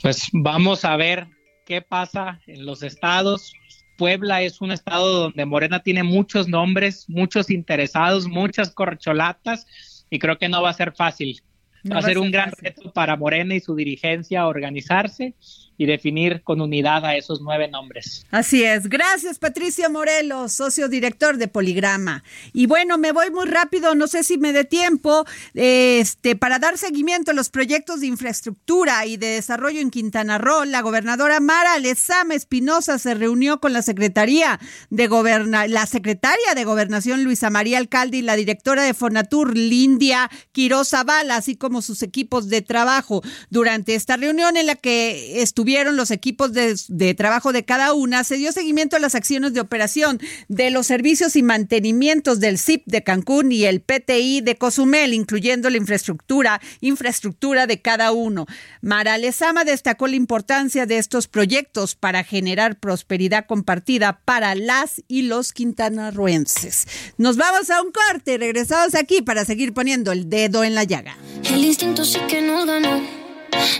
Pues 0.00 0.28
vamos 0.32 0.84
a 0.84 0.96
ver 0.96 1.35
qué 1.66 1.82
pasa 1.82 2.40
en 2.46 2.64
los 2.64 2.82
estados. 2.82 3.52
Puebla 3.98 4.40
es 4.40 4.60
un 4.62 4.72
estado 4.72 5.20
donde 5.20 5.44
Morena 5.44 5.82
tiene 5.82 6.02
muchos 6.02 6.48
nombres, 6.48 7.06
muchos 7.08 7.50
interesados, 7.50 8.26
muchas 8.26 8.70
corcholatas 8.70 9.66
y 10.08 10.18
creo 10.18 10.38
que 10.38 10.48
no 10.48 10.62
va 10.62 10.70
a 10.70 10.74
ser 10.74 10.92
fácil. 10.92 11.42
va, 11.90 11.98
a 11.98 12.02
ser 12.02 12.18
un 12.18 12.30
gran 12.30 12.52
reto 12.52 12.92
para 12.92 13.16
Morena 13.16 13.54
y 13.54 13.60
su 13.60 13.74
dirigencia 13.74 14.46
organizarse 14.46 15.34
y 15.78 15.86
definir 15.86 16.42
con 16.42 16.60
unidad 16.60 17.04
a 17.04 17.16
esos 17.16 17.40
nueve 17.40 17.68
nombres. 17.68 18.26
Así 18.30 18.64
es. 18.64 18.88
Gracias, 18.88 19.38
Patricio 19.38 19.90
Morelos, 19.90 20.52
socio 20.52 20.88
director 20.88 21.36
de 21.36 21.48
Poligrama. 21.48 22.24
Y 22.52 22.66
bueno, 22.66 22.98
me 22.98 23.12
voy 23.12 23.30
muy 23.30 23.46
rápido, 23.46 23.94
no 23.94 24.06
sé 24.06 24.24
si 24.24 24.38
me 24.38 24.52
dé 24.52 24.64
tiempo, 24.64 25.26
este, 25.54 26.36
para 26.36 26.58
dar 26.58 26.78
seguimiento 26.78 27.30
a 27.30 27.34
los 27.34 27.50
proyectos 27.50 28.00
de 28.00 28.06
infraestructura 28.06 29.06
y 29.06 29.16
de 29.16 29.26
desarrollo 29.28 29.80
en 29.80 29.90
Quintana 29.90 30.38
Roo. 30.38 30.64
La 30.64 30.80
gobernadora 30.80 31.40
Mara 31.40 31.78
Lezama 31.78 32.34
Espinosa 32.34 32.98
se 32.98 33.14
reunió 33.14 33.60
con 33.60 33.72
la 33.72 33.82
Secretaría 33.82 34.58
de 34.90 35.06
Goberna 35.06 35.66
la 35.66 35.86
secretaria 35.86 36.54
de 36.54 36.64
Gobernación 36.64 37.24
Luisa 37.24 37.50
María 37.50 37.78
Alcalde 37.78 38.18
y 38.18 38.22
la 38.22 38.36
directora 38.36 38.82
de 38.82 38.94
Fonatur 38.94 39.56
Lindia 39.56 40.30
Quiroz 40.52 40.88
Zavala, 40.88 41.36
así 41.36 41.56
como 41.56 41.82
sus 41.82 42.02
equipos 42.02 42.48
de 42.48 42.62
trabajo 42.62 43.22
durante 43.50 43.94
esta 43.94 44.16
reunión 44.16 44.56
en 44.56 44.66
la 44.66 44.74
que 44.74 45.42
estuvieron 45.42 45.65
estuvieron 45.66 45.96
los 45.96 46.12
equipos 46.12 46.52
de, 46.52 47.14
trabajo 47.14 47.52
de 47.52 47.64
cada 47.64 47.92
una, 47.92 48.22
se 48.22 48.36
dio 48.36 48.52
seguimiento 48.52 48.94
a 48.94 49.00
las 49.00 49.16
acciones 49.16 49.52
de 49.52 49.58
operación 49.58 50.20
de 50.46 50.70
los 50.70 50.86
servicios 50.86 51.34
y 51.34 51.42
mantenimientos 51.42 52.38
del 52.38 52.56
CIP 52.56 52.84
de 52.86 53.02
Cancún 53.02 53.50
y 53.50 53.64
el 53.64 53.80
PTI 53.80 54.42
de 54.42 54.54
Cozumel, 54.54 55.12
incluyendo 55.12 55.68
la 55.68 55.76
infraestructura, 55.76 56.60
infraestructura 56.80 57.66
de 57.66 57.82
cada 57.82 58.12
uno. 58.12 58.46
Mara 58.80 59.18
Lezama 59.18 59.64
destacó 59.64 60.06
la 60.06 60.14
importancia 60.14 60.86
de 60.86 60.98
estos 60.98 61.26
proyectos 61.26 61.96
para 61.96 62.22
generar 62.22 62.78
prosperidad 62.78 63.46
compartida 63.46 64.20
para 64.24 64.54
las 64.54 65.02
y 65.08 65.22
los 65.22 65.52
quintanarruenses. 65.52 66.86
Nos 67.18 67.36
vamos 67.36 67.70
a 67.70 67.82
un 67.82 67.90
corte, 67.90 68.38
regresamos 68.38 68.94
aquí 68.94 69.20
para 69.20 69.44
seguir 69.44 69.74
poniendo 69.74 70.12
el 70.12 70.30
dedo 70.30 70.62
en 70.62 70.76
la 70.76 70.84
llaga. 70.84 71.16
El 71.42 71.64
instinto 71.64 72.04
sí 72.04 72.20
que 72.28 72.40
nos 72.40 72.66
ganó. 72.66 73.25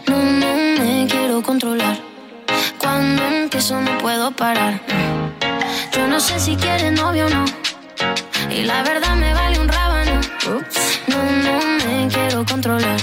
No, 0.09 0.17
no 0.17 0.55
me 0.79 1.07
quiero 1.09 1.43
controlar. 1.43 1.97
Cuando 2.79 3.23
empiezo 3.23 3.81
no 3.81 3.99
puedo 3.99 4.31
parar. 4.31 4.81
Yo 5.93 6.07
no 6.07 6.21
sé 6.21 6.39
si 6.39 6.57
quieres 6.57 6.93
novio 6.93 7.27
o 7.27 7.31
no. 7.31 7.45
Y 8.51 8.63
la 8.63 8.83
verdad 8.83 9.15
me 9.17 9.33
vale 9.35 9.59
un 9.61 9.69
rábano. 9.69 10.21
No, 11.09 11.17
no 11.17 11.59
me 11.85 12.09
quiero 12.09 12.45
controlar. 12.45 12.99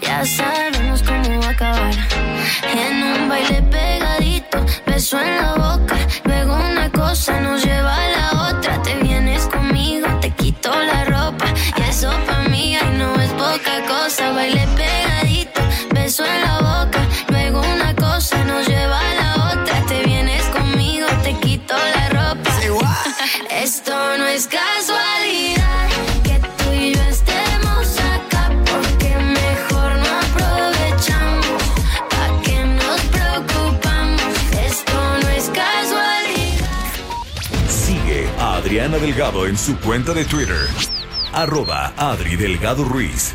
Ya 0.00 0.24
sabemos 0.24 1.02
cómo 1.02 1.40
va 1.40 1.46
a 1.46 1.50
acabar. 1.50 1.94
En 2.72 3.02
un 3.02 3.28
baile 3.28 3.62
pegadito, 3.62 4.64
beso 4.86 5.20
en 5.20 5.36
la 5.36 5.54
boca. 5.54 5.96
Luego 6.24 6.56
una 6.56 6.90
cosa 6.90 7.40
nos 7.40 7.64
lleva 7.64 7.94
a 7.96 8.08
la 8.08 8.50
otra. 8.50 8.82
Te 8.82 8.94
vienes 8.96 9.46
conmigo, 9.46 10.06
te 10.20 10.30
quito 10.30 10.70
la 10.70 11.04
ropa. 11.04 11.46
Y 11.76 11.82
eso 11.82 12.10
para 12.26 12.48
mí 12.48 12.76
ay, 12.76 12.96
no 12.98 13.14
es 13.20 13.30
poca 13.32 13.82
cosa. 13.86 14.32
Baile 14.32 14.66
pegadito, 14.76 15.13
beso 16.14 16.24
en 16.24 16.42
la 16.42 16.58
boca. 16.58 17.08
Luego 17.28 17.60
una 17.60 17.94
cosa 17.94 18.44
nos 18.44 18.66
lleva 18.68 19.00
a 19.00 19.14
la 19.14 19.52
otra. 19.52 19.86
Te 19.86 20.04
vienes 20.04 20.44
conmigo, 20.46 21.06
te 21.22 21.34
quito 21.40 21.74
la 21.74 22.08
ropa. 22.10 22.50
Esto 23.50 23.92
no 24.18 24.26
es 24.26 24.46
casualidad. 24.46 25.88
Que 26.22 26.40
tú 26.58 26.72
y 26.72 26.94
yo 26.94 27.02
estemos 27.02 27.98
acá. 27.98 28.50
Porque 28.64 29.16
mejor 29.16 29.90
no 30.04 30.10
aprovechamos. 30.26 31.62
¿Pa' 32.10 32.42
qué 32.42 32.64
nos 32.64 33.00
preocupamos? 33.16 34.34
Esto 34.66 34.98
no 35.22 35.28
es 35.30 35.50
casualidad. 35.62 36.92
Sigue 37.68 38.28
a 38.38 38.56
Adriana 38.56 38.98
Delgado 38.98 39.46
en 39.46 39.58
su 39.58 39.76
cuenta 39.80 40.12
de 40.12 40.24
Twitter. 40.24 40.68
Arroba 41.32 41.92
Adri 41.96 42.36
Delgado 42.36 42.84
Ruiz. 42.84 43.34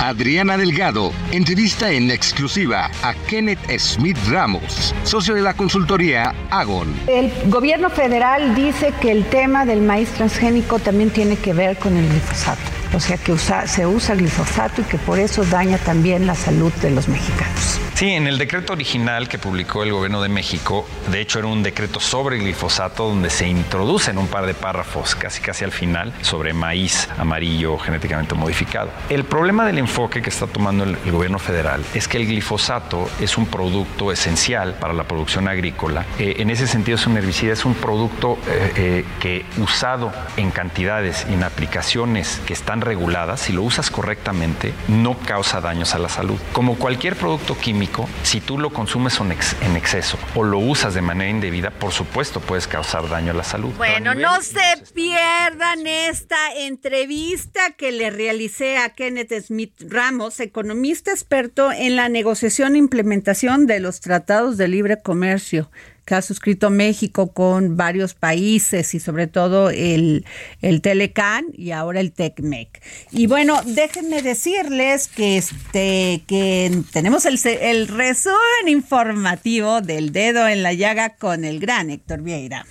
Adriana 0.00 0.56
Delgado 0.56 1.12
entrevista 1.30 1.90
en 1.90 2.10
exclusiva 2.10 2.90
a 3.02 3.12
Kenneth 3.28 3.60
Smith 3.78 4.16
Ramos, 4.30 4.94
socio 5.04 5.34
de 5.34 5.42
la 5.42 5.52
consultoría 5.52 6.34
Agon. 6.48 6.88
El 7.06 7.30
gobierno 7.50 7.90
federal 7.90 8.54
dice 8.54 8.94
que 8.98 9.12
el 9.12 9.26
tema 9.26 9.66
del 9.66 9.82
maíz 9.82 10.08
transgénico 10.08 10.78
también 10.78 11.10
tiene 11.10 11.36
que 11.36 11.52
ver 11.52 11.76
con 11.76 11.98
el 11.98 12.08
glifosato. 12.08 12.62
O 12.94 12.98
sea 12.98 13.18
que 13.18 13.36
se 13.36 13.86
usa 13.86 14.14
glifosato 14.14 14.80
y 14.80 14.84
que 14.84 14.96
por 14.96 15.18
eso 15.18 15.44
daña 15.44 15.76
también 15.76 16.26
la 16.26 16.34
salud 16.34 16.72
de 16.80 16.90
los 16.92 17.06
mexicanos. 17.06 17.78
Sí, 18.00 18.12
en 18.12 18.26
el 18.26 18.38
decreto 18.38 18.72
original 18.72 19.28
que 19.28 19.38
publicó 19.38 19.82
el 19.82 19.92
gobierno 19.92 20.22
de 20.22 20.30
México, 20.30 20.88
de 21.12 21.20
hecho 21.20 21.38
era 21.38 21.48
un 21.48 21.62
decreto 21.62 22.00
sobre 22.00 22.38
glifosato 22.38 23.06
donde 23.06 23.28
se 23.28 23.46
introducen 23.46 24.16
un 24.16 24.26
par 24.26 24.46
de 24.46 24.54
párrafos 24.54 25.14
casi 25.14 25.42
casi 25.42 25.64
al 25.64 25.70
final 25.70 26.14
sobre 26.22 26.54
maíz 26.54 27.10
amarillo 27.18 27.76
genéticamente 27.76 28.34
modificado. 28.34 28.88
El 29.10 29.24
problema 29.24 29.66
del 29.66 29.76
enfoque 29.76 30.22
que 30.22 30.30
está 30.30 30.46
tomando 30.46 30.84
el, 30.84 30.96
el 31.04 31.12
gobierno 31.12 31.38
federal 31.38 31.84
es 31.92 32.08
que 32.08 32.16
el 32.16 32.26
glifosato 32.26 33.06
es 33.20 33.36
un 33.36 33.44
producto 33.44 34.10
esencial 34.10 34.78
para 34.80 34.94
la 34.94 35.04
producción 35.04 35.46
agrícola. 35.46 36.06
Eh, 36.18 36.36
en 36.38 36.48
ese 36.48 36.66
sentido 36.66 36.96
es 36.96 37.06
un 37.06 37.18
herbicida, 37.18 37.52
es 37.52 37.66
un 37.66 37.74
producto 37.74 38.38
eh, 38.48 38.72
eh, 38.76 39.04
que 39.20 39.44
usado 39.58 40.10
en 40.38 40.52
cantidades 40.52 41.26
y 41.28 41.34
en 41.34 41.44
aplicaciones 41.44 42.40
que 42.46 42.54
están 42.54 42.80
reguladas, 42.80 43.40
si 43.40 43.52
lo 43.52 43.62
usas 43.62 43.90
correctamente, 43.90 44.72
no 44.88 45.18
causa 45.18 45.60
daños 45.60 45.94
a 45.94 45.98
la 45.98 46.08
salud. 46.08 46.38
Como 46.54 46.76
cualquier 46.76 47.14
producto 47.14 47.58
químico, 47.58 47.89
si 48.22 48.40
tú 48.40 48.58
lo 48.58 48.70
consumes 48.70 49.18
en 49.20 49.76
exceso 49.76 50.18
o 50.34 50.42
lo 50.42 50.58
usas 50.58 50.94
de 50.94 51.02
manera 51.02 51.30
indebida, 51.30 51.70
por 51.70 51.92
supuesto 51.92 52.40
puedes 52.40 52.66
causar 52.66 53.08
daño 53.08 53.32
a 53.32 53.34
la 53.34 53.44
salud. 53.44 53.72
Bueno, 53.76 54.14
no 54.14 54.40
se 54.42 54.60
pierdan 54.94 55.86
esta 55.86 56.54
entrevista 56.54 57.70
que 57.76 57.92
le 57.92 58.10
realicé 58.10 58.78
a 58.78 58.90
Kenneth 58.90 59.32
Smith 59.46 59.74
Ramos, 59.88 60.40
economista 60.40 61.10
experto 61.10 61.72
en 61.72 61.96
la 61.96 62.08
negociación 62.08 62.74
e 62.74 62.78
implementación 62.78 63.66
de 63.66 63.80
los 63.80 64.00
tratados 64.00 64.56
de 64.56 64.68
libre 64.68 65.00
comercio 65.02 65.70
que 66.10 66.16
ha 66.16 66.22
suscrito 66.22 66.70
México 66.70 67.32
con 67.32 67.76
varios 67.76 68.14
países 68.14 68.96
y 68.96 68.98
sobre 68.98 69.28
todo 69.28 69.70
el, 69.70 70.24
el 70.60 70.82
Telecan 70.82 71.46
y 71.52 71.70
ahora 71.70 72.00
el 72.00 72.10
TECMEC. 72.10 72.82
Y 73.12 73.28
bueno, 73.28 73.60
déjenme 73.64 74.20
decirles 74.20 75.06
que 75.06 75.36
este 75.36 76.24
que 76.26 76.82
tenemos 76.92 77.26
el, 77.26 77.38
el 77.44 77.86
resumen 77.86 78.66
informativo 78.66 79.82
del 79.82 80.10
dedo 80.10 80.48
en 80.48 80.64
la 80.64 80.72
llaga 80.72 81.10
con 81.10 81.44
el 81.44 81.60
gran 81.60 81.90
Héctor 81.90 82.22
Vieira. 82.22 82.66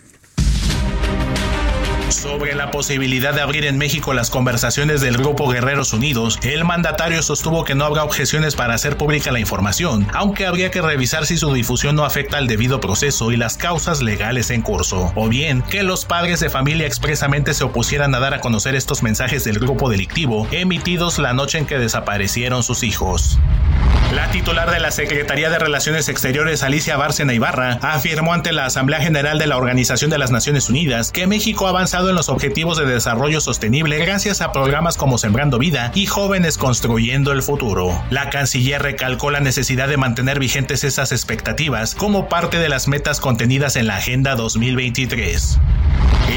Sobre 2.10 2.56
la 2.56 2.72
posibilidad 2.72 3.36
de 3.36 3.42
abrir 3.42 3.66
en 3.66 3.78
México 3.78 4.14
las 4.14 4.32
conversaciones 4.32 5.00
del 5.00 5.18
Grupo 5.18 5.48
Guerreros 5.48 5.94
Unidos, 5.94 6.40
el 6.42 6.66
mandatario 6.66 7.22
sostuvo 7.22 7.64
que 7.64 7.76
no 7.76 7.86
habrá 7.86 8.04
objeciones 8.04 8.56
para 8.56 8.74
hacer 8.74 8.98
pública 8.98 9.32
la 9.32 9.40
información, 9.40 10.08
aunque 10.14 10.48
habría 10.48 10.72
que 10.72 10.82
revisar 10.82 11.28
si 11.28 11.38
su 11.38 11.54
difusión 11.54 11.96
no 11.96 12.06
afecta 12.06 12.38
al 12.38 12.48
debido 12.48 12.82
proceso 12.82 13.32
y 13.32 13.38
las 13.38 13.58
causas 13.58 14.02
legales 14.02 14.50
en 14.50 14.64
curso, 14.64 15.12
o 15.16 15.30
bien 15.30 15.62
que 15.62 15.84
los 15.84 16.06
padres 16.06 16.40
de 16.40 16.50
familia 16.50 16.88
expresamente 16.88 17.54
se 17.54 17.64
opusieran 17.64 18.16
a 18.16 18.20
dar 18.20 18.34
a 18.34 18.42
conocer 18.42 18.76
estos 18.76 19.04
mensajes 19.04 19.44
del 19.44 19.60
grupo 19.60 19.90
delictivo 19.90 20.48
emitidos 20.52 21.20
la 21.20 21.34
noche 21.34 21.60
en 21.60 21.68
que 21.68 21.78
desaparecieron 21.78 22.64
sus 22.64 22.82
hijos. 22.82 23.40
La 24.14 24.32
titular 24.32 24.72
de 24.72 24.80
la 24.80 24.90
Secretaría 24.90 25.52
de 25.52 25.60
Relaciones 25.60 26.10
Exteriores, 26.10 26.64
Alicia 26.64 26.98
Bárcena 26.98 27.32
Ibarra, 27.32 27.78
afirmó 27.84 28.34
ante 28.34 28.52
la 28.52 28.66
Asamblea 28.66 29.02
General 29.02 29.38
de 29.38 29.46
la 29.46 29.56
Organización 29.56 30.10
de 30.10 30.18
las 30.18 30.32
Naciones 30.32 30.68
Unidas 30.68 31.12
que 31.12 31.28
México 31.28 31.68
ha 31.68 31.72
en 32.08 32.16
los 32.16 32.30
objetivos 32.30 32.78
de 32.78 32.86
desarrollo 32.86 33.42
sostenible 33.42 33.98
gracias 33.98 34.40
a 34.40 34.54
programas 34.54 34.96
como 34.96 35.18
Sembrando 35.18 35.60
Vida 35.60 35.92
y 35.94 36.06
Jóvenes 36.06 36.58
Construyendo 36.58 37.34
el 37.34 37.44
Futuro. 37.44 38.02
La 38.10 38.30
canciller 38.30 38.82
recalcó 38.82 39.32
la 39.32 39.42
necesidad 39.42 39.90
de 39.90 39.98
mantener 39.98 40.40
vigentes 40.40 40.86
esas 40.86 41.12
expectativas 41.12 41.96
como 41.96 42.30
parte 42.30 42.58
de 42.58 42.70
las 42.70 42.88
metas 42.88 43.20
contenidas 43.20 43.76
en 43.76 43.88
la 43.88 43.98
Agenda 43.98 44.36
2023. 44.36 45.60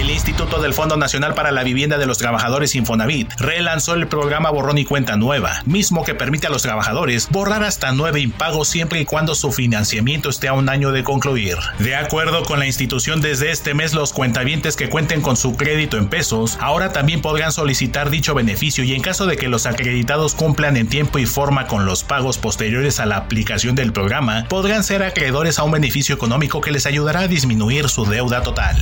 El 0.01 0.11
Instituto 0.11 0.63
del 0.63 0.73
Fondo 0.73 0.97
Nacional 0.97 1.35
para 1.35 1.53
la 1.53 1.65
Vivienda 1.65 1.99
de 1.99 2.07
los 2.07 2.17
Trabajadores 2.17 2.75
Infonavit 2.75 3.31
relanzó 3.39 3.95
el 3.95 4.09
programa 4.09 4.51
Borrón 4.51 4.79
y 4.79 4.87
Cuenta 4.87 5.17
Nueva, 5.17 5.63
mismo 5.67 6.03
que 6.03 6.15
permite 6.15 6.47
a 6.47 6.51
los 6.51 6.63
trabajadores 6.63 7.29
borrar 7.31 7.63
hasta 7.63 7.93
nueve 7.93 8.21
impagos 8.21 8.69
siempre 8.69 9.01
y 9.01 9.05
cuando 9.05 9.35
su 9.35 9.53
financiamiento 9.53 10.31
esté 10.31 10.49
a 10.49 10.55
un 10.55 10.71
año 10.71 10.93
de 10.93 11.05
concluir. 11.05 11.59
De 11.79 11.95
acuerdo 11.95 12.43
con 12.45 12.59
la 12.59 12.67
institución, 12.67 13.21
desde 13.21 13.51
este 13.51 13.75
mes 13.75 13.93
los 13.93 14.15
cuentavientes 14.15 14.77
que 14.77 14.89
cuenten 14.89 15.21
con 15.21 15.37
su 15.37 15.52
crédito 15.57 15.97
en 15.97 16.09
pesos 16.09 16.59
ahora 16.61 16.93
también 16.93 17.21
podrán 17.21 17.53
solicitar 17.53 18.11
dicho 18.11 18.35
beneficio 18.35 18.85
y 18.85 18.95
en 18.95 19.03
caso 19.03 19.27
de 19.27 19.37
que 19.37 19.49
los 19.49 19.67
acreditados 19.67 20.35
cumplan 20.35 20.77
en 20.77 20.89
tiempo 20.89 21.19
y 21.19 21.27
forma 21.27 21.67
con 21.67 21.87
los 21.87 22.05
pagos 22.05 22.39
posteriores 22.39 23.01
a 23.01 23.07
la 23.07 23.17
aplicación 23.17 23.75
del 23.75 23.93
programa, 23.93 24.47
podrán 24.49 24.85
ser 24.85 25.03
acreedores 25.03 25.59
a 25.59 25.65
un 25.65 25.73
beneficio 25.73 26.15
económico 26.15 26.61
que 26.61 26.71
les 26.71 26.87
ayudará 26.87 27.21
a 27.21 27.29
disminuir 27.29 27.89
su 27.89 28.05
deuda 28.05 28.43
total. 28.43 28.77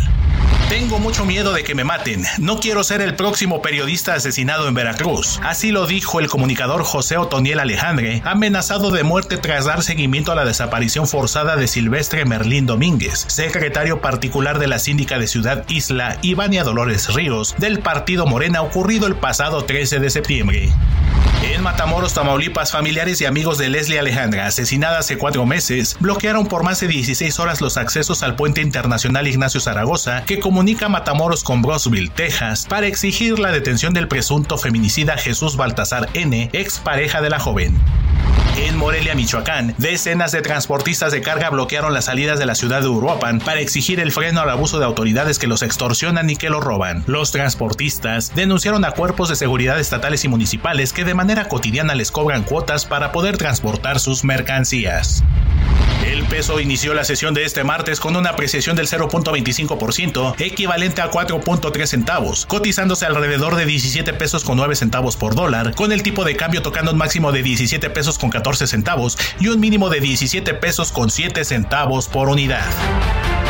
Tengo 0.71 1.01
mucho 1.01 1.25
miedo 1.25 1.53
de 1.53 1.65
que 1.65 1.75
me 1.75 1.83
maten. 1.83 2.25
No 2.39 2.61
quiero 2.61 2.85
ser 2.85 3.01
el 3.01 3.17
próximo 3.17 3.61
periodista 3.61 4.15
asesinado 4.15 4.69
en 4.69 4.75
Veracruz. 4.75 5.41
Así 5.43 5.73
lo 5.73 5.85
dijo 5.85 6.21
el 6.21 6.29
comunicador 6.29 6.85
José 6.85 7.17
Otoniel 7.17 7.59
Alejandre, 7.59 8.23
amenazado 8.25 8.93
de 8.93 9.03
muerte 9.03 9.37
tras 9.37 9.65
dar 9.65 9.83
seguimiento 9.83 10.31
a 10.31 10.37
la 10.37 10.45
desaparición 10.45 11.09
forzada 11.09 11.57
de 11.57 11.67
Silvestre 11.67 12.25
Merlín 12.25 12.67
Domínguez, 12.67 13.25
secretario 13.27 14.01
particular 14.01 14.61
de 14.61 14.69
la 14.69 14.79
síndica 14.79 15.19
de 15.19 15.27
Ciudad 15.27 15.65
Isla, 15.69 16.19
Ivania 16.23 16.60
Dolores 16.65 17.15
Ríos, 17.15 17.55
del 17.59 17.81
partido 17.81 18.27
Morena, 18.27 18.63
ocurrido 18.63 19.07
el 19.07 19.17
pasado 19.17 19.65
13 19.65 20.01
de 20.01 20.11
septiembre. 20.11 20.73
En 21.43 21.63
Matamoros, 21.63 22.13
Tamaulipas, 22.13 22.71
familiares 22.71 23.21
y 23.23 23.25
amigos 23.25 23.57
de 23.57 23.71
Leslie 23.71 23.99
Alejandra, 23.99 24.47
asesinada 24.47 24.99
hace 24.99 25.17
cuatro 25.17 25.47
meses, 25.47 25.97
bloquearon 25.99 26.47
por 26.47 26.63
más 26.63 26.81
de 26.81 26.89
16 26.89 27.39
horas 27.41 27.63
los 27.63 27.79
accesos 27.79 28.23
al 28.23 28.37
puente 28.37 28.61
internacional 28.61 29.27
Ignacio 29.27 29.59
Zaragoza, 29.59 30.25
que 30.27 30.39
comunica 30.39 30.91
Matamoros 30.91 31.43
con 31.43 31.63
Brosville, 31.63 32.11
Texas, 32.11 32.67
para 32.69 32.87
exigir 32.87 33.39
la 33.39 33.53
detención 33.53 33.95
del 33.95 34.07
presunto 34.07 34.59
feminicida 34.59 35.17
Jesús 35.17 35.57
Baltasar 35.57 36.11
N., 36.13 36.51
ex 36.53 36.79
pareja 36.79 37.23
de 37.23 37.31
la 37.31 37.41
joven. 37.41 37.81
En 38.57 38.77
Morelia, 38.77 39.15
Michoacán, 39.15 39.75
decenas 39.79 40.33
de 40.33 40.43
transportistas 40.43 41.13
de 41.13 41.23
carga 41.23 41.51
bloquearon 41.51 41.95
las 41.95 42.07
salidas 42.07 42.39
de 42.39 42.47
la 42.47 42.55
ciudad 42.55 42.83
de 42.83 42.89
Uruapan 42.89 43.39
para 43.39 43.61
exigir 43.61 44.01
el 44.01 44.13
freno 44.13 44.41
al 44.41 44.51
abuso 44.51 44.79
de 44.79 44.85
autoridades 44.85 45.39
que 45.39 45.47
los 45.47 45.63
extorsionan 45.63 46.29
y 46.29 46.37
que 46.37 46.51
los 46.51 46.63
roban. 46.63 47.03
Los 47.07 47.33
transportistas 47.33 48.35
denunciaron 48.35 48.85
a 48.85 48.91
cuerpos 48.91 49.29
de 49.29 49.37
seguridad 49.37 49.81
estatales 49.81 50.25
y 50.25 50.29
municipales 50.29 50.93
que 50.93 51.05
de 51.05 51.15
manera 51.15 51.49
cotidiana 51.49 51.95
les 51.95 52.11
cobran 52.11 52.43
cuotas 52.43 52.85
para 52.85 53.13
poder 53.13 53.39
transportar 53.39 53.99
sus 53.99 54.25
mercancías. 54.25 55.25
El 56.11 56.25
peso 56.25 56.59
inició 56.59 56.93
la 56.93 57.05
sesión 57.05 57.35
de 57.35 57.45
este 57.45 57.63
martes 57.63 58.01
con 58.01 58.17
una 58.17 58.31
apreciación 58.31 58.75
del 58.75 58.89
0.25%, 58.89 60.35
equivalente 60.41 61.03
a 61.03 61.09
4.3 61.09 61.87
centavos, 61.87 62.47
cotizándose 62.47 63.07
alrededor 63.07 63.55
de 63.55 63.65
17 63.65 64.13
pesos 64.15 64.43
con 64.43 64.57
9 64.57 64.75
centavos 64.75 65.17
por 65.17 65.37
dólar, 65.37 65.73
con 65.77 65.93
el 65.93 66.03
tipo 66.03 66.25
de 66.25 66.35
cambio 66.35 66.63
tocando 66.63 66.91
un 66.91 66.99
máximo 66.99 67.31
de 67.31 67.45
17 67.45 67.91
pesos 67.91 68.19
con 68.19 68.29
14 68.29 68.67
centavos 68.67 69.17
y 69.39 69.47
un 69.47 69.61
mínimo 69.61 69.89
de 69.89 70.01
17 70.01 70.53
pesos 70.55 70.91
con 70.91 71.11
7 71.11 71.45
centavos 71.45 72.09
por 72.09 72.29
unidad. 72.29 72.67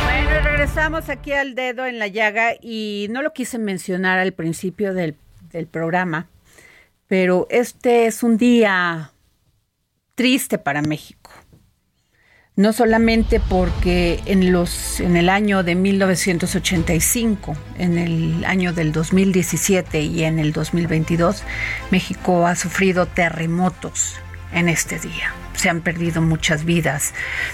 Bueno, 0.04 0.44
regresamos 0.44 1.08
aquí 1.08 1.32
al 1.32 1.54
dedo 1.54 1.86
en 1.86 1.98
la 1.98 2.08
llaga 2.08 2.52
y 2.60 3.06
no 3.08 3.22
lo 3.22 3.32
quise 3.32 3.56
mencionar 3.56 4.18
al 4.18 4.32
principio 4.32 4.92
del, 4.92 5.16
del 5.50 5.66
programa, 5.66 6.28
pero 7.06 7.46
este 7.48 8.04
es 8.04 8.22
un 8.22 8.36
día 8.36 9.12
triste 10.14 10.58
para 10.58 10.82
México 10.82 11.19
no 12.56 12.72
solamente 12.72 13.40
porque 13.40 14.20
en 14.26 14.52
los 14.52 15.00
en 15.00 15.16
el 15.16 15.28
año 15.28 15.62
de 15.62 15.74
1985, 15.74 17.56
en 17.78 17.96
el 17.96 18.44
año 18.44 18.72
del 18.72 18.92
2017 18.92 20.02
y 20.02 20.24
en 20.24 20.38
el 20.38 20.52
2022 20.52 21.42
México 21.90 22.46
ha 22.46 22.56
sufrido 22.56 23.06
terremotos 23.06 24.16
en 24.52 24.68
este 24.68 24.98
día. 24.98 25.32
Se 25.54 25.68
han 25.68 25.80
perdido 25.80 26.22
muchas 26.22 26.64
vidas. 26.64 27.12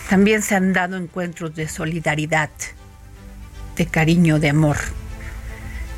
También 0.08 0.42
se 0.42 0.54
han 0.54 0.72
dado 0.72 0.96
encuentros 0.96 1.54
de 1.54 1.68
solidaridad, 1.68 2.50
de 3.76 3.86
cariño, 3.86 4.38
de 4.38 4.48
amor. 4.48 4.76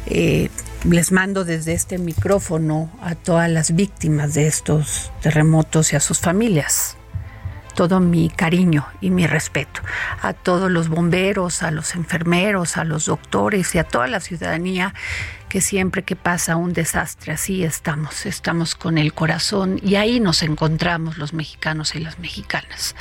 Eh, 0.07 0.49
les 0.85 1.13
mando 1.13 1.45
desde 1.45 1.75
este 1.75 1.99
micrófono 1.99 2.91
a 3.03 3.15
todas 3.15 3.51
las 3.51 3.75
víctimas 3.75 4.35
de 4.35 4.47
estos 4.47 5.13
terremotos 5.23 5.93
y 5.93 5.97
a 5.97 6.01
sus 6.01 6.19
familias 6.19 6.98
todo 7.79 8.01
mi 8.01 8.29
cariño 8.29 8.89
y 9.01 9.11
mi 9.11 9.29
respeto 9.29 9.83
a 10.21 10.33
todos 10.33 10.69
los 10.69 10.89
bomberos, 10.89 11.63
a 11.63 11.71
los 11.71 11.95
enfermeros, 11.95 12.77
a 12.77 12.83
los 12.83 13.07
doctores 13.07 13.73
y 13.77 13.79
a 13.79 13.85
toda 13.85 14.09
la 14.09 14.19
ciudadanía 14.19 14.95
que 15.49 15.61
siempre 15.61 16.03
que 16.03 16.17
pasa 16.17 16.57
un 16.57 16.73
desastre 16.73 17.35
así 17.35 17.63
estamos, 17.63 18.27
estamos 18.27 18.75
con 18.75 18.99
el 18.99 19.15
corazón 19.15 19.79
y 19.81 19.95
ahí 19.95 20.19
nos 20.19 20.43
encontramos 20.43 21.19
los 21.19 21.33
mexicanos 21.33 21.95
y 21.95 22.01
las 22.01 22.19
mexicanas. 22.19 22.97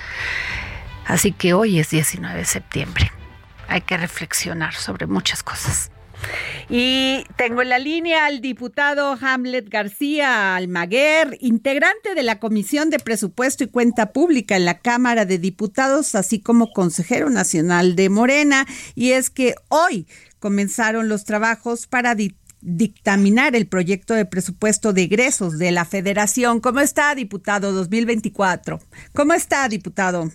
Así 1.08 1.32
que 1.32 1.56
hoy 1.56 1.80
es 1.80 1.90
19 1.90 2.38
de 2.38 2.46
septiembre. 2.46 3.12
Hay 3.68 3.82
que 3.82 3.98
reflexionar 3.98 4.76
sobre 4.76 5.08
muchas 5.08 5.42
cosas. 5.42 5.90
Y 6.70 7.24
tengo 7.38 7.62
en 7.62 7.70
la 7.70 7.80
línea 7.80 8.26
al 8.26 8.42
diputado 8.42 9.18
Hamlet 9.22 9.70
García 9.70 10.56
Almaguer, 10.56 11.38
integrante 11.40 12.14
de 12.14 12.24
la 12.24 12.40
Comisión 12.40 12.90
de 12.90 13.00
Presupuesto 13.00 13.64
y 13.64 13.68
Cuenta 13.68 14.12
Pública 14.12 14.58
en 14.58 14.66
la 14.66 14.80
Cámara 14.80 15.26
de 15.26 15.38
Diputados, 15.38 16.14
así 16.16 16.42
como 16.42 16.74
consejero 16.74 17.30
nacional 17.30 17.96
de 17.96 18.10
Morena. 18.10 18.66
Y 18.96 19.12
es 19.12 19.30
que 19.30 19.56
hoy 19.70 20.08
comenzaron 20.40 21.08
los 21.08 21.24
trabajos 21.24 21.88
para 21.88 22.16
dictaminar 22.60 23.56
el 23.56 23.68
proyecto 23.68 24.14
de 24.14 24.26
presupuesto 24.26 24.92
de 24.92 25.04
egresos 25.04 25.58
de 25.58 25.72
la 25.72 25.86
Federación. 25.86 26.60
¿Cómo 26.60 26.82
está, 26.82 27.16
diputado 27.16 27.72
2024? 27.72 28.82
¿Cómo 29.14 29.34
está, 29.34 29.70
diputado? 29.70 30.30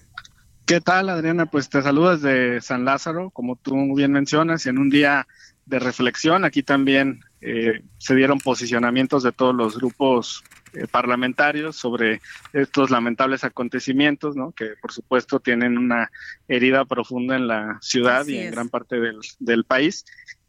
¿Qué 0.65 0.81
tal, 0.81 1.11
Adriana? 1.11 1.47
Pues 1.47 1.69
te 1.69 1.83
saludo 1.83 2.17
desde 2.17 2.63
San 2.63 2.87
Lázaro, 2.87 3.31
como 3.31 3.57
tú 3.57 3.95
bien 3.95 4.13
mencionas, 4.13 4.65
y 4.65 4.71
en 4.71 4.79
un 4.79 4.89
día 4.89 5.27
de 5.67 5.79
reflexión. 5.79 6.45
Aquí 6.45 6.63
también 6.63 7.25
eh, 7.41 7.83
se 7.99 8.15
dieron 8.15 8.39
posicionamientos 8.39 9.23
de 9.23 9.33
todos 9.33 9.55
los 9.55 9.77
grupos 9.77 10.43
eh, 10.75 10.87
parlamentarios 10.91 11.77
sobre 11.77 12.21
estos 12.53 12.91
lamentables 12.91 13.45
acontecimientos, 13.45 14.37
¿no? 14.37 14.53
que 14.53 14.71
por 14.81 14.93
supuesto 14.93 15.41
tienen 15.41 15.79
una 15.79 16.11
herida 16.49 16.85
profunda 16.85 17.37
en 17.37 17.49
la 17.49 17.79
ciudad 17.81 18.27
y 18.27 18.39
en 18.39 18.51
gran 18.51 18.69
parte 18.69 18.97
del, 19.39 19.65
país. 19.65 20.05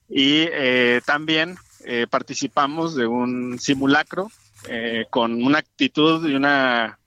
Y 0.09 0.47
eh, 0.51 1.01
también 1.05 1.55
participamos 2.09 2.95
de 2.95 3.05
un 3.07 3.59
simulacro 3.59 4.31
con 5.09 5.43
una 5.43 5.57
actitud 5.57 6.25
y 6.29 6.33
una 6.33 6.97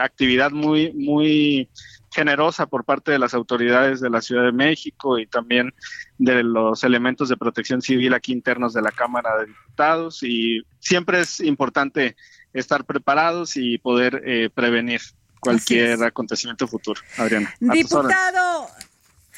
actividad 0.00 0.52
muy, 0.52 0.92
muy 0.92 1.68
generosa 2.10 2.66
por 2.66 2.84
parte 2.84 3.12
de 3.12 3.18
las 3.18 3.34
autoridades 3.34 4.00
de 4.00 4.10
la 4.10 4.20
Ciudad 4.20 4.44
de 4.44 4.52
México 4.52 5.18
y 5.18 5.26
también 5.26 5.72
de 6.18 6.42
los 6.42 6.82
elementos 6.84 7.28
de 7.28 7.36
protección 7.36 7.82
civil 7.82 8.14
aquí 8.14 8.32
internos 8.32 8.72
de 8.74 8.82
la 8.82 8.90
Cámara 8.90 9.38
de 9.38 9.46
Diputados 9.46 10.22
y 10.22 10.62
siempre 10.78 11.20
es 11.20 11.40
importante 11.40 12.16
estar 12.52 12.84
preparados 12.84 13.56
y 13.56 13.78
poder 13.78 14.22
eh, 14.26 14.50
prevenir 14.52 15.00
cualquier 15.38 16.02
acontecimiento 16.02 16.66
futuro. 16.66 17.00
Adriana. 17.16 17.54
Diputado 17.60 18.68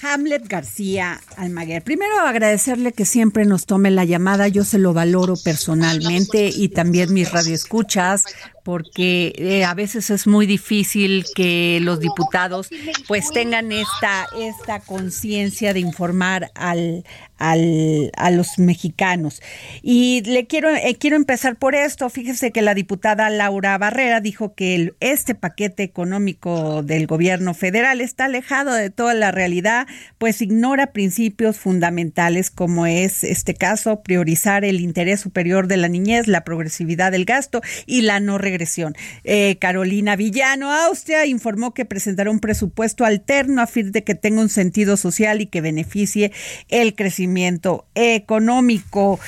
Hamlet 0.03 0.49
García 0.49 1.21
Almaguer. 1.37 1.83
Primero 1.83 2.21
agradecerle 2.21 2.93
que 2.93 3.05
siempre 3.05 3.45
nos 3.45 3.67
tome 3.67 3.91
la 3.91 4.05
llamada, 4.05 4.49
yo 4.49 4.65
se 4.65 4.79
lo 4.79 4.93
valoro 4.93 5.35
personalmente 5.37 6.49
y 6.49 6.69
también 6.69 7.15
mis 7.15 7.31
radioescuchas, 7.31 8.25
porque 8.63 9.33
eh, 9.37 9.65
a 9.65 9.75
veces 9.75 10.11
es 10.11 10.27
muy 10.27 10.47
difícil 10.47 11.25
que 11.35 11.79
los 11.83 12.01
diputados 12.01 12.69
pues 13.09 13.31
tengan 13.31 13.73
esta, 13.73 14.27
esta 14.39 14.81
conciencia 14.81 15.73
de 15.75 15.81
informar 15.81 16.51
al, 16.55 17.05
al, 17.39 18.13
a 18.17 18.31
los 18.31 18.59
mexicanos. 18.59 19.43
Y 19.83 20.23
le 20.25 20.47
quiero, 20.47 20.71
eh, 20.71 20.97
quiero 20.99 21.17
empezar 21.17 21.57
por 21.57 21.75
esto. 21.75 22.09
Fíjese 22.09 22.53
que 22.53 22.63
la 22.63 22.75
diputada 22.75 23.31
Laura 23.31 23.77
Barrera 23.79 24.21
dijo 24.21 24.55
que 24.55 24.95
este 25.01 25.35
paquete 25.35 25.83
económico 25.83 26.83
del 26.83 27.07
gobierno 27.07 27.55
federal 27.55 28.01
está 28.01 28.27
alejado 28.27 28.73
de 28.75 28.91
toda 28.91 29.15
la 29.15 29.33
realidad, 29.33 29.87
pues 30.19 30.41
ignora 30.41 30.93
principios 30.93 31.59
fundamentales 31.59 32.51
como 32.51 32.87
es 32.87 33.25
este 33.25 33.55
caso, 33.55 34.03
priorizar 34.03 34.65
el 34.65 34.81
interés 34.81 35.21
superior 35.21 35.67
de 35.67 35.77
la 35.77 35.89
niñez, 35.89 36.29
la 36.29 36.45
progresividad 36.45 37.13
del 37.13 37.25
gasto 37.25 37.61
y 37.87 38.03
la 38.03 38.21
no 38.21 38.39
regresión. 38.53 38.95
Eh, 39.25 39.57
Carolina 39.59 40.15
Villano, 40.15 40.71
Austria, 40.71 41.27
informó 41.27 41.73
que 41.73 41.85
presentará 41.85 42.31
un 42.31 42.41
presupuesto 42.41 43.05
alterno 43.05 43.63
a 43.63 43.67
fin 43.67 43.93
de 43.93 44.05
que 44.05 44.15
tenga 44.15 44.43
un 44.43 44.51
sentido 44.51 44.97
social 44.97 45.41
y 45.41 45.47
que 45.47 45.61
beneficie 45.61 46.33
el 46.69 46.95
crecimiento 46.95 47.87
económico. 47.95 49.19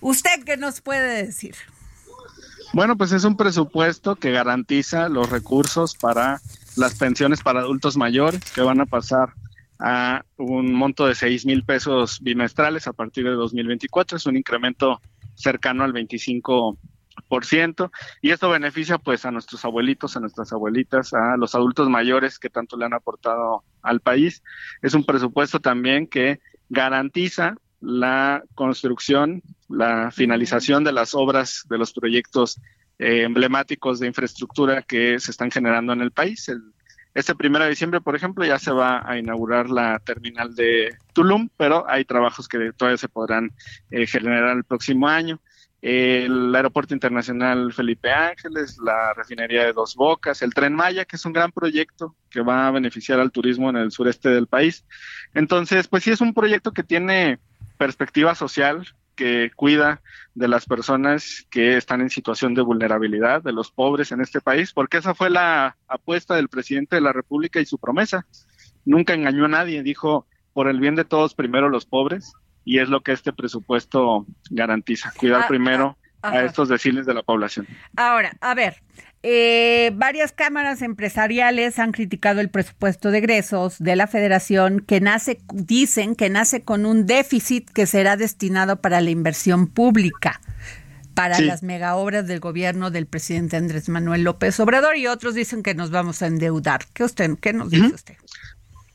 ¿Usted 0.00 0.44
qué 0.44 0.56
nos 0.56 0.80
puede 0.80 1.26
decir? 1.26 1.54
Bueno, 2.72 2.96
pues 2.96 3.12
es 3.12 3.24
un 3.24 3.36
presupuesto 3.36 4.16
que 4.16 4.32
garantiza 4.32 5.08
los 5.08 5.30
recursos 5.30 5.94
para 5.94 6.40
las 6.76 6.94
pensiones 6.96 7.42
para 7.42 7.60
adultos 7.60 7.96
mayores 7.96 8.40
que 8.52 8.62
van 8.62 8.80
a 8.80 8.86
pasar 8.86 9.34
a 9.78 10.24
un 10.38 10.72
monto 10.72 11.06
de 11.06 11.14
6 11.14 11.46
mil 11.46 11.64
pesos 11.64 12.18
bimestrales 12.20 12.86
a 12.86 12.92
partir 12.92 13.24
de 13.24 13.32
2024. 13.32 14.16
Es 14.16 14.26
un 14.26 14.36
incremento 14.36 15.00
cercano 15.34 15.84
al 15.84 15.92
25 15.92 16.78
y 18.22 18.30
esto 18.30 18.50
beneficia 18.50 18.98
pues 18.98 19.24
a 19.24 19.30
nuestros 19.30 19.64
abuelitos, 19.64 20.16
a 20.16 20.20
nuestras 20.20 20.52
abuelitas, 20.52 21.12
a 21.12 21.36
los 21.36 21.54
adultos 21.54 21.88
mayores 21.88 22.38
que 22.38 22.50
tanto 22.50 22.76
le 22.76 22.84
han 22.84 22.94
aportado 22.94 23.64
al 23.82 24.00
país. 24.00 24.42
Es 24.82 24.94
un 24.94 25.04
presupuesto 25.04 25.60
también 25.60 26.06
que 26.06 26.40
garantiza 26.68 27.56
la 27.80 28.42
construcción, 28.54 29.42
la 29.68 30.10
finalización 30.10 30.84
de 30.84 30.92
las 30.92 31.14
obras, 31.14 31.64
de 31.68 31.78
los 31.78 31.92
proyectos 31.92 32.60
eh, 32.98 33.22
emblemáticos 33.24 33.98
de 34.00 34.06
infraestructura 34.06 34.82
que 34.82 35.18
se 35.18 35.30
están 35.30 35.50
generando 35.50 35.92
en 35.92 36.00
el 36.00 36.12
país. 36.12 36.50
este 37.14 37.34
primero 37.34 37.64
de 37.64 37.70
diciembre, 37.70 38.00
por 38.00 38.16
ejemplo, 38.16 38.44
ya 38.44 38.58
se 38.58 38.72
va 38.72 39.02
a 39.04 39.18
inaugurar 39.18 39.70
la 39.70 39.98
terminal 39.98 40.54
de 40.54 40.96
Tulum, 41.12 41.48
pero 41.56 41.84
hay 41.88 42.04
trabajos 42.04 42.48
que 42.48 42.72
todavía 42.72 42.98
se 42.98 43.08
podrán 43.08 43.50
eh, 43.90 44.06
generar 44.06 44.56
el 44.56 44.64
próximo 44.64 45.08
año 45.08 45.40
el 45.86 46.54
Aeropuerto 46.54 46.94
Internacional 46.94 47.70
Felipe 47.74 48.10
Ángeles, 48.10 48.78
la 48.82 49.12
refinería 49.12 49.66
de 49.66 49.74
Dos 49.74 49.94
Bocas, 49.94 50.40
el 50.40 50.54
Tren 50.54 50.74
Maya, 50.74 51.04
que 51.04 51.16
es 51.16 51.26
un 51.26 51.34
gran 51.34 51.52
proyecto 51.52 52.16
que 52.30 52.40
va 52.40 52.66
a 52.66 52.70
beneficiar 52.70 53.20
al 53.20 53.30
turismo 53.30 53.68
en 53.68 53.76
el 53.76 53.90
sureste 53.90 54.30
del 54.30 54.46
país. 54.46 54.86
Entonces, 55.34 55.86
pues 55.86 56.02
sí 56.02 56.10
es 56.10 56.22
un 56.22 56.32
proyecto 56.32 56.72
que 56.72 56.84
tiene 56.84 57.38
perspectiva 57.76 58.34
social, 58.34 58.86
que 59.14 59.50
cuida 59.54 60.00
de 60.34 60.48
las 60.48 60.64
personas 60.64 61.46
que 61.50 61.76
están 61.76 62.00
en 62.00 62.08
situación 62.08 62.54
de 62.54 62.62
vulnerabilidad, 62.62 63.42
de 63.42 63.52
los 63.52 63.70
pobres 63.70 64.10
en 64.10 64.22
este 64.22 64.40
país, 64.40 64.72
porque 64.72 64.96
esa 64.96 65.14
fue 65.14 65.28
la 65.28 65.76
apuesta 65.86 66.34
del 66.34 66.48
presidente 66.48 66.96
de 66.96 67.02
la 67.02 67.12
República 67.12 67.60
y 67.60 67.66
su 67.66 67.76
promesa. 67.76 68.24
Nunca 68.86 69.12
engañó 69.12 69.44
a 69.44 69.48
nadie, 69.48 69.82
dijo, 69.82 70.26
por 70.54 70.66
el 70.66 70.80
bien 70.80 70.94
de 70.94 71.04
todos, 71.04 71.34
primero 71.34 71.68
los 71.68 71.84
pobres, 71.84 72.32
y 72.64 72.78
es 72.78 72.88
lo 72.88 73.02
que 73.02 73.12
este 73.12 73.32
presupuesto 73.32 74.26
garantiza, 74.50 75.12
cuidar 75.16 75.42
ah, 75.42 75.48
primero 75.48 75.96
ah, 76.22 76.30
a 76.30 76.44
estos 76.44 76.68
deciles 76.68 77.06
de 77.06 77.14
la 77.14 77.22
población. 77.22 77.66
Ahora, 77.96 78.32
a 78.40 78.54
ver, 78.54 78.82
eh, 79.22 79.90
varias 79.94 80.32
cámaras 80.32 80.82
empresariales 80.82 81.78
han 81.78 81.92
criticado 81.92 82.40
el 82.40 82.50
presupuesto 82.50 83.10
de 83.10 83.18
egresos 83.18 83.78
de 83.78 83.96
la 83.96 84.06
federación 84.06 84.80
que 84.80 85.00
nace, 85.00 85.40
dicen 85.52 86.14
que 86.14 86.28
nace 86.30 86.62
con 86.62 86.84
un 86.84 87.06
déficit 87.06 87.70
que 87.70 87.86
será 87.86 88.16
destinado 88.16 88.80
para 88.80 89.00
la 89.00 89.10
inversión 89.10 89.66
pública 89.66 90.40
para 91.14 91.40
las 91.40 91.62
mega 91.62 91.94
obras 91.94 92.26
del 92.26 92.40
gobierno 92.40 92.90
del 92.90 93.06
presidente 93.06 93.56
Andrés 93.56 93.88
Manuel 93.88 94.24
López 94.24 94.58
Obrador 94.60 94.96
y 94.96 95.06
otros 95.06 95.34
dicen 95.34 95.62
que 95.62 95.74
nos 95.74 95.90
vamos 95.90 96.22
a 96.22 96.26
endeudar. 96.26 96.82
¿Qué 96.92 97.04
usted, 97.04 97.38
qué 97.40 97.52
nos 97.52 97.70
dice 97.70 97.94
usted? 97.94 98.16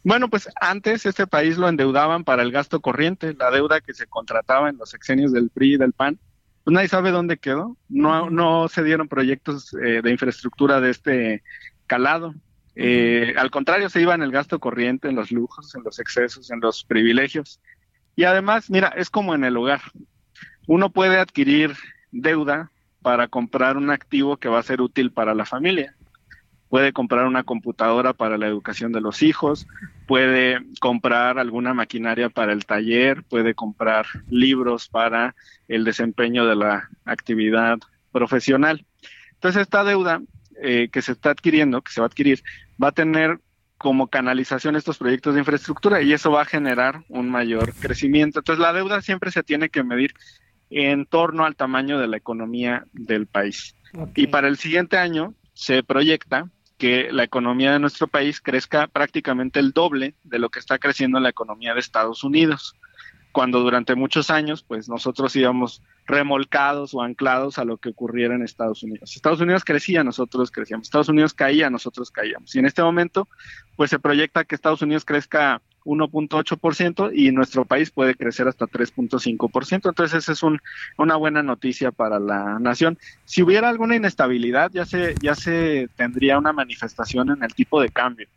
Bueno, 0.03 0.29
pues 0.29 0.47
antes 0.61 1.05
este 1.05 1.27
país 1.27 1.57
lo 1.57 1.67
endeudaban 1.67 2.23
para 2.23 2.41
el 2.43 2.51
gasto 2.51 2.79
corriente, 2.79 3.33
la 3.33 3.51
deuda 3.51 3.81
que 3.81 3.93
se 3.93 4.07
contrataba 4.07 4.69
en 4.69 4.77
los 4.77 4.89
sexenios 4.89 5.33
del 5.33 5.49
PRI 5.49 5.73
y 5.73 5.77
del 5.77 5.93
PAN. 5.93 6.17
Pues 6.63 6.73
nadie 6.73 6.87
sabe 6.87 7.11
dónde 7.11 7.37
quedó. 7.37 7.75
No, 7.89 8.29
no 8.29 8.69
se 8.69 8.83
dieron 8.83 9.09
proyectos 9.09 9.73
eh, 9.73 10.01
de 10.01 10.11
infraestructura 10.11 10.79
de 10.79 10.91
este 10.91 11.43
calado. 11.85 12.33
Eh, 12.75 13.33
al 13.37 13.51
contrario, 13.51 13.89
se 13.89 14.01
iba 14.01 14.15
en 14.15 14.21
el 14.21 14.31
gasto 14.31 14.59
corriente, 14.59 15.09
en 15.09 15.15
los 15.15 15.31
lujos, 15.31 15.75
en 15.75 15.83
los 15.83 15.99
excesos, 15.99 16.49
en 16.49 16.61
los 16.61 16.85
privilegios. 16.85 17.59
Y 18.15 18.23
además, 18.23 18.69
mira, 18.69 18.89
es 18.95 19.09
como 19.09 19.35
en 19.35 19.43
el 19.43 19.57
hogar. 19.57 19.81
Uno 20.65 20.91
puede 20.91 21.17
adquirir 21.19 21.75
deuda 22.11 22.71
para 23.01 23.27
comprar 23.27 23.75
un 23.75 23.89
activo 23.89 24.37
que 24.37 24.49
va 24.49 24.59
a 24.59 24.63
ser 24.63 24.81
útil 24.81 25.11
para 25.11 25.33
la 25.33 25.45
familia 25.45 25.95
puede 26.69 26.93
comprar 26.93 27.25
una 27.25 27.43
computadora 27.43 28.13
para 28.13 28.37
la 28.37 28.47
educación 28.47 28.91
de 28.91 29.01
los 29.01 29.23
hijos, 29.23 29.67
puede 30.07 30.59
comprar 30.79 31.39
alguna 31.39 31.73
maquinaria 31.73 32.29
para 32.29 32.53
el 32.53 32.65
taller, 32.65 33.23
puede 33.23 33.55
comprar 33.55 34.05
libros 34.29 34.87
para 34.87 35.35
el 35.67 35.83
desempeño 35.83 36.45
de 36.45 36.55
la 36.55 36.89
actividad 37.05 37.79
profesional. 38.11 38.85
Entonces, 39.33 39.63
esta 39.63 39.83
deuda 39.83 40.21
eh, 40.61 40.89
que 40.91 41.01
se 41.01 41.13
está 41.13 41.31
adquiriendo, 41.31 41.81
que 41.81 41.91
se 41.91 42.01
va 42.01 42.05
a 42.05 42.09
adquirir, 42.09 42.43
va 42.81 42.89
a 42.89 42.93
tener 42.93 43.39
como 43.77 44.07
canalización 44.07 44.75
estos 44.75 44.97
proyectos 44.97 45.33
de 45.33 45.39
infraestructura 45.39 46.01
y 46.01 46.11
eso 46.11 46.31
va 46.31 46.41
a 46.41 46.45
generar 46.45 47.03
un 47.07 47.29
mayor 47.29 47.73
crecimiento. 47.73 48.39
Entonces, 48.39 48.61
la 48.61 48.73
deuda 48.73 49.01
siempre 49.01 49.31
se 49.31 49.41
tiene 49.41 49.69
que 49.69 49.83
medir 49.83 50.13
en 50.69 51.05
torno 51.05 51.45
al 51.45 51.55
tamaño 51.55 51.97
de 51.97 52.07
la 52.07 52.17
economía 52.17 52.85
del 52.93 53.25
país. 53.25 53.75
Y 54.15 54.27
para 54.27 54.47
el 54.47 54.57
siguiente 54.57 54.97
año 54.97 55.33
se 55.53 55.81
proyecta 55.81 56.49
que 56.79 57.11
la 57.11 57.25
economía 57.25 57.73
de 57.73 57.79
nuestro 57.79 58.07
país 58.07 58.39
crezca 58.39 58.87
prácticamente 58.87 59.59
el 59.59 59.73
doble 59.73 60.15
de 60.23 60.39
lo 60.39 60.49
que 60.49 60.59
está 60.59 60.79
creciendo 60.79 61.19
la 61.19 61.29
economía 61.29 61.73
de 61.73 61.81
Estados 61.81 62.23
Unidos, 62.23 62.73
cuando 63.33 63.59
durante 63.59 63.95
muchos 63.95 64.29
años 64.29 64.63
pues 64.63 64.87
nosotros 64.87 65.35
íbamos 65.35 65.83
remolcados 66.05 66.93
o 66.93 67.01
anclados 67.03 67.59
a 67.59 67.65
lo 67.65 67.77
que 67.77 67.89
ocurriera 67.89 68.33
en 68.33 68.43
Estados 68.43 68.81
Unidos. 68.81 69.13
Estados 69.13 69.41
Unidos 69.41 69.65
crecía, 69.65 70.05
nosotros 70.05 70.51
crecíamos. 70.51 70.87
Estados 70.87 71.09
Unidos 71.09 71.33
caía, 71.33 71.69
nosotros 71.69 72.11
caíamos. 72.11 72.55
Y 72.55 72.59
en 72.59 72.65
este 72.65 72.81
momento 72.81 73.27
pues 73.75 73.89
se 73.89 73.99
proyecta 73.99 74.45
que 74.45 74.55
Estados 74.55 74.81
Unidos 74.81 75.03
crezca 75.03 75.61
1.8% 75.85 77.11
y 77.13 77.31
nuestro 77.31 77.65
país 77.65 77.91
puede 77.91 78.15
crecer 78.15 78.47
hasta 78.47 78.65
3.5%. 78.65 79.89
Entonces, 79.89 80.17
esa 80.17 80.31
es 80.31 80.43
un, 80.43 80.59
una 80.97 81.15
buena 81.15 81.43
noticia 81.43 81.91
para 81.91 82.19
la 82.19 82.59
nación. 82.59 82.97
Si 83.25 83.41
hubiera 83.41 83.69
alguna 83.69 83.95
inestabilidad, 83.95 84.71
ya 84.71 84.85
se, 84.85 85.15
ya 85.21 85.35
se 85.35 85.89
tendría 85.95 86.37
una 86.37 86.53
manifestación 86.53 87.31
en 87.31 87.43
el 87.43 87.53
tipo 87.53 87.81
de 87.81 87.89
cambio. 87.89 88.27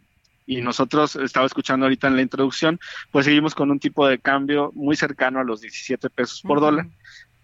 Y 0.46 0.60
nosotros, 0.60 1.16
estaba 1.16 1.46
escuchando 1.46 1.86
ahorita 1.86 2.08
en 2.08 2.16
la 2.16 2.22
introducción, 2.22 2.80
pues 3.10 3.26
seguimos 3.26 3.54
con 3.54 3.70
un 3.70 3.78
tipo 3.78 4.06
de 4.06 4.18
cambio 4.18 4.72
muy 4.74 4.96
cercano 4.96 5.40
a 5.40 5.44
los 5.44 5.60
17 5.60 6.10
pesos 6.10 6.42
por 6.42 6.60
dólar. 6.60 6.86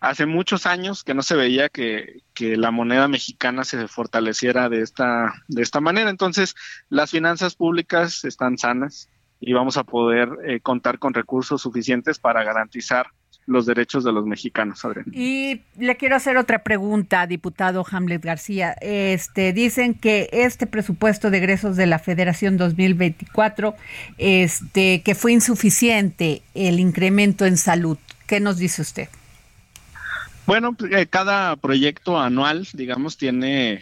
Hace 0.00 0.26
muchos 0.26 0.66
años 0.66 1.02
que 1.02 1.14
no 1.14 1.22
se 1.22 1.34
veía 1.34 1.68
que, 1.68 2.22
que 2.34 2.56
la 2.56 2.70
moneda 2.70 3.08
mexicana 3.08 3.64
se 3.64 3.88
fortaleciera 3.88 4.68
de 4.68 4.82
esta, 4.82 5.32
de 5.48 5.62
esta 5.62 5.80
manera. 5.80 6.10
Entonces, 6.10 6.54
las 6.88 7.10
finanzas 7.10 7.56
públicas 7.56 8.24
están 8.24 8.58
sanas, 8.58 9.08
y 9.40 9.52
vamos 9.52 9.76
a 9.76 9.84
poder 9.84 10.28
eh, 10.46 10.60
contar 10.60 10.98
con 10.98 11.14
recursos 11.14 11.62
suficientes 11.62 12.18
para 12.18 12.42
garantizar 12.44 13.08
los 13.48 13.64
derechos 13.64 14.04
de 14.04 14.12
los 14.12 14.26
mexicanos, 14.26 14.82
Y 15.10 15.62
le 15.78 15.96
quiero 15.96 16.16
hacer 16.16 16.36
otra 16.36 16.62
pregunta, 16.62 17.26
diputado 17.26 17.84
Hamlet 17.90 18.22
García. 18.22 18.76
Este, 18.82 19.54
dicen 19.54 19.94
que 19.94 20.28
este 20.32 20.66
presupuesto 20.66 21.30
de 21.30 21.38
egresos 21.38 21.76
de 21.76 21.86
la 21.86 21.98
Federación 21.98 22.58
2024, 22.58 23.74
este, 24.18 25.02
que 25.02 25.14
fue 25.14 25.32
insuficiente 25.32 26.42
el 26.54 26.78
incremento 26.78 27.46
en 27.46 27.56
salud. 27.56 27.96
¿Qué 28.26 28.38
nos 28.38 28.58
dice 28.58 28.82
usted? 28.82 29.08
Bueno, 30.46 30.74
pues, 30.74 30.92
eh, 30.92 31.06
cada 31.06 31.56
proyecto 31.56 32.20
anual, 32.20 32.68
digamos, 32.74 33.16
tiene 33.16 33.80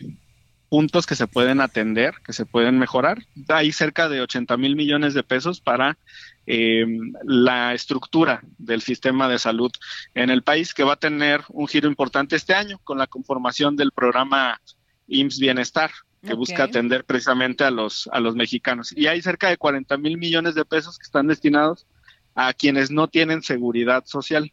puntos 0.69 1.07
que 1.07 1.15
se 1.15 1.27
pueden 1.27 1.61
atender, 1.61 2.15
que 2.25 2.33
se 2.33 2.47
pueden 2.47 2.79
mejorar. 2.79 3.19
Hay 3.49 3.73
cerca 3.73 4.09
de 4.09 4.21
80 4.21 4.57
mil 4.57 4.77
millones 4.77 5.15
de 5.15 5.23
pesos 5.23 5.61
para 5.61 5.99
em, 6.47 7.13
la 7.23 7.75
estructura 7.75 8.43
del 8.59 8.83
sistema 8.83 9.29
de 9.29 9.39
salud 9.39 9.71
en 10.15 10.31
el 10.31 10.43
país, 10.43 10.75
que 10.75 10.85
va 10.85 10.95
a 10.95 10.99
tener 10.99 11.43
un 11.49 11.69
giro 11.69 11.89
importante 11.89 12.37
este 12.37 12.55
año 12.55 12.79
con 12.85 12.99
la 12.99 13.07
conformación 13.07 13.77
del 13.77 13.93
programa 13.93 14.61
IMSS 15.07 15.39
Bienestar, 15.39 15.91
que 16.23 16.35
busca 16.35 16.65
atender 16.65 17.05
precisamente 17.05 17.63
a 17.63 17.71
los, 17.71 18.09
a 18.13 18.19
los 18.19 18.35
mexicanos. 18.35 18.93
Y 18.97 19.07
hay 19.07 19.23
cerca 19.23 19.49
de 19.49 19.57
40 19.57 19.97
mil 19.99 20.19
millones 20.19 20.57
de 20.57 20.65
pesos 20.65 20.99
que 20.99 21.05
están 21.05 21.29
destinados 21.29 21.87
a 22.35 22.53
quienes 22.53 22.91
no 22.91 23.07
tienen 23.09 23.43
seguridad 23.43 24.05
social 24.07 24.51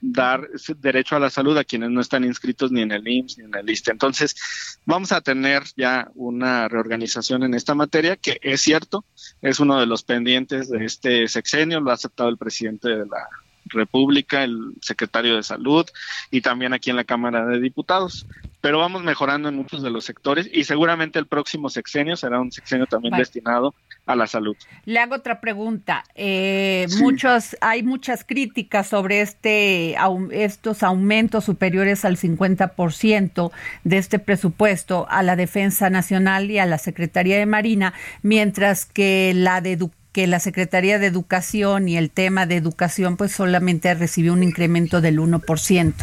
dar 0.00 0.48
derecho 0.78 1.16
a 1.16 1.20
la 1.20 1.30
salud 1.30 1.56
a 1.56 1.64
quienes 1.64 1.90
no 1.90 2.00
están 2.00 2.24
inscritos 2.24 2.70
ni 2.70 2.82
en 2.82 2.92
el 2.92 3.06
IMSS 3.06 3.38
ni 3.38 3.44
en 3.44 3.54
el 3.54 3.70
ISTE. 3.70 3.92
Entonces, 3.92 4.36
vamos 4.84 5.12
a 5.12 5.20
tener 5.20 5.62
ya 5.76 6.10
una 6.14 6.68
reorganización 6.68 7.42
en 7.42 7.54
esta 7.54 7.74
materia, 7.74 8.16
que 8.16 8.38
es 8.42 8.60
cierto, 8.60 9.04
es 9.42 9.60
uno 9.60 9.80
de 9.80 9.86
los 9.86 10.02
pendientes 10.02 10.68
de 10.68 10.84
este 10.84 11.28
sexenio, 11.28 11.80
lo 11.80 11.90
ha 11.90 11.94
aceptado 11.94 12.28
el 12.28 12.36
presidente 12.36 12.88
de 12.88 13.06
la 13.06 13.28
República, 13.66 14.44
el 14.44 14.74
secretario 14.80 15.36
de 15.36 15.42
Salud 15.42 15.86
y 16.30 16.40
también 16.40 16.72
aquí 16.72 16.90
en 16.90 16.96
la 16.96 17.04
Cámara 17.04 17.46
de 17.46 17.60
Diputados. 17.60 18.26
Pero 18.66 18.80
vamos 18.80 19.04
mejorando 19.04 19.48
en 19.48 19.54
muchos 19.54 19.80
de 19.80 19.90
los 19.90 20.04
sectores 20.04 20.50
y 20.52 20.64
seguramente 20.64 21.20
el 21.20 21.28
próximo 21.28 21.70
sexenio 21.70 22.16
será 22.16 22.40
un 22.40 22.50
sexenio 22.50 22.86
también 22.86 23.16
destinado 23.16 23.76
a 24.06 24.16
la 24.16 24.26
salud. 24.26 24.56
Le 24.86 24.98
hago 24.98 25.14
otra 25.14 25.40
pregunta. 25.40 26.02
Eh, 26.16 26.88
muchos, 26.98 27.56
hay 27.60 27.84
muchas 27.84 28.24
críticas 28.24 28.88
sobre 28.88 29.20
este, 29.20 29.94
estos 30.32 30.82
aumentos 30.82 31.44
superiores 31.44 32.04
al 32.04 32.16
50% 32.16 33.52
de 33.84 33.98
este 33.98 34.18
presupuesto 34.18 35.06
a 35.10 35.22
la 35.22 35.36
Defensa 35.36 35.88
Nacional 35.88 36.50
y 36.50 36.58
a 36.58 36.66
la 36.66 36.78
Secretaría 36.78 37.38
de 37.38 37.46
Marina, 37.46 37.94
mientras 38.22 38.84
que 38.84 39.30
la 39.32 39.60
de 39.60 39.78
que 40.10 40.26
la 40.26 40.40
Secretaría 40.40 40.98
de 40.98 41.06
Educación 41.06 41.88
y 41.88 41.96
el 41.96 42.10
tema 42.10 42.46
de 42.46 42.56
educación 42.56 43.16
pues 43.16 43.30
solamente 43.30 43.94
recibió 43.94 44.32
un 44.32 44.42
incremento 44.42 45.00
del 45.00 45.20
1%. 45.20 45.94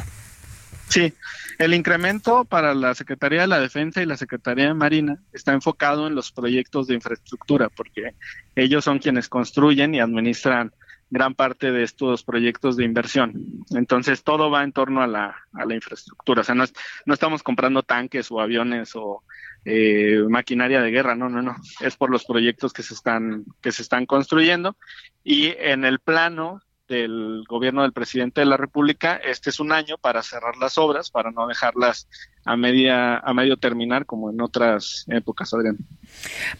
Sí, 0.89 1.13
el 1.57 1.73
incremento 1.73 2.45
para 2.45 2.73
la 2.73 2.93
Secretaría 2.93 3.41
de 3.41 3.47
la 3.47 3.59
Defensa 3.59 4.01
y 4.01 4.05
la 4.05 4.17
Secretaría 4.17 4.67
de 4.67 4.73
Marina 4.73 5.17
está 5.31 5.53
enfocado 5.53 6.07
en 6.07 6.15
los 6.15 6.31
proyectos 6.31 6.87
de 6.87 6.95
infraestructura, 6.95 7.69
porque 7.69 8.15
ellos 8.55 8.83
son 8.83 8.99
quienes 8.99 9.29
construyen 9.29 9.95
y 9.95 9.99
administran 9.99 10.71
gran 11.09 11.35
parte 11.35 11.71
de 11.71 11.83
estos 11.83 12.23
proyectos 12.23 12.75
de 12.75 12.85
inversión. 12.85 13.33
Entonces, 13.71 14.23
todo 14.23 14.49
va 14.49 14.63
en 14.63 14.71
torno 14.71 15.03
a 15.03 15.07
la, 15.07 15.35
a 15.53 15.65
la 15.65 15.75
infraestructura. 15.75 16.41
O 16.41 16.43
sea, 16.43 16.55
no, 16.55 16.65
no 17.05 17.13
estamos 17.13 17.43
comprando 17.43 17.83
tanques 17.83 18.31
o 18.31 18.41
aviones 18.41 18.95
o 18.95 19.23
eh, 19.63 20.23
maquinaria 20.27 20.81
de 20.81 20.89
guerra, 20.89 21.15
no, 21.15 21.29
no, 21.29 21.43
no. 21.43 21.55
Es 21.81 21.95
por 21.95 22.09
los 22.09 22.25
proyectos 22.25 22.73
que 22.73 22.81
se 22.81 22.95
están, 22.95 23.45
que 23.61 23.71
se 23.71 23.83
están 23.83 24.07
construyendo. 24.07 24.75
Y 25.23 25.53
en 25.59 25.85
el 25.85 25.99
plano 25.99 26.61
del 26.87 27.43
gobierno 27.47 27.83
del 27.83 27.93
presidente 27.93 28.41
de 28.41 28.45
la 28.45 28.57
República, 28.57 29.15
este 29.15 29.49
es 29.49 29.59
un 29.59 29.71
año 29.71 29.97
para 29.97 30.21
cerrar 30.21 30.57
las 30.57 30.77
obras, 30.77 31.09
para 31.09 31.31
no 31.31 31.47
dejarlas 31.47 32.07
a 32.45 32.57
media 32.57 33.17
a 33.17 33.33
medio 33.33 33.57
terminar 33.57 34.05
como 34.05 34.29
en 34.29 34.41
otras 34.41 35.05
épocas, 35.07 35.53
Adrián. 35.53 35.77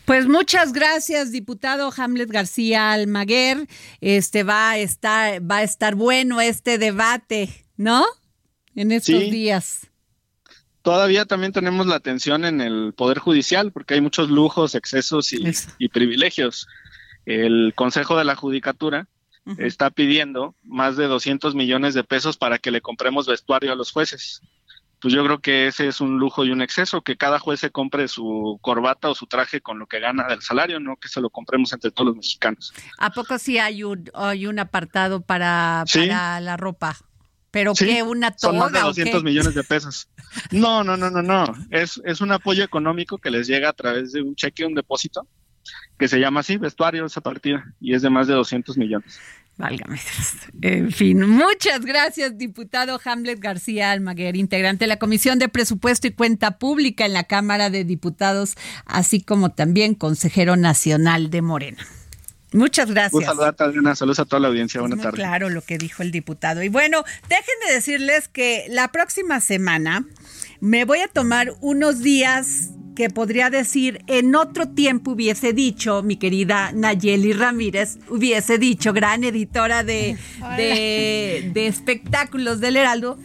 Pues 0.05 0.27
muchas 0.27 0.71
gracias, 0.71 1.31
diputado 1.31 1.91
Hamlet 1.95 2.29
García 2.29 2.91
Almaguer. 2.91 3.67
Este 3.99 4.43
va 4.43 4.71
a 4.71 4.77
estar 4.77 5.41
va 5.49 5.57
a 5.57 5.63
estar 5.63 5.95
bueno 5.95 6.39
este 6.39 6.77
debate, 6.77 7.65
¿no? 7.75 8.05
En 8.75 8.91
estos 8.91 9.19
días. 9.19 9.87
Todavía 10.81 11.25
también 11.25 11.53
tenemos 11.53 11.85
la 11.87 11.95
atención 11.95 12.43
en 12.43 12.59
el 12.59 12.93
poder 12.93 13.19
judicial 13.19 13.71
porque 13.71 13.93
hay 13.93 14.01
muchos 14.01 14.29
lujos, 14.29 14.75
excesos 14.75 15.31
y, 15.31 15.51
y 15.77 15.89
privilegios. 15.89 16.67
El 17.25 17.73
Consejo 17.75 18.17
de 18.17 18.25
la 18.25 18.35
Judicatura 18.35 19.07
está 19.57 19.89
pidiendo 19.89 20.55
más 20.63 20.95
de 20.95 21.07
200 21.07 21.55
millones 21.55 21.93
de 21.93 22.03
pesos 22.03 22.37
para 22.37 22.59
que 22.59 22.71
le 22.71 22.81
compremos 22.81 23.27
vestuario 23.27 23.71
a 23.71 23.75
los 23.75 23.91
jueces. 23.91 24.41
Pues 24.99 25.13
yo 25.13 25.23
creo 25.25 25.39
que 25.39 25.67
ese 25.67 25.87
es 25.87 25.99
un 25.99 26.17
lujo 26.17 26.45
y 26.45 26.51
un 26.51 26.61
exceso, 26.61 27.01
que 27.01 27.17
cada 27.17 27.37
juez 27.37 27.59
se 27.59 27.71
compre 27.71 28.07
su 28.07 28.57
corbata 28.61 29.09
o 29.09 29.15
su 29.15 29.27
traje 29.27 29.59
con 29.59 29.77
lo 29.77 29.85
que 29.85 29.99
gana 29.99 30.25
del 30.27 30.41
salario, 30.41 30.79
no 30.79 30.95
que 30.95 31.09
se 31.09 31.19
lo 31.19 31.29
compremos 31.29 31.73
entre 31.73 31.91
todos 31.91 32.07
los 32.07 32.15
mexicanos. 32.15 32.73
¿A 32.97 33.09
poco 33.09 33.37
sí 33.37 33.57
hay 33.57 33.83
un, 33.83 34.09
hay 34.13 34.47
un 34.47 34.59
apartado 34.59 35.19
para, 35.19 35.83
para 35.93 36.39
la 36.39 36.55
ropa? 36.55 36.95
¿Pero 37.51 37.73
qué? 37.73 38.01
¿Una 38.01 38.31
toga 38.31 38.51
Son 38.51 38.57
más 38.57 38.71
de 38.71 38.79
200 38.79 39.23
millones 39.23 39.53
de 39.53 39.63
pesos. 39.63 40.07
No, 40.51 40.83
no, 40.83 40.97
no, 40.97 41.11
no, 41.11 41.21
no. 41.21 41.45
Es, 41.69 42.01
es 42.05 42.21
un 42.21 42.31
apoyo 42.31 42.63
económico 42.63 43.19
que 43.19 43.29
les 43.29 43.45
llega 43.45 43.69
a 43.69 43.73
través 43.73 44.13
de 44.13 44.21
un 44.21 44.35
cheque, 44.35 44.65
un 44.65 44.73
depósito, 44.73 45.27
que 45.97 46.07
se 46.07 46.19
llama 46.19 46.41
así, 46.41 46.57
vestuario, 46.57 47.05
esa 47.05 47.21
partida, 47.21 47.65
y 47.79 47.93
es 47.93 48.01
de 48.01 48.09
más 48.09 48.27
de 48.27 48.33
200 48.33 48.77
millones. 48.77 49.19
Válgame. 49.57 49.99
En 50.61 50.91
fin, 50.91 51.29
muchas 51.29 51.85
gracias, 51.85 52.37
diputado 52.37 52.99
Hamlet 53.03 53.39
García 53.39 53.91
Almaguer, 53.91 54.35
integrante 54.35 54.85
de 54.85 54.87
la 54.87 54.97
Comisión 54.97 55.37
de 55.37 55.47
Presupuesto 55.47 56.07
y 56.07 56.11
Cuenta 56.11 56.57
Pública 56.57 57.05
en 57.05 57.13
la 57.13 57.25
Cámara 57.25 57.69
de 57.69 57.83
Diputados, 57.83 58.55
así 58.85 59.21
como 59.21 59.51
también 59.51 59.93
consejero 59.93 60.55
nacional 60.55 61.29
de 61.29 61.43
Morena. 61.43 61.85
Muchas 62.51 62.91
gracias. 62.91 63.13
Un 63.13 63.23
saludo, 63.25 63.95
Saludos 63.95 64.19
a 64.19 64.25
toda 64.25 64.39
la 64.39 64.47
audiencia. 64.47 64.79
Buenas 64.79 65.01
tardes. 65.01 65.19
Claro, 65.19 65.49
lo 65.49 65.61
que 65.61 65.77
dijo 65.77 66.03
el 66.03 66.11
diputado. 66.11 66.61
Y 66.63 66.69
bueno, 66.69 67.03
déjenme 67.27 67.73
decirles 67.73 68.27
que 68.27 68.65
la 68.69 68.91
próxima 68.91 69.41
semana 69.41 70.05
me 70.59 70.85
voy 70.85 70.99
a 70.99 71.07
tomar 71.07 71.53
unos 71.61 71.99
días 71.99 72.69
que 72.95 73.09
podría 73.09 73.49
decir 73.49 74.03
en 74.07 74.35
otro 74.35 74.69
tiempo 74.69 75.11
hubiese 75.11 75.53
dicho, 75.53 76.03
mi 76.03 76.17
querida 76.17 76.71
Nayeli 76.73 77.33
Ramírez, 77.33 77.97
hubiese 78.09 78.57
dicho, 78.57 78.93
gran 78.93 79.23
editora 79.23 79.83
de, 79.83 80.17
de, 80.57 81.67
espectáculos 81.67 82.59
del 82.59 82.77
Heraldo, 82.77 83.17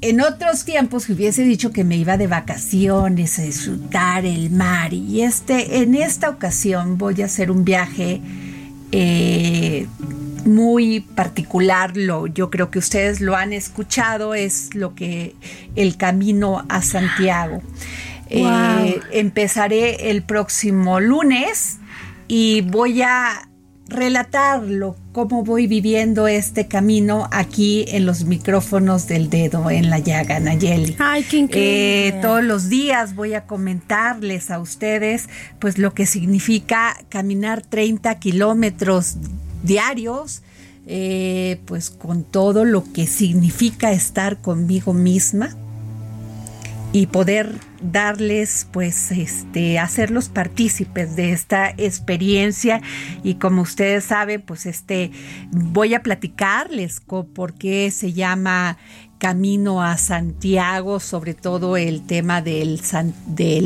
en 0.00 0.20
otros 0.20 0.64
tiempos 0.64 1.08
hubiese 1.08 1.42
dicho 1.42 1.72
que 1.72 1.82
me 1.82 1.96
iba 1.96 2.16
de 2.16 2.28
vacaciones 2.28 3.38
a 3.38 3.42
disfrutar 3.42 4.24
el 4.24 4.50
mar. 4.50 4.92
Y 4.92 5.22
este, 5.22 5.78
en 5.78 5.94
esta 5.94 6.30
ocasión 6.30 6.98
voy 6.98 7.20
a 7.22 7.24
hacer 7.24 7.50
un 7.50 7.64
viaje 7.64 8.20
eh, 8.92 9.86
muy 10.44 11.00
particular, 11.00 11.96
lo, 11.96 12.26
yo 12.26 12.48
creo 12.50 12.70
que 12.70 12.78
ustedes 12.78 13.20
lo 13.20 13.36
han 13.36 13.52
escuchado, 13.52 14.34
es 14.34 14.74
lo 14.74 14.94
que 14.94 15.34
el 15.76 15.96
camino 15.96 16.64
a 16.68 16.80
Santiago. 16.82 17.60
Eh, 18.30 19.00
empezaré 19.12 20.10
el 20.10 20.22
próximo 20.22 21.00
lunes 21.00 21.78
y 22.28 22.60
voy 22.62 23.02
a 23.02 23.48
relatarlo, 23.88 24.96
cómo 25.12 25.44
voy 25.44 25.66
viviendo 25.66 26.28
este 26.28 26.68
camino 26.68 27.26
aquí 27.32 27.86
en 27.88 28.04
los 28.04 28.24
micrófonos 28.24 29.06
del 29.08 29.30
dedo 29.30 29.70
en 29.70 29.88
la 29.88 29.98
llaga, 29.98 30.38
Nayeli. 30.40 30.96
Ay, 30.98 31.24
qué 31.24 31.38
increíble. 31.38 32.08
Eh, 32.08 32.18
todos 32.20 32.44
los 32.44 32.68
días 32.68 33.14
voy 33.14 33.32
a 33.32 33.46
comentarles 33.46 34.50
a 34.50 34.58
ustedes 34.58 35.28
pues 35.58 35.78
lo 35.78 35.94
que 35.94 36.04
significa 36.04 36.98
caminar 37.08 37.62
30 37.62 38.14
kilómetros 38.18 39.16
diarios, 39.62 40.42
eh, 40.86 41.58
pues 41.64 41.88
con 41.88 42.24
todo 42.24 42.66
lo 42.66 42.84
que 42.92 43.06
significa 43.06 43.92
estar 43.92 44.36
conmigo 44.42 44.92
misma 44.92 45.56
y 46.92 47.06
poder 47.06 47.54
darles 47.80 48.66
pues 48.72 49.10
este 49.10 49.78
hacerlos 49.78 50.28
partícipes 50.28 51.16
de 51.16 51.32
esta 51.32 51.70
experiencia. 51.70 52.80
Y 53.22 53.34
como 53.34 53.62
ustedes 53.62 54.04
saben 54.04 54.42
pues 54.42 54.66
este 54.66 55.10
voy 55.50 55.94
a 55.94 56.02
platicarles 56.02 57.00
por 57.00 57.54
qué 57.54 57.90
se 57.90 58.12
llama 58.12 58.78
camino 59.18 59.82
a 59.82 59.98
Santiago, 59.98 61.00
sobre 61.00 61.34
todo 61.34 61.76
el 61.76 62.06
tema 62.06 62.40
del, 62.40 62.80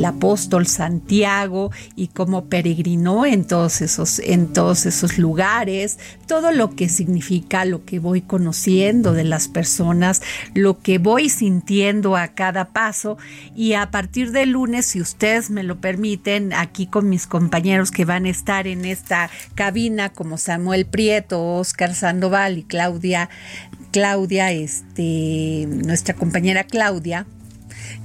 apóstol 0.05 0.67
Santiago 0.67 1.71
y 1.95 2.07
cómo 2.07 2.45
peregrinó 2.45 3.25
en 3.25 3.45
todos, 3.45 3.81
esos, 3.81 4.19
en 4.19 4.51
todos 4.51 4.85
esos 4.85 5.17
lugares, 5.17 5.99
todo 6.27 6.51
lo 6.51 6.75
que 6.75 6.89
significa 6.89 7.65
lo 7.65 7.85
que 7.85 7.99
voy 7.99 8.21
conociendo 8.21 9.13
de 9.13 9.23
las 9.23 9.47
personas, 9.47 10.21
lo 10.53 10.79
que 10.81 10.97
voy 10.97 11.29
sintiendo 11.29 12.17
a 12.17 12.29
cada 12.29 12.69
paso. 12.69 13.17
Y 13.55 13.73
a 13.73 13.91
partir 13.91 14.31
del 14.31 14.51
lunes, 14.51 14.87
si 14.87 15.01
ustedes 15.01 15.49
me 15.49 15.63
lo 15.63 15.79
permiten, 15.79 16.53
aquí 16.53 16.87
con 16.87 17.09
mis 17.09 17.27
compañeros 17.27 17.91
que 17.91 18.05
van 18.05 18.25
a 18.25 18.29
estar 18.29 18.67
en 18.67 18.85
esta 18.85 19.29
cabina 19.55 20.09
como 20.09 20.37
Samuel 20.37 20.85
Prieto, 20.85 21.43
Oscar 21.55 21.93
Sandoval 21.93 22.57
y 22.57 22.63
Claudia 22.63 23.29
Claudia, 23.93 24.51
este, 24.51 25.67
nuestra 25.67 26.15
compañera 26.15 26.63
Claudia, 26.63 27.27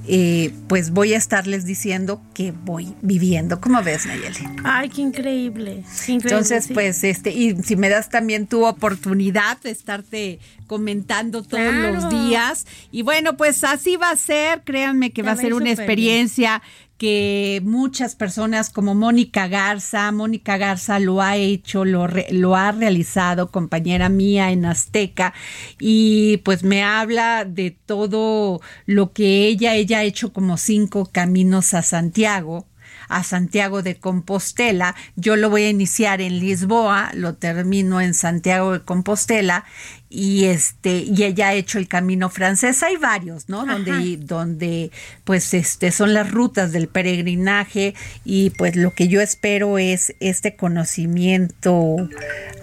eh, 0.07 0.53
pues 0.67 0.91
voy 0.91 1.13
a 1.13 1.17
estarles 1.17 1.65
diciendo 1.65 2.21
que 2.35 2.51
voy 2.51 2.93
viviendo. 3.01 3.59
¿Cómo 3.59 3.81
ves, 3.81 4.05
Nayeli? 4.05 4.37
Ay, 4.63 4.89
qué 4.89 5.01
increíble. 5.01 5.83
Entonces, 6.07 6.69
pues, 6.71 7.03
este, 7.03 7.31
y 7.31 7.55
si 7.63 7.75
me 7.75 7.89
das 7.89 8.09
también 8.09 8.45
tu 8.45 8.65
oportunidad 8.65 9.59
de 9.61 9.71
estarte 9.71 10.39
comentando 10.67 11.41
todos 11.41 11.73
los 11.73 12.09
días. 12.09 12.67
Y 12.91 13.01
bueno, 13.01 13.35
pues 13.35 13.63
así 13.63 13.95
va 13.95 14.11
a 14.11 14.15
ser, 14.15 14.61
créanme 14.63 15.09
que 15.11 15.23
va 15.23 15.31
a 15.31 15.35
ser 15.35 15.55
una 15.55 15.71
experiencia 15.71 16.61
que 16.99 17.61
muchas 17.63 18.13
personas 18.15 18.69
como 18.69 18.93
Mónica 18.93 19.47
Garza, 19.47 20.11
Mónica 20.11 20.57
Garza 20.57 20.99
lo 20.99 21.21
ha 21.21 21.37
hecho, 21.37 21.85
lo, 21.85 22.07
lo 22.29 22.55
ha 22.57 22.73
realizado, 22.73 23.49
compañera 23.51 24.09
mía 24.09 24.51
en 24.51 24.65
Azteca, 24.65 25.33
y 25.79 26.37
pues 26.43 26.63
me 26.63 26.83
habla 26.83 27.45
de 27.45 27.71
todo 27.71 28.59
lo 28.85 29.13
que 29.13 29.47
ella, 29.47 29.75
ella 29.75 29.99
ha 29.99 30.03
hecho 30.03 30.33
como 30.33 30.57
cinco 30.57 31.09
caminos 31.11 31.73
a 31.73 31.81
Santiago 31.81 32.68
a 33.09 33.23
Santiago 33.23 33.81
de 33.81 33.95
Compostela. 33.95 34.95
Yo 35.15 35.35
lo 35.35 35.49
voy 35.49 35.63
a 35.63 35.69
iniciar 35.69 36.21
en 36.21 36.39
Lisboa, 36.39 37.11
lo 37.13 37.35
termino 37.35 37.99
en 37.99 38.13
Santiago 38.13 38.71
de 38.73 38.81
Compostela 38.81 39.65
y 40.09 40.45
este 40.45 40.97
y 40.97 41.23
ella 41.23 41.49
ha 41.49 41.53
hecho 41.53 41.77
el 41.77 41.87
camino 41.87 42.29
francés. 42.29 42.81
Hay 42.81 42.97
varios 42.97 43.49
no 43.49 43.65
donde 43.65 44.17
donde 44.17 44.91
pues 45.23 45.53
este 45.53 45.91
son 45.91 46.13
las 46.13 46.31
rutas 46.31 46.71
del 46.71 46.87
peregrinaje 46.87 47.93
y 48.23 48.51
pues 48.51 48.75
lo 48.75 48.93
que 48.93 49.07
yo 49.07 49.21
espero 49.21 49.77
es 49.77 50.15
este 50.19 50.55
conocimiento 50.55 51.95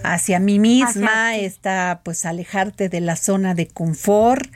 hacia 0.03 0.39
mí 0.39 0.59
misma 0.59 1.37
esta 1.37 2.01
pues 2.03 2.25
alejarte 2.25 2.89
de 2.89 3.01
la 3.01 3.15
zona 3.15 3.53
de 3.53 3.67
confort 3.67 4.49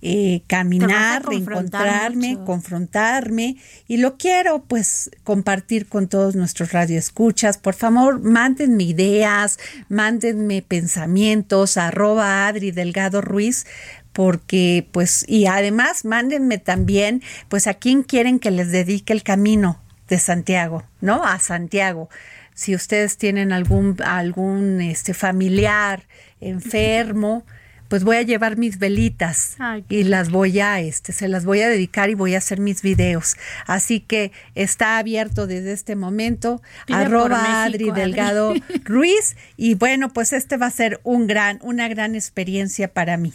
eh, 0.00 0.42
caminar, 0.46 1.26
reencontrarme, 1.26 2.34
mucho. 2.34 2.44
confrontarme 2.44 3.56
y 3.88 3.96
lo 3.96 4.16
quiero 4.16 4.62
pues 4.62 5.10
compartir 5.24 5.88
con 5.88 6.06
todos 6.06 6.36
nuestros 6.36 6.72
radioescuchas. 6.72 7.58
Por 7.58 7.74
favor, 7.74 8.20
mándenme 8.20 8.84
ideas, 8.84 9.58
mándenme 9.88 10.62
pensamientos, 10.62 11.76
arroba 11.76 12.46
Adri 12.46 12.70
Delgado 12.70 13.20
Ruiz 13.20 13.66
porque 14.12 14.86
pues 14.92 15.24
y 15.28 15.46
además 15.46 16.04
mándenme 16.04 16.58
también 16.58 17.22
pues 17.48 17.66
a 17.66 17.74
quién 17.74 18.02
quieren 18.02 18.38
que 18.38 18.50
les 18.50 18.70
dedique 18.70 19.12
el 19.12 19.22
camino 19.22 19.80
de 20.08 20.18
Santiago, 20.18 20.84
¿no? 21.00 21.24
A 21.24 21.38
Santiago. 21.38 22.08
Si 22.54 22.74
ustedes 22.74 23.16
tienen 23.16 23.52
algún 23.52 23.96
algún 24.02 24.80
este 24.80 25.14
familiar 25.14 26.04
enfermo, 26.40 27.44
pues 27.88 28.04
voy 28.04 28.16
a 28.16 28.22
llevar 28.22 28.56
mis 28.58 28.78
velitas 28.78 29.56
Ay, 29.58 29.84
y 29.88 30.04
las 30.04 30.30
voy 30.30 30.60
a, 30.60 30.80
este, 30.80 31.12
se 31.12 31.26
las 31.26 31.44
voy 31.44 31.62
a 31.62 31.68
dedicar 31.68 32.10
y 32.10 32.14
voy 32.14 32.34
a 32.34 32.38
hacer 32.38 32.60
mis 32.60 32.82
videos. 32.82 33.36
Así 33.66 34.00
que 34.00 34.30
está 34.54 34.98
abierto 34.98 35.46
desde 35.46 35.72
este 35.72 35.96
momento, 35.96 36.60
Pide 36.86 36.98
arroba 36.98 37.38
México, 37.38 37.56
Adri 37.56 37.90
Adri. 37.90 38.00
Delgado 38.00 38.54
Ruiz. 38.84 39.36
Y 39.56 39.74
bueno, 39.74 40.12
pues 40.12 40.32
este 40.32 40.58
va 40.58 40.66
a 40.66 40.70
ser 40.70 41.00
un 41.02 41.26
gran, 41.26 41.58
una 41.62 41.88
gran 41.88 42.14
experiencia 42.14 42.92
para 42.92 43.16
mí. 43.16 43.32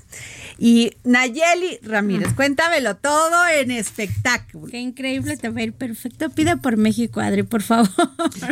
Y 0.59 0.93
Nayeli 1.03 1.79
Ramírez, 1.81 2.33
cuéntamelo 2.33 2.95
todo 2.95 3.47
en 3.47 3.71
espectáculo. 3.71 4.67
Qué 4.67 4.79
increíble, 4.79 5.35
te 5.35 5.49
va 5.49 5.61
a 5.61 5.63
ir 5.63 5.73
perfecto. 5.73 6.29
Pide 6.29 6.57
por 6.57 6.77
México, 6.77 7.19
Adri, 7.19 7.43
por 7.43 7.63
favor. 7.63 7.89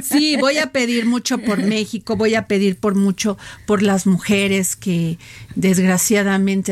Sí, 0.02 0.36
voy 0.38 0.58
a 0.58 0.72
pedir 0.72 1.06
mucho 1.06 1.38
por 1.38 1.62
México, 1.64 2.16
voy 2.16 2.36
a 2.36 2.48
pedir 2.48 2.78
por 2.78 2.96
mucho 2.96 3.38
por 3.68 3.84
las 3.84 4.08
mujeres 4.08 4.76
que 4.76 5.20
desgraciadamente 5.56 5.91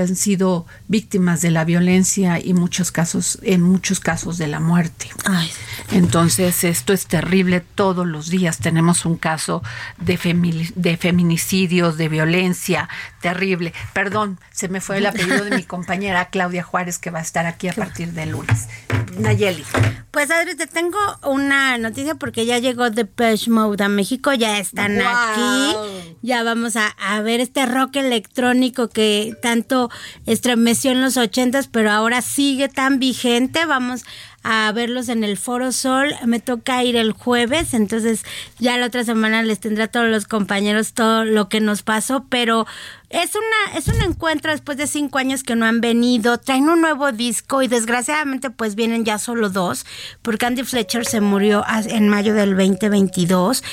han 0.01 0.15
sido 0.15 0.65
víctimas 0.87 1.41
de 1.41 1.51
la 1.51 1.65
violencia 1.65 2.39
y 2.43 2.53
muchos 2.53 2.91
casos, 2.91 3.39
en 3.43 3.61
muchos 3.61 3.99
casos 3.99 4.37
de 4.37 4.47
la 4.47 4.59
muerte. 4.59 5.09
Ay, 5.25 5.49
Entonces, 5.91 6.63
esto 6.63 6.93
es 6.93 7.05
terrible. 7.07 7.61
Todos 7.75 8.05
los 8.07 8.29
días 8.29 8.59
tenemos 8.59 9.05
un 9.05 9.17
caso 9.17 9.63
de, 9.97 10.17
femi- 10.19 10.71
de 10.75 10.97
feminicidios, 10.97 11.97
de 11.97 12.09
violencia 12.09 12.87
terrible. 13.21 13.73
Perdón, 13.93 14.39
se 14.51 14.67
me 14.69 14.81
fue 14.81 14.97
el 14.97 15.05
apellido 15.05 15.43
de 15.45 15.55
mi 15.55 15.63
compañera 15.75 16.29
Claudia 16.29 16.63
Juárez, 16.63 16.99
que 16.99 17.09
va 17.11 17.19
a 17.19 17.23
estar 17.23 17.45
aquí 17.45 17.67
a 17.67 17.73
partir 17.73 18.13
del 18.13 18.31
lunes. 18.31 18.67
Nayeli. 19.17 19.63
Pues 20.11 20.31
Adri, 20.31 20.55
te 20.55 20.67
tengo 20.67 20.97
una 21.25 21.77
noticia 21.77 22.15
porque 22.15 22.45
ya 22.45 22.57
llegó 22.59 22.89
Depeche 22.89 23.51
Mode 23.51 23.83
a 23.83 23.89
México, 23.89 24.33
ya 24.33 24.57
están 24.59 24.99
aquí, 25.01 25.75
ya 26.21 26.43
vamos 26.43 26.75
a, 26.75 26.87
a 26.99 27.21
ver 27.21 27.39
este 27.39 27.65
rock 27.65 27.97
electrónico 27.97 28.87
que 28.89 29.08
tanto 29.41 29.89
estremeció 30.25 30.91
en 30.91 31.01
los 31.01 31.17
ochentas, 31.17 31.67
pero 31.67 31.91
ahora 31.91 32.21
sigue 32.21 32.69
tan 32.69 32.99
vigente, 32.99 33.65
vamos 33.65 34.03
a 34.43 34.71
verlos 34.71 35.09
en 35.09 35.23
el 35.23 35.37
Foro 35.37 35.71
Sol, 35.71 36.13
me 36.25 36.39
toca 36.39 36.83
ir 36.83 36.95
el 36.95 37.11
jueves, 37.11 37.73
entonces 37.73 38.23
ya 38.57 38.77
la 38.77 38.85
otra 38.87 39.03
semana 39.03 39.43
les 39.43 39.59
tendré 39.59 39.83
a 39.83 39.87
todos 39.87 40.07
los 40.09 40.27
compañeros 40.27 40.93
todo 40.93 41.25
lo 41.25 41.49
que 41.49 41.59
nos 41.59 41.83
pasó, 41.83 42.25
pero 42.29 42.65
es 43.09 43.31
una 43.35 43.77
es 43.77 43.87
un 43.87 44.01
encuentro 44.01 44.51
después 44.51 44.77
de 44.77 44.85
cinco 44.87 45.17
años 45.17 45.43
que 45.43 45.55
no 45.55 45.65
han 45.65 45.81
venido, 45.81 46.37
traen 46.37 46.69
un 46.69 46.79
nuevo 46.79 47.11
disco 47.11 47.61
y 47.63 47.67
desgraciadamente 47.67 48.49
pues 48.49 48.75
vienen 48.75 49.03
ya 49.03 49.17
solo 49.17 49.49
dos, 49.49 49.85
porque 50.21 50.45
Andy 50.45 50.63
Fletcher 50.63 51.05
se 51.05 51.19
murió 51.19 51.65
en 51.87 52.07
mayo 52.07 52.33
del 52.33 52.55
2022. 52.55 53.63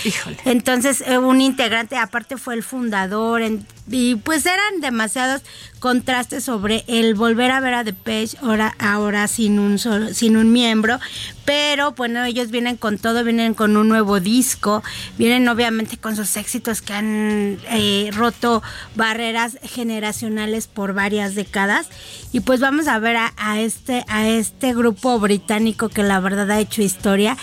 Entonces 0.46 1.02
eh, 1.06 1.18
un 1.18 1.40
integrante, 1.40 1.96
aparte 1.96 2.36
fue 2.38 2.54
el 2.54 2.62
fundador, 2.62 3.42
en- 3.42 3.66
y 3.88 4.16
pues 4.16 4.44
eran 4.46 4.80
demasiados 4.80 5.42
contrastes 5.78 6.44
sobre 6.44 6.84
el 6.86 7.14
volver 7.14 7.50
a 7.50 7.60
ver 7.60 7.74
a 7.74 7.84
The 7.84 7.92
Page 7.92 8.36
ahora, 8.42 8.74
ahora 8.78 9.28
sin 9.28 9.58
un 9.58 9.78
solo, 9.78 10.12
sin 10.14 10.36
un 10.36 10.52
miembro, 10.52 10.98
pero 11.44 11.92
bueno, 11.92 12.24
ellos 12.24 12.50
vienen 12.50 12.76
con 12.76 12.98
todo, 12.98 13.22
vienen 13.22 13.54
con 13.54 13.76
un 13.76 13.88
nuevo 13.88 14.18
disco, 14.18 14.82
vienen 15.18 15.48
obviamente 15.48 15.96
con 15.96 16.16
sus 16.16 16.36
éxitos 16.36 16.82
que 16.82 16.92
han 16.92 17.58
eh, 17.70 18.10
roto 18.12 18.62
barreras 18.94 19.58
generacionales 19.62 20.66
por 20.66 20.94
varias 20.94 21.34
décadas. 21.34 21.88
Y 22.32 22.40
pues 22.40 22.60
vamos 22.60 22.88
a 22.88 22.98
ver 22.98 23.16
a, 23.16 23.32
a 23.36 23.60
este 23.60 24.04
a 24.08 24.26
este 24.28 24.74
grupo 24.74 25.18
británico 25.20 25.88
que 25.88 26.02
la 26.02 26.20
verdad 26.20 26.50
ha 26.50 26.60
hecho 26.60 26.82
historia 26.82 27.36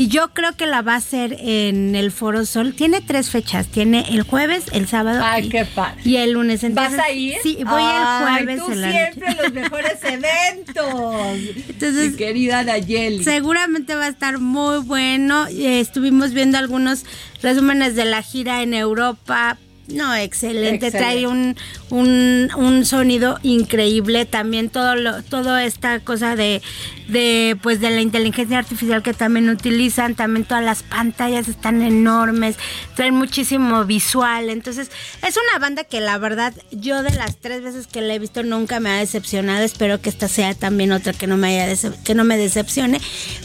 y 0.00 0.08
yo 0.08 0.28
creo 0.32 0.52
que 0.56 0.66
la 0.66 0.80
va 0.80 0.94
a 0.94 0.96
hacer 0.96 1.36
en 1.40 1.94
el 1.94 2.10
Foro 2.10 2.46
Sol. 2.46 2.72
Tiene 2.74 3.02
tres 3.02 3.28
fechas. 3.28 3.66
Tiene 3.66 4.06
el 4.08 4.22
jueves, 4.22 4.64
el 4.72 4.88
sábado 4.88 5.20
Ay, 5.22 5.46
y, 5.46 5.48
qué 5.50 5.66
padre. 5.66 6.00
y 6.04 6.16
el 6.16 6.32
lunes. 6.32 6.64
Entonces, 6.64 6.96
¿Vas 6.96 7.06
a 7.06 7.12
ir? 7.12 7.34
Sí, 7.42 7.58
voy 7.64 7.82
Ay, 7.84 8.38
el 8.38 8.46
jueves. 8.46 8.64
Tú 8.64 8.72
en 8.72 8.80
la 8.80 8.90
siempre 8.90 9.28
noche. 9.28 9.42
los 9.42 9.52
mejores 9.52 9.98
eventos. 10.04 11.64
Entonces, 11.68 12.10
Mi 12.12 12.16
querida 12.16 12.62
Nayeli. 12.62 13.24
Seguramente 13.24 13.94
va 13.94 14.06
a 14.06 14.08
estar 14.08 14.38
muy 14.38 14.78
bueno. 14.78 15.46
Eh, 15.48 15.80
estuvimos 15.80 16.32
viendo 16.32 16.56
algunos 16.56 17.04
resúmenes 17.42 17.94
de 17.94 18.06
la 18.06 18.22
gira 18.22 18.62
en 18.62 18.72
Europa. 18.74 19.58
No, 19.92 20.14
excelente. 20.14 20.86
Excelente. 20.86 20.98
Trae 20.98 21.26
un, 21.26 21.56
un, 21.90 22.50
un 22.56 22.84
sonido 22.86 23.38
increíble. 23.42 24.26
También 24.26 24.70
todo 24.70 24.94
lo, 24.96 25.22
toda 25.22 25.64
esta 25.64 26.00
cosa 26.00 26.36
de, 26.36 26.62
de 27.08 27.56
pues 27.62 27.80
de 27.80 27.90
la 27.90 28.00
inteligencia 28.00 28.58
artificial 28.58 29.02
que 29.02 29.14
también 29.14 29.48
utilizan. 29.48 30.14
También 30.14 30.44
todas 30.44 30.64
las 30.64 30.82
pantallas 30.82 31.48
están 31.48 31.82
enormes. 31.82 32.56
Traen 32.94 33.14
muchísimo 33.14 33.84
visual. 33.84 34.48
Entonces, 34.48 34.90
es 35.26 35.36
una 35.36 35.58
banda 35.58 35.84
que 35.84 36.00
la 36.00 36.18
verdad, 36.18 36.54
yo 36.70 37.02
de 37.02 37.14
las 37.14 37.36
tres 37.36 37.62
veces 37.62 37.86
que 37.86 38.00
la 38.00 38.14
he 38.14 38.18
visto 38.18 38.42
nunca 38.42 38.80
me 38.80 38.90
ha 38.90 38.98
decepcionado. 38.98 39.64
Espero 39.64 40.00
que 40.00 40.10
esta 40.10 40.28
sea 40.28 40.54
también 40.54 40.92
otra 40.92 41.12
que 41.12 41.26
no 41.26 41.36
me 41.36 41.48
haya 41.48 41.76
que 42.04 42.14
no 42.14 42.24
me 42.24 42.36
decepcione. 42.36 43.00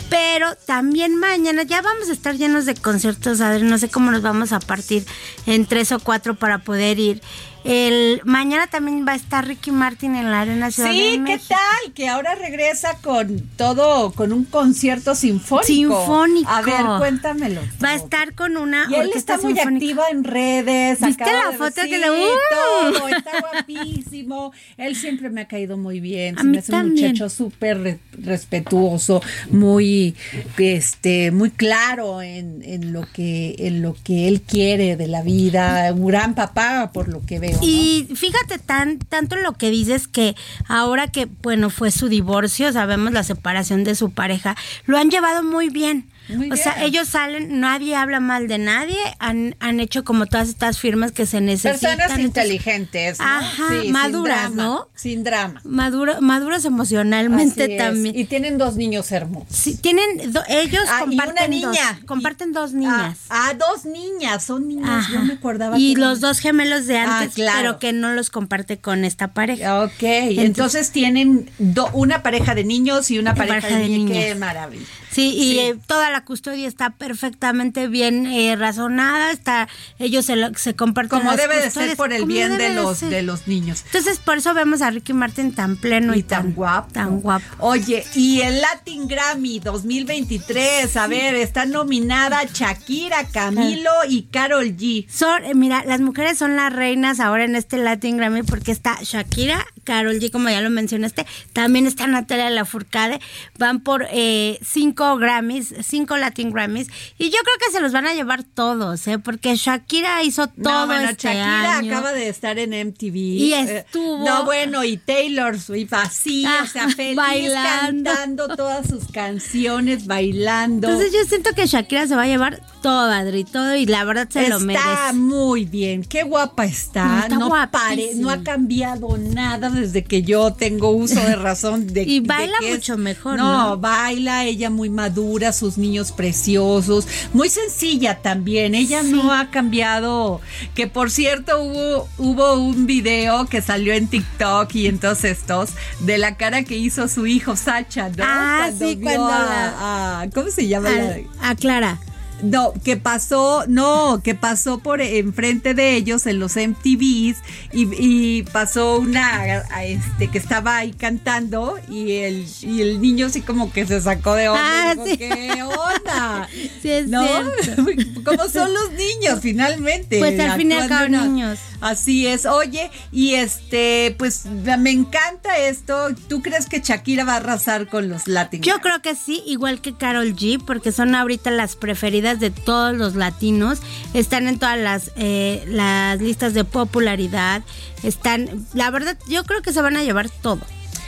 Pero 0.10 0.56
también 0.66 1.16
mañana 1.16 1.64
ya 1.64 1.82
vamos 1.82 2.10
a 2.10 2.14
estar 2.14 2.36
llenos 2.38 2.66
de 2.66 2.76
conciertos, 2.76 3.42
Adri. 3.42 3.64
No 3.64 3.78
sé 3.78 3.90
cómo 3.90 4.12
nos 4.12 4.22
vamos 4.22 4.52
a 4.52 4.60
partir 4.60 5.06
en 5.46 5.66
tres 5.66 5.92
o 5.92 6.00
cuatro 6.00 6.35
para 6.36 6.60
poder 6.60 7.00
ir. 7.00 7.22
El 7.66 8.22
mañana 8.26 8.68
también 8.68 9.06
va 9.08 9.14
a 9.14 9.16
estar 9.16 9.46
Ricky 9.48 9.72
Martin 9.72 10.16
en 10.16 10.30
la 10.30 10.42
Arena 10.42 10.70
Ciudad 10.70 10.90
de 10.90 10.96
Sí, 10.96 11.22
¿qué 11.26 11.40
tal? 11.50 11.94
Que 11.94 12.08
ahora 12.08 12.36
regresa 12.36 12.98
con 13.02 13.40
todo, 13.58 14.12
con 14.12 14.32
un 14.34 14.44
concierto 14.46 15.16
sinfónico. 15.16 15.66
Sinfónico. 15.66 16.48
A 16.50 16.62
ver, 16.62 16.76
cuéntamelo. 17.00 17.62
Va 17.84 17.90
a 17.90 17.96
estar 17.96 18.36
con 18.36 18.56
una 18.58 18.86
Y 18.90 18.94
él 18.96 19.10
está 19.16 19.38
muy 19.40 19.54
sinfónica. 19.56 19.70
activo 19.86 20.04
en 20.12 20.24
redes. 20.24 21.00
¿Viste 21.02 21.24
la 21.26 21.52
de- 21.52 21.58
foto 21.58 21.74
que 21.76 21.84
sí, 21.84 21.98
le- 21.98 22.12
¡Uh! 22.12 22.94
todo, 22.94 23.08
está 23.08 23.32
guapísimo. 23.40 24.54
Él 24.78 24.96
siempre 24.96 25.32
me 25.32 25.42
ha 25.42 25.48
caído 25.48 25.76
muy 25.78 26.00
bien. 26.00 26.38
A 26.38 26.42
Se 26.42 26.46
mí 26.48 26.52
me 26.52 26.60
hace 26.60 26.72
un 26.72 26.78
también. 26.78 27.12
muchacho 27.14 27.30
súper 27.30 27.82
re- 27.82 28.00
respetuoso, 28.12 29.22
muy, 29.50 30.16
este, 30.58 31.32
muy 31.32 31.50
claro 31.50 32.22
en, 32.22 32.62
en 32.64 32.94
lo 32.94 33.08
que, 33.12 33.56
en 33.58 33.82
lo 33.82 33.96
que 34.04 34.28
él 34.28 34.42
quiere 34.42 34.96
de 34.98 35.08
la 35.08 35.24
vida. 35.24 35.92
Un 35.94 36.06
gran 36.06 36.36
papá, 36.36 36.92
por 36.94 37.08
lo 37.08 37.26
que 37.26 37.40
veo. 37.40 37.55
Y 37.62 38.08
fíjate 38.16 38.60
tan 38.60 39.00
tanto 39.00 39.36
lo 39.36 39.54
que 39.54 39.70
dices 39.70 40.08
que 40.08 40.36
ahora 40.68 41.08
que 41.08 41.26
bueno 41.26 41.70
fue 41.70 41.92
su 41.92 42.10
divorcio, 42.10 42.72
sabemos 42.72 43.14
la 43.14 43.24
separación 43.24 43.84
de 43.84 43.96
su 43.96 44.12
pareja, 44.12 44.56
lo 44.86 44.98
han 44.98 45.10
llevado 45.10 45.44
muy 45.44 45.70
bien. 45.70 46.10
Muy 46.30 46.52
o 46.52 46.56
sea, 46.56 46.84
ellos 46.84 47.08
salen, 47.10 47.60
nadie 47.60 47.96
habla 47.96 48.20
mal 48.20 48.48
de 48.48 48.58
nadie, 48.58 48.98
han, 49.20 49.56
han 49.60 49.80
hecho 49.80 50.04
como 50.04 50.26
todas 50.26 50.50
estas 50.50 50.80
firmas 50.80 51.12
que 51.12 51.26
se 51.26 51.40
necesitan. 51.42 51.98
Personas 51.98 52.20
inteligentes, 52.20 53.20
¿no? 53.20 53.26
Ajá, 53.26 53.64
Sí, 53.70 53.82
sin 53.84 53.92
maduras, 53.92 54.40
drama, 54.54 54.64
¿no? 54.64 54.90
Sin 54.96 55.24
drama. 55.24 55.62
Maduro, 55.64 56.22
maduros 56.22 56.66
emocionalmente 56.66 57.78
también. 57.78 58.18
Y 58.18 58.26
tienen 58.26 58.58
dos 58.58 58.76
niños 58.76 59.12
hermosos. 59.12 59.56
Sí, 59.56 59.78
tienen 59.78 60.32
do- 60.32 60.44
ellos 60.48 60.84
Ah, 60.90 61.02
y 61.08 61.10
comparten 61.18 61.36
una 61.38 61.48
niña. 61.48 61.92
dos, 61.94 62.06
comparten 62.06 62.54
dos 62.54 62.74
niñas. 62.74 63.18
Ah, 63.30 63.50
ah, 63.50 63.54
dos 63.54 63.86
niñas, 63.86 64.44
son 64.44 64.68
niñas. 64.68 65.08
Yo 65.12 65.22
me 65.22 65.34
acordaba. 65.34 65.78
y 65.78 65.94
que 65.94 66.00
los 66.02 66.20
eran- 66.20 66.22
dos 66.22 66.40
gemelos 66.40 66.86
de 66.88 66.98
Ah, 67.00 67.20
antes, 67.20 67.36
claro. 67.36 67.58
pero 67.60 67.80
que 67.80 67.94
no 67.94 68.12
los 68.14 68.30
comparte 68.30 68.78
con 68.80 69.06
esta 69.06 69.30
pareja. 69.30 69.84
Ok, 69.84 69.92
entonces, 70.02 70.92
tienen 70.92 71.50
do- 71.60 71.90
una 71.94 72.24
pareja 72.24 72.56
de 72.56 72.64
niños 72.64 73.12
y 73.12 73.20
una 73.20 73.36
pareja, 73.36 73.62
pareja 73.62 73.80
de 73.80 73.90
niñas. 73.90 74.18
Qué 74.18 74.36
maravilla. 74.36 74.86
Sí, 75.12 75.30
y 75.34 75.52
Sí. 75.54 75.60
eh, 75.60 75.76
toda 75.88 76.10
la 76.10 76.15
custodia 76.24 76.68
está 76.68 76.92
perfectamente 76.92 77.88
bien 77.88 78.26
eh, 78.28 78.56
razonada, 78.56 79.32
está 79.32 79.68
ellos 80.00 80.26
se, 80.26 80.36
lo- 80.36 80.54
se 80.56 80.76
comparten 80.76 81.20
Como 81.20 81.32
las 81.32 81.38
debe 81.38 81.60
de 81.62 81.72
ser 81.72 81.98
por 81.98 82.14
el 82.14 82.26
bien 82.26 82.58
de 82.58 82.74
los 82.74 83.02
de 83.02 83.22
los 83.24 83.48
niños. 83.48 83.84
Entonces, 83.88 84.20
por 84.20 84.38
eso 84.38 84.54
vemos 84.54 84.82
a 84.82 84.92
Ricky 84.92 85.14
Martin 85.14 85.54
tan 85.54 85.76
pleno 85.78 86.16
y, 86.16 86.20
Y 86.20 86.24
tan 86.24 86.54
guapo. 86.54 86.94
Tan 86.94 87.20
guapo. 87.20 87.46
Oye, 87.60 88.06
y 88.16 88.42
el 88.42 88.62
Latin 88.62 89.08
Grammy 89.08 89.60
2023, 89.60 90.96
a 90.98 91.08
ver, 91.08 91.36
está 91.36 91.66
nominada 91.66 92.44
Shakira, 92.54 93.26
Camilo 93.26 93.92
y 94.08 94.24
Carol 94.24 94.76
G. 94.78 95.08
Son, 95.10 95.44
eh, 95.44 95.54
mira, 95.56 95.84
las 95.86 96.00
mujeres 96.02 96.38
son 96.38 96.56
las 96.56 96.72
reinas 96.72 97.20
ahora 97.20 97.44
en 97.46 97.56
este 97.56 97.78
Latin 97.78 98.18
Grammy 98.18 98.44
porque 98.44 98.72
está 98.72 98.98
Shakira, 99.02 99.66
Carol 99.86 100.20
G, 100.20 100.30
como 100.32 100.50
ya 100.50 100.60
lo 100.60 100.70
mencionaste, 100.70 101.26
también 101.54 101.88
está 101.88 102.06
Natalia 102.08 102.50
Lafourcade, 102.50 103.22
van 103.58 103.80
por 103.80 104.06
eh, 104.12 104.60
cinco 104.62 105.16
Grammys, 105.16 105.74
cinco 105.88 106.18
Latin 106.18 106.52
Grammys, 106.52 106.90
y 107.18 107.30
yo 107.30 107.38
creo 107.44 107.56
que 107.66 107.72
se 107.72 107.80
los 107.82 107.94
van 107.94 108.08
a 108.08 108.14
llevar 108.14 108.44
todos, 108.44 109.08
¿eh? 109.08 109.20
porque 109.20 109.56
Shakira 109.56 110.22
hizo 110.24 110.48
todo 110.48 110.82
no, 110.82 110.88
bueno, 110.88 111.10
este 111.12 111.28
Shakira 111.30 111.78
año. 111.78 111.92
acaba 111.94 112.12
de 112.12 112.28
estar 112.28 112.60
en 112.60 112.74
MTV. 112.74 113.16
Y 113.16 113.54
Eh, 113.54 113.78
estuvo- 113.88 114.26
no, 114.26 114.44
bueno, 114.44 114.84
y 114.84 114.98
Taylor 114.98 115.58
Swift 115.60 115.94
así, 115.94 116.46
o 116.46 116.66
sea, 116.68 116.86
Ah, 116.86 116.90
feliz 116.90 117.16
bailando. 117.16 118.12
cantando 118.12 118.56
todas 118.56 118.88
sus 118.88 119.06
canciones, 119.12 120.08
bailando. 120.08 120.88
Entonces 120.90 121.14
yo 121.14 121.20
siento 121.28 121.52
que 121.54 121.68
Shakira 121.68 122.08
se 122.08 122.16
va 122.16 122.24
a 122.24 122.28
llevar 122.28 122.62
todo, 122.82 123.12
Adri, 123.12 123.44
todo, 123.44 123.76
y 123.76 123.86
la 123.86 124.04
verdad 124.04 124.28
se 124.30 124.50
lo 124.50 124.60
merece. 124.60 124.84
Está 124.88 125.14
muy 125.14 125.66
bien, 125.66 126.04
qué 126.04 126.24
guapa 126.24 126.66
está. 126.66 127.22
Está 127.24 127.36
no, 127.38 127.48
guapísima. 127.48 128.22
no 128.22 128.30
ha 128.30 128.44
cambiado 128.44 129.18
nada 129.18 129.70
desde 129.76 130.04
que 130.04 130.24
yo 130.24 130.54
tengo 130.54 130.90
uso 130.92 131.20
de 131.20 131.36
razón. 131.36 131.88
De, 131.88 132.04
Y 132.04 132.20
de 132.22 132.28
baila 132.28 132.54
es- 132.64 132.76
mucho 132.76 132.98
mejor, 132.98 133.38
No, 133.38 133.70
¿no? 133.70 133.78
baila, 133.78 134.44
ella 134.46 134.70
muy 134.70 134.90
madura, 134.90 135.52
sus 135.54 135.78
niños 135.78 136.12
preciosos, 136.12 137.08
muy 137.34 137.50
sencilla 137.50 138.22
también. 138.22 138.76
Ella 138.76 139.04
no 139.04 139.32
ha 139.34 139.50
cambiado. 139.52 140.42
Que 140.74 140.88
por 140.88 141.12
cierto, 141.12 141.62
hubo, 141.62 142.08
hubo 142.18 142.54
un 142.54 142.86
video 142.86 143.46
que 143.48 143.62
salió 143.62 143.94
en 143.94 144.08
TikTok 144.08 144.74
y 144.76 144.88
en 144.88 145.00
todos 145.00 145.24
estos 145.24 145.72
de 146.00 146.18
la 146.18 146.36
cara 146.38 146.64
que 146.64 146.78
hizo 146.78 147.08
su 147.08 147.28
hijo 147.28 147.56
Sacha, 147.56 148.10
¿no? 148.10 148.24
Ah, 148.26 148.70
sí, 148.78 148.96
vio 148.96 149.02
cuando 149.06 149.28
a- 149.28 149.40
la- 149.46 150.22
a- 150.22 150.30
¿Cómo 150.34 150.50
se 150.50 150.68
llama? 150.68 150.90
la- 150.90 151.18
a 151.42 151.56
Clara. 151.56 152.00
No, 152.42 152.74
que 152.84 152.98
pasó, 152.98 153.66
no, 153.68 154.22
que 154.24 154.36
pasó 154.36 154.80
por 154.80 155.02
enfrente 155.02 155.74
de 155.74 155.96
ellos 155.96 156.26
en 156.26 156.40
los 156.40 156.56
MTVs 156.56 157.38
y, 157.72 157.88
y 157.98 158.44
pasó 158.44 159.00
una, 159.00 159.64
a 159.70 159.86
este, 159.86 160.30
que 160.30 160.38
estaba 160.38 160.78
ahí 160.78 160.92
cantando 160.92 161.78
y 161.90 162.12
el, 162.18 162.46
y 162.62 162.82
el 162.82 163.02
niño 163.02 163.28
así 163.28 163.42
como 163.42 163.72
que 163.72 163.86
se 163.86 164.02
sacó 164.02 164.36
de 164.36 164.50
onda. 164.50 164.62
Ah, 164.64 164.96
dijo, 164.96 165.06
sí. 165.06 165.18
¿Qué 165.18 165.64
onda? 165.64 166.50
Sí, 166.82 166.92
es 166.92 167.08
¿No? 167.08 167.26
¿Cómo 168.24 168.50
son 168.50 168.74
los 168.74 168.92
niños 168.92 169.40
finalmente? 169.42 170.20
Pues 170.20 170.40
al 170.40 170.58
fin 170.58 170.72
y 170.72 170.74
al 170.76 170.90
cabo, 170.90 171.08
niños. 171.08 171.60
Así 171.82 172.28
es. 172.28 172.46
Oye, 172.46 172.90
y 173.12 173.36
este, 173.36 174.16
pues 174.18 174.46
me 174.46 174.92
encanta 174.92 175.58
esto. 175.58 176.10
¿Tú 176.28 176.42
crees 176.42 176.68
que 176.68 176.80
Shakira 176.80 177.24
va 177.24 177.34
a 177.34 177.38
arrasar 177.38 177.88
con 177.88 178.10
los 178.10 178.28
Latin? 178.28 178.62
Yo 178.62 178.80
creo 178.80 179.02
que 179.02 179.16
sí, 179.16 179.44
igual 179.46 179.82
que 179.82 179.94
Carol 179.94 180.36
G, 180.36 180.64
porque 180.64 180.92
son 180.92 181.16
ahorita 181.16 181.52
las 181.52 181.76
preferidas 181.76 182.25
de 182.34 182.50
todos 182.50 182.96
los 182.96 183.16
latinos. 183.16 183.80
Están 184.14 184.48
en 184.48 184.58
todas 184.58 184.78
las, 184.78 185.12
eh, 185.16 185.64
las 185.68 186.20
listas 186.20 186.54
de 186.54 186.64
popularidad. 186.64 187.62
Están, 188.04 188.66
la 188.74 188.90
verdad, 188.90 189.18
yo 189.28 189.44
creo 189.44 189.62
que 189.62 189.72
se 189.72 189.82
van 189.82 189.96
a 189.96 190.04
llevar 190.04 190.30
todo. 190.30 190.62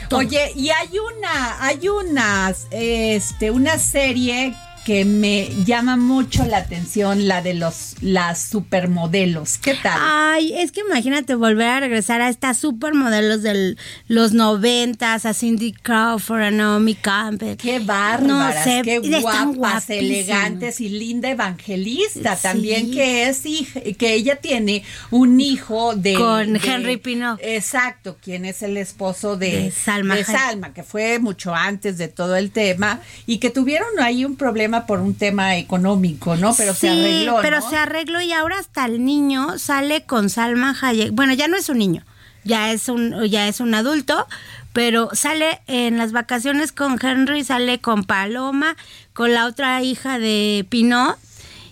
todo. 0.08 0.20
Oye, 0.20 0.52
y 0.54 0.70
hay 0.70 0.90
una, 0.98 1.64
hay 1.64 1.88
unas, 1.88 2.68
este, 2.70 3.50
una 3.50 3.78
serie 3.78 4.54
que 4.88 5.04
me 5.04 5.50
llama 5.66 5.98
mucho 5.98 6.46
la 6.46 6.56
atención, 6.56 7.28
la 7.28 7.42
de 7.42 7.52
los, 7.52 7.96
las 8.00 8.40
supermodelos. 8.40 9.58
¿Qué 9.58 9.74
tal? 9.74 9.98
Ay, 10.00 10.54
es 10.56 10.72
que 10.72 10.80
imagínate 10.80 11.34
volver 11.34 11.66
a 11.66 11.80
regresar 11.80 12.22
a 12.22 12.30
estas 12.30 12.56
supermodelos 12.56 13.42
de 13.42 13.76
los 14.06 14.32
noventas, 14.32 15.26
a 15.26 15.34
Cindy 15.34 15.72
Crawford, 15.74 16.40
a 16.40 16.50
Naomi 16.50 16.94
Campbell. 16.94 17.58
Qué 17.58 17.80
bárbaras, 17.80 18.26
No 18.26 18.64
sé, 18.64 18.80
qué 18.82 18.98
guapas, 19.20 19.90
elegantes 19.90 20.80
y 20.80 20.88
linda 20.88 21.28
evangelista 21.28 22.34
Sí. 22.36 22.42
también 22.44 22.90
que 22.90 23.28
es 23.28 23.44
hija, 23.44 23.80
que 23.98 24.14
ella 24.14 24.36
tiene 24.36 24.84
un 25.10 25.38
hijo 25.38 25.94
de 25.96 26.14
Con 26.14 26.54
de- 26.54 26.60
Henry 26.66 26.96
Pinot. 26.96 27.38
Exacto, 27.42 28.16
quien 28.22 28.46
es 28.46 28.62
el 28.62 28.78
esposo 28.78 29.36
de, 29.36 29.64
De 29.64 29.70
Salma 29.70 30.16
de. 30.16 30.24
Salma, 30.24 30.72
que 30.72 30.82
fue 30.82 31.18
mucho 31.18 31.54
antes 31.54 31.98
de 31.98 32.08
todo 32.08 32.36
el 32.36 32.52
tema 32.52 33.00
y 33.26 33.36
que 33.36 33.50
tuvieron 33.50 33.88
ahí 34.00 34.24
un 34.24 34.36
problema 34.36 34.77
por 34.86 35.00
un 35.00 35.14
tema 35.14 35.56
económico, 35.56 36.36
¿no? 36.36 36.54
Pero 36.56 36.74
se 36.74 36.80
Sí, 36.80 36.88
arregló, 36.88 37.38
pero 37.42 37.60
¿no? 37.60 37.68
se 37.70 37.76
arregló 37.76 38.20
y 38.20 38.32
ahora 38.32 38.58
hasta 38.58 38.84
el 38.86 39.04
niño 39.04 39.58
sale 39.58 40.04
con 40.04 40.30
Salma 40.30 40.76
Hayek. 40.80 41.12
Bueno, 41.12 41.32
ya 41.34 41.48
no 41.48 41.56
es 41.56 41.68
un 41.68 41.78
niño, 41.78 42.04
ya 42.44 42.72
es 42.72 42.88
un, 42.88 43.24
ya 43.26 43.48
es 43.48 43.60
un 43.60 43.74
adulto, 43.74 44.26
pero 44.72 45.10
sale 45.12 45.60
en 45.66 45.98
las 45.98 46.12
vacaciones 46.12 46.72
con 46.72 46.98
Henry, 47.04 47.44
sale 47.44 47.80
con 47.80 48.04
Paloma, 48.04 48.76
con 49.12 49.32
la 49.34 49.46
otra 49.46 49.82
hija 49.82 50.18
de 50.18 50.66
Pinot, 50.68 51.16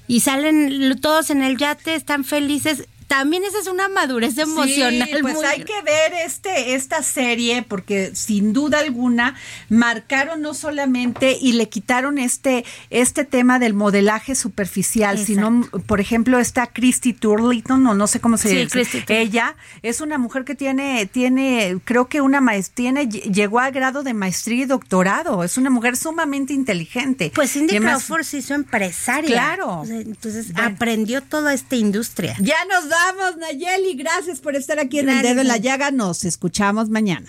y 0.09 0.21
salen 0.21 0.99
todos 1.01 1.31
en 1.31 1.43
el 1.43 1.57
yate, 1.57 1.95
están 1.95 2.25
felices. 2.25 2.87
También 3.07 3.45
esa 3.45 3.59
es 3.59 3.67
una 3.67 3.89
madurez 3.89 4.37
emocional. 4.39 5.09
Sí, 5.09 5.17
pues 5.23 5.35
muy 5.35 5.45
hay 5.45 5.65
que 5.65 5.81
ver 5.83 6.13
este 6.25 6.75
esta 6.75 7.03
serie 7.03 7.63
porque 7.63 8.13
sin 8.15 8.53
duda 8.53 8.81
alguna 8.81 9.35
marcaron 9.69 10.41
no 10.43 10.55
solamente 10.55 11.37
y 11.41 11.53
le 11.53 11.69
quitaron 11.69 12.19
este 12.19 12.65
este 12.91 13.25
tema 13.25 13.59
del 13.59 13.75
modelaje 13.75 14.35
superficial, 14.35 15.19
sino 15.19 15.69
por 15.87 16.01
ejemplo 16.01 16.39
esta 16.39 16.67
Christy 16.69 17.13
Turlington, 17.13 17.83
no 17.83 17.95
no 17.95 18.07
sé 18.07 18.21
cómo 18.21 18.37
se 18.37 18.49
Sí, 18.49 18.57
dice. 18.79 19.05
Ella 19.09 19.57
es 19.83 20.01
una 20.01 20.19
mujer 20.19 20.45
que 20.45 20.55
tiene 20.55 21.07
tiene 21.07 21.79
creo 21.85 22.09
que 22.09 22.21
una 22.21 22.41
maestría 22.41 22.77
tiene 22.77 23.07
llegó 23.09 23.59
al 23.61 23.73
grado 23.73 24.03
de 24.03 24.13
maestría 24.15 24.63
y 24.63 24.67
doctorado, 24.67 25.43
es 25.45 25.57
una 25.57 25.71
mujer 25.71 25.97
sumamente 25.97 26.53
inteligente. 26.53 27.33
Pues 27.35 27.53
Cindy 27.53 27.77
además- 27.77 28.05
Crawford 28.05 28.25
se 28.25 28.39
hizo 28.39 28.55
empresaria. 28.55 29.31
Claro. 29.31 29.81
O 29.81 29.85
Entonces 29.85 30.49
aprendió 30.57 31.23
toda 31.23 31.55
esta 31.55 31.77
industria. 31.77 32.37
Ya 32.41 32.57
nos 32.71 32.89
vamos, 32.97 33.37
Nayeli. 33.37 33.95
Gracias 33.95 34.41
por 34.41 34.57
estar 34.57 34.79
aquí 34.79 34.99
en 34.99 35.07
Gracias, 35.07 35.25
El 35.25 35.29
Dedo 35.31 35.41
en 35.43 35.49
la. 35.49 35.57
Llaga. 35.57 35.91
Nos 35.91 36.25
escuchamos 36.25 36.89
mañana. 36.89 37.27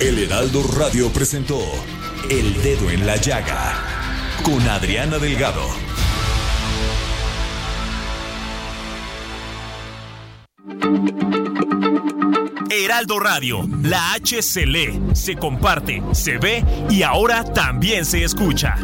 El 0.00 0.18
Heraldo 0.18 0.62
Radio 0.76 1.12
presentó 1.12 1.60
El 2.30 2.62
Dedo 2.62 2.90
en 2.90 3.06
la 3.06 3.16
Llaga 3.16 3.74
con 4.42 4.66
Adriana 4.68 5.18
Delgado. 5.18 5.62
Heraldo 12.70 13.18
Radio, 13.18 13.68
la 13.82 14.12
H 14.14 14.42
se 14.42 14.64
lee, 14.64 15.00
se 15.12 15.36
comparte, 15.36 16.02
se 16.12 16.38
ve 16.38 16.64
y 16.88 17.02
ahora 17.02 17.44
también 17.44 18.04
se 18.04 18.24
escucha. 18.24 18.76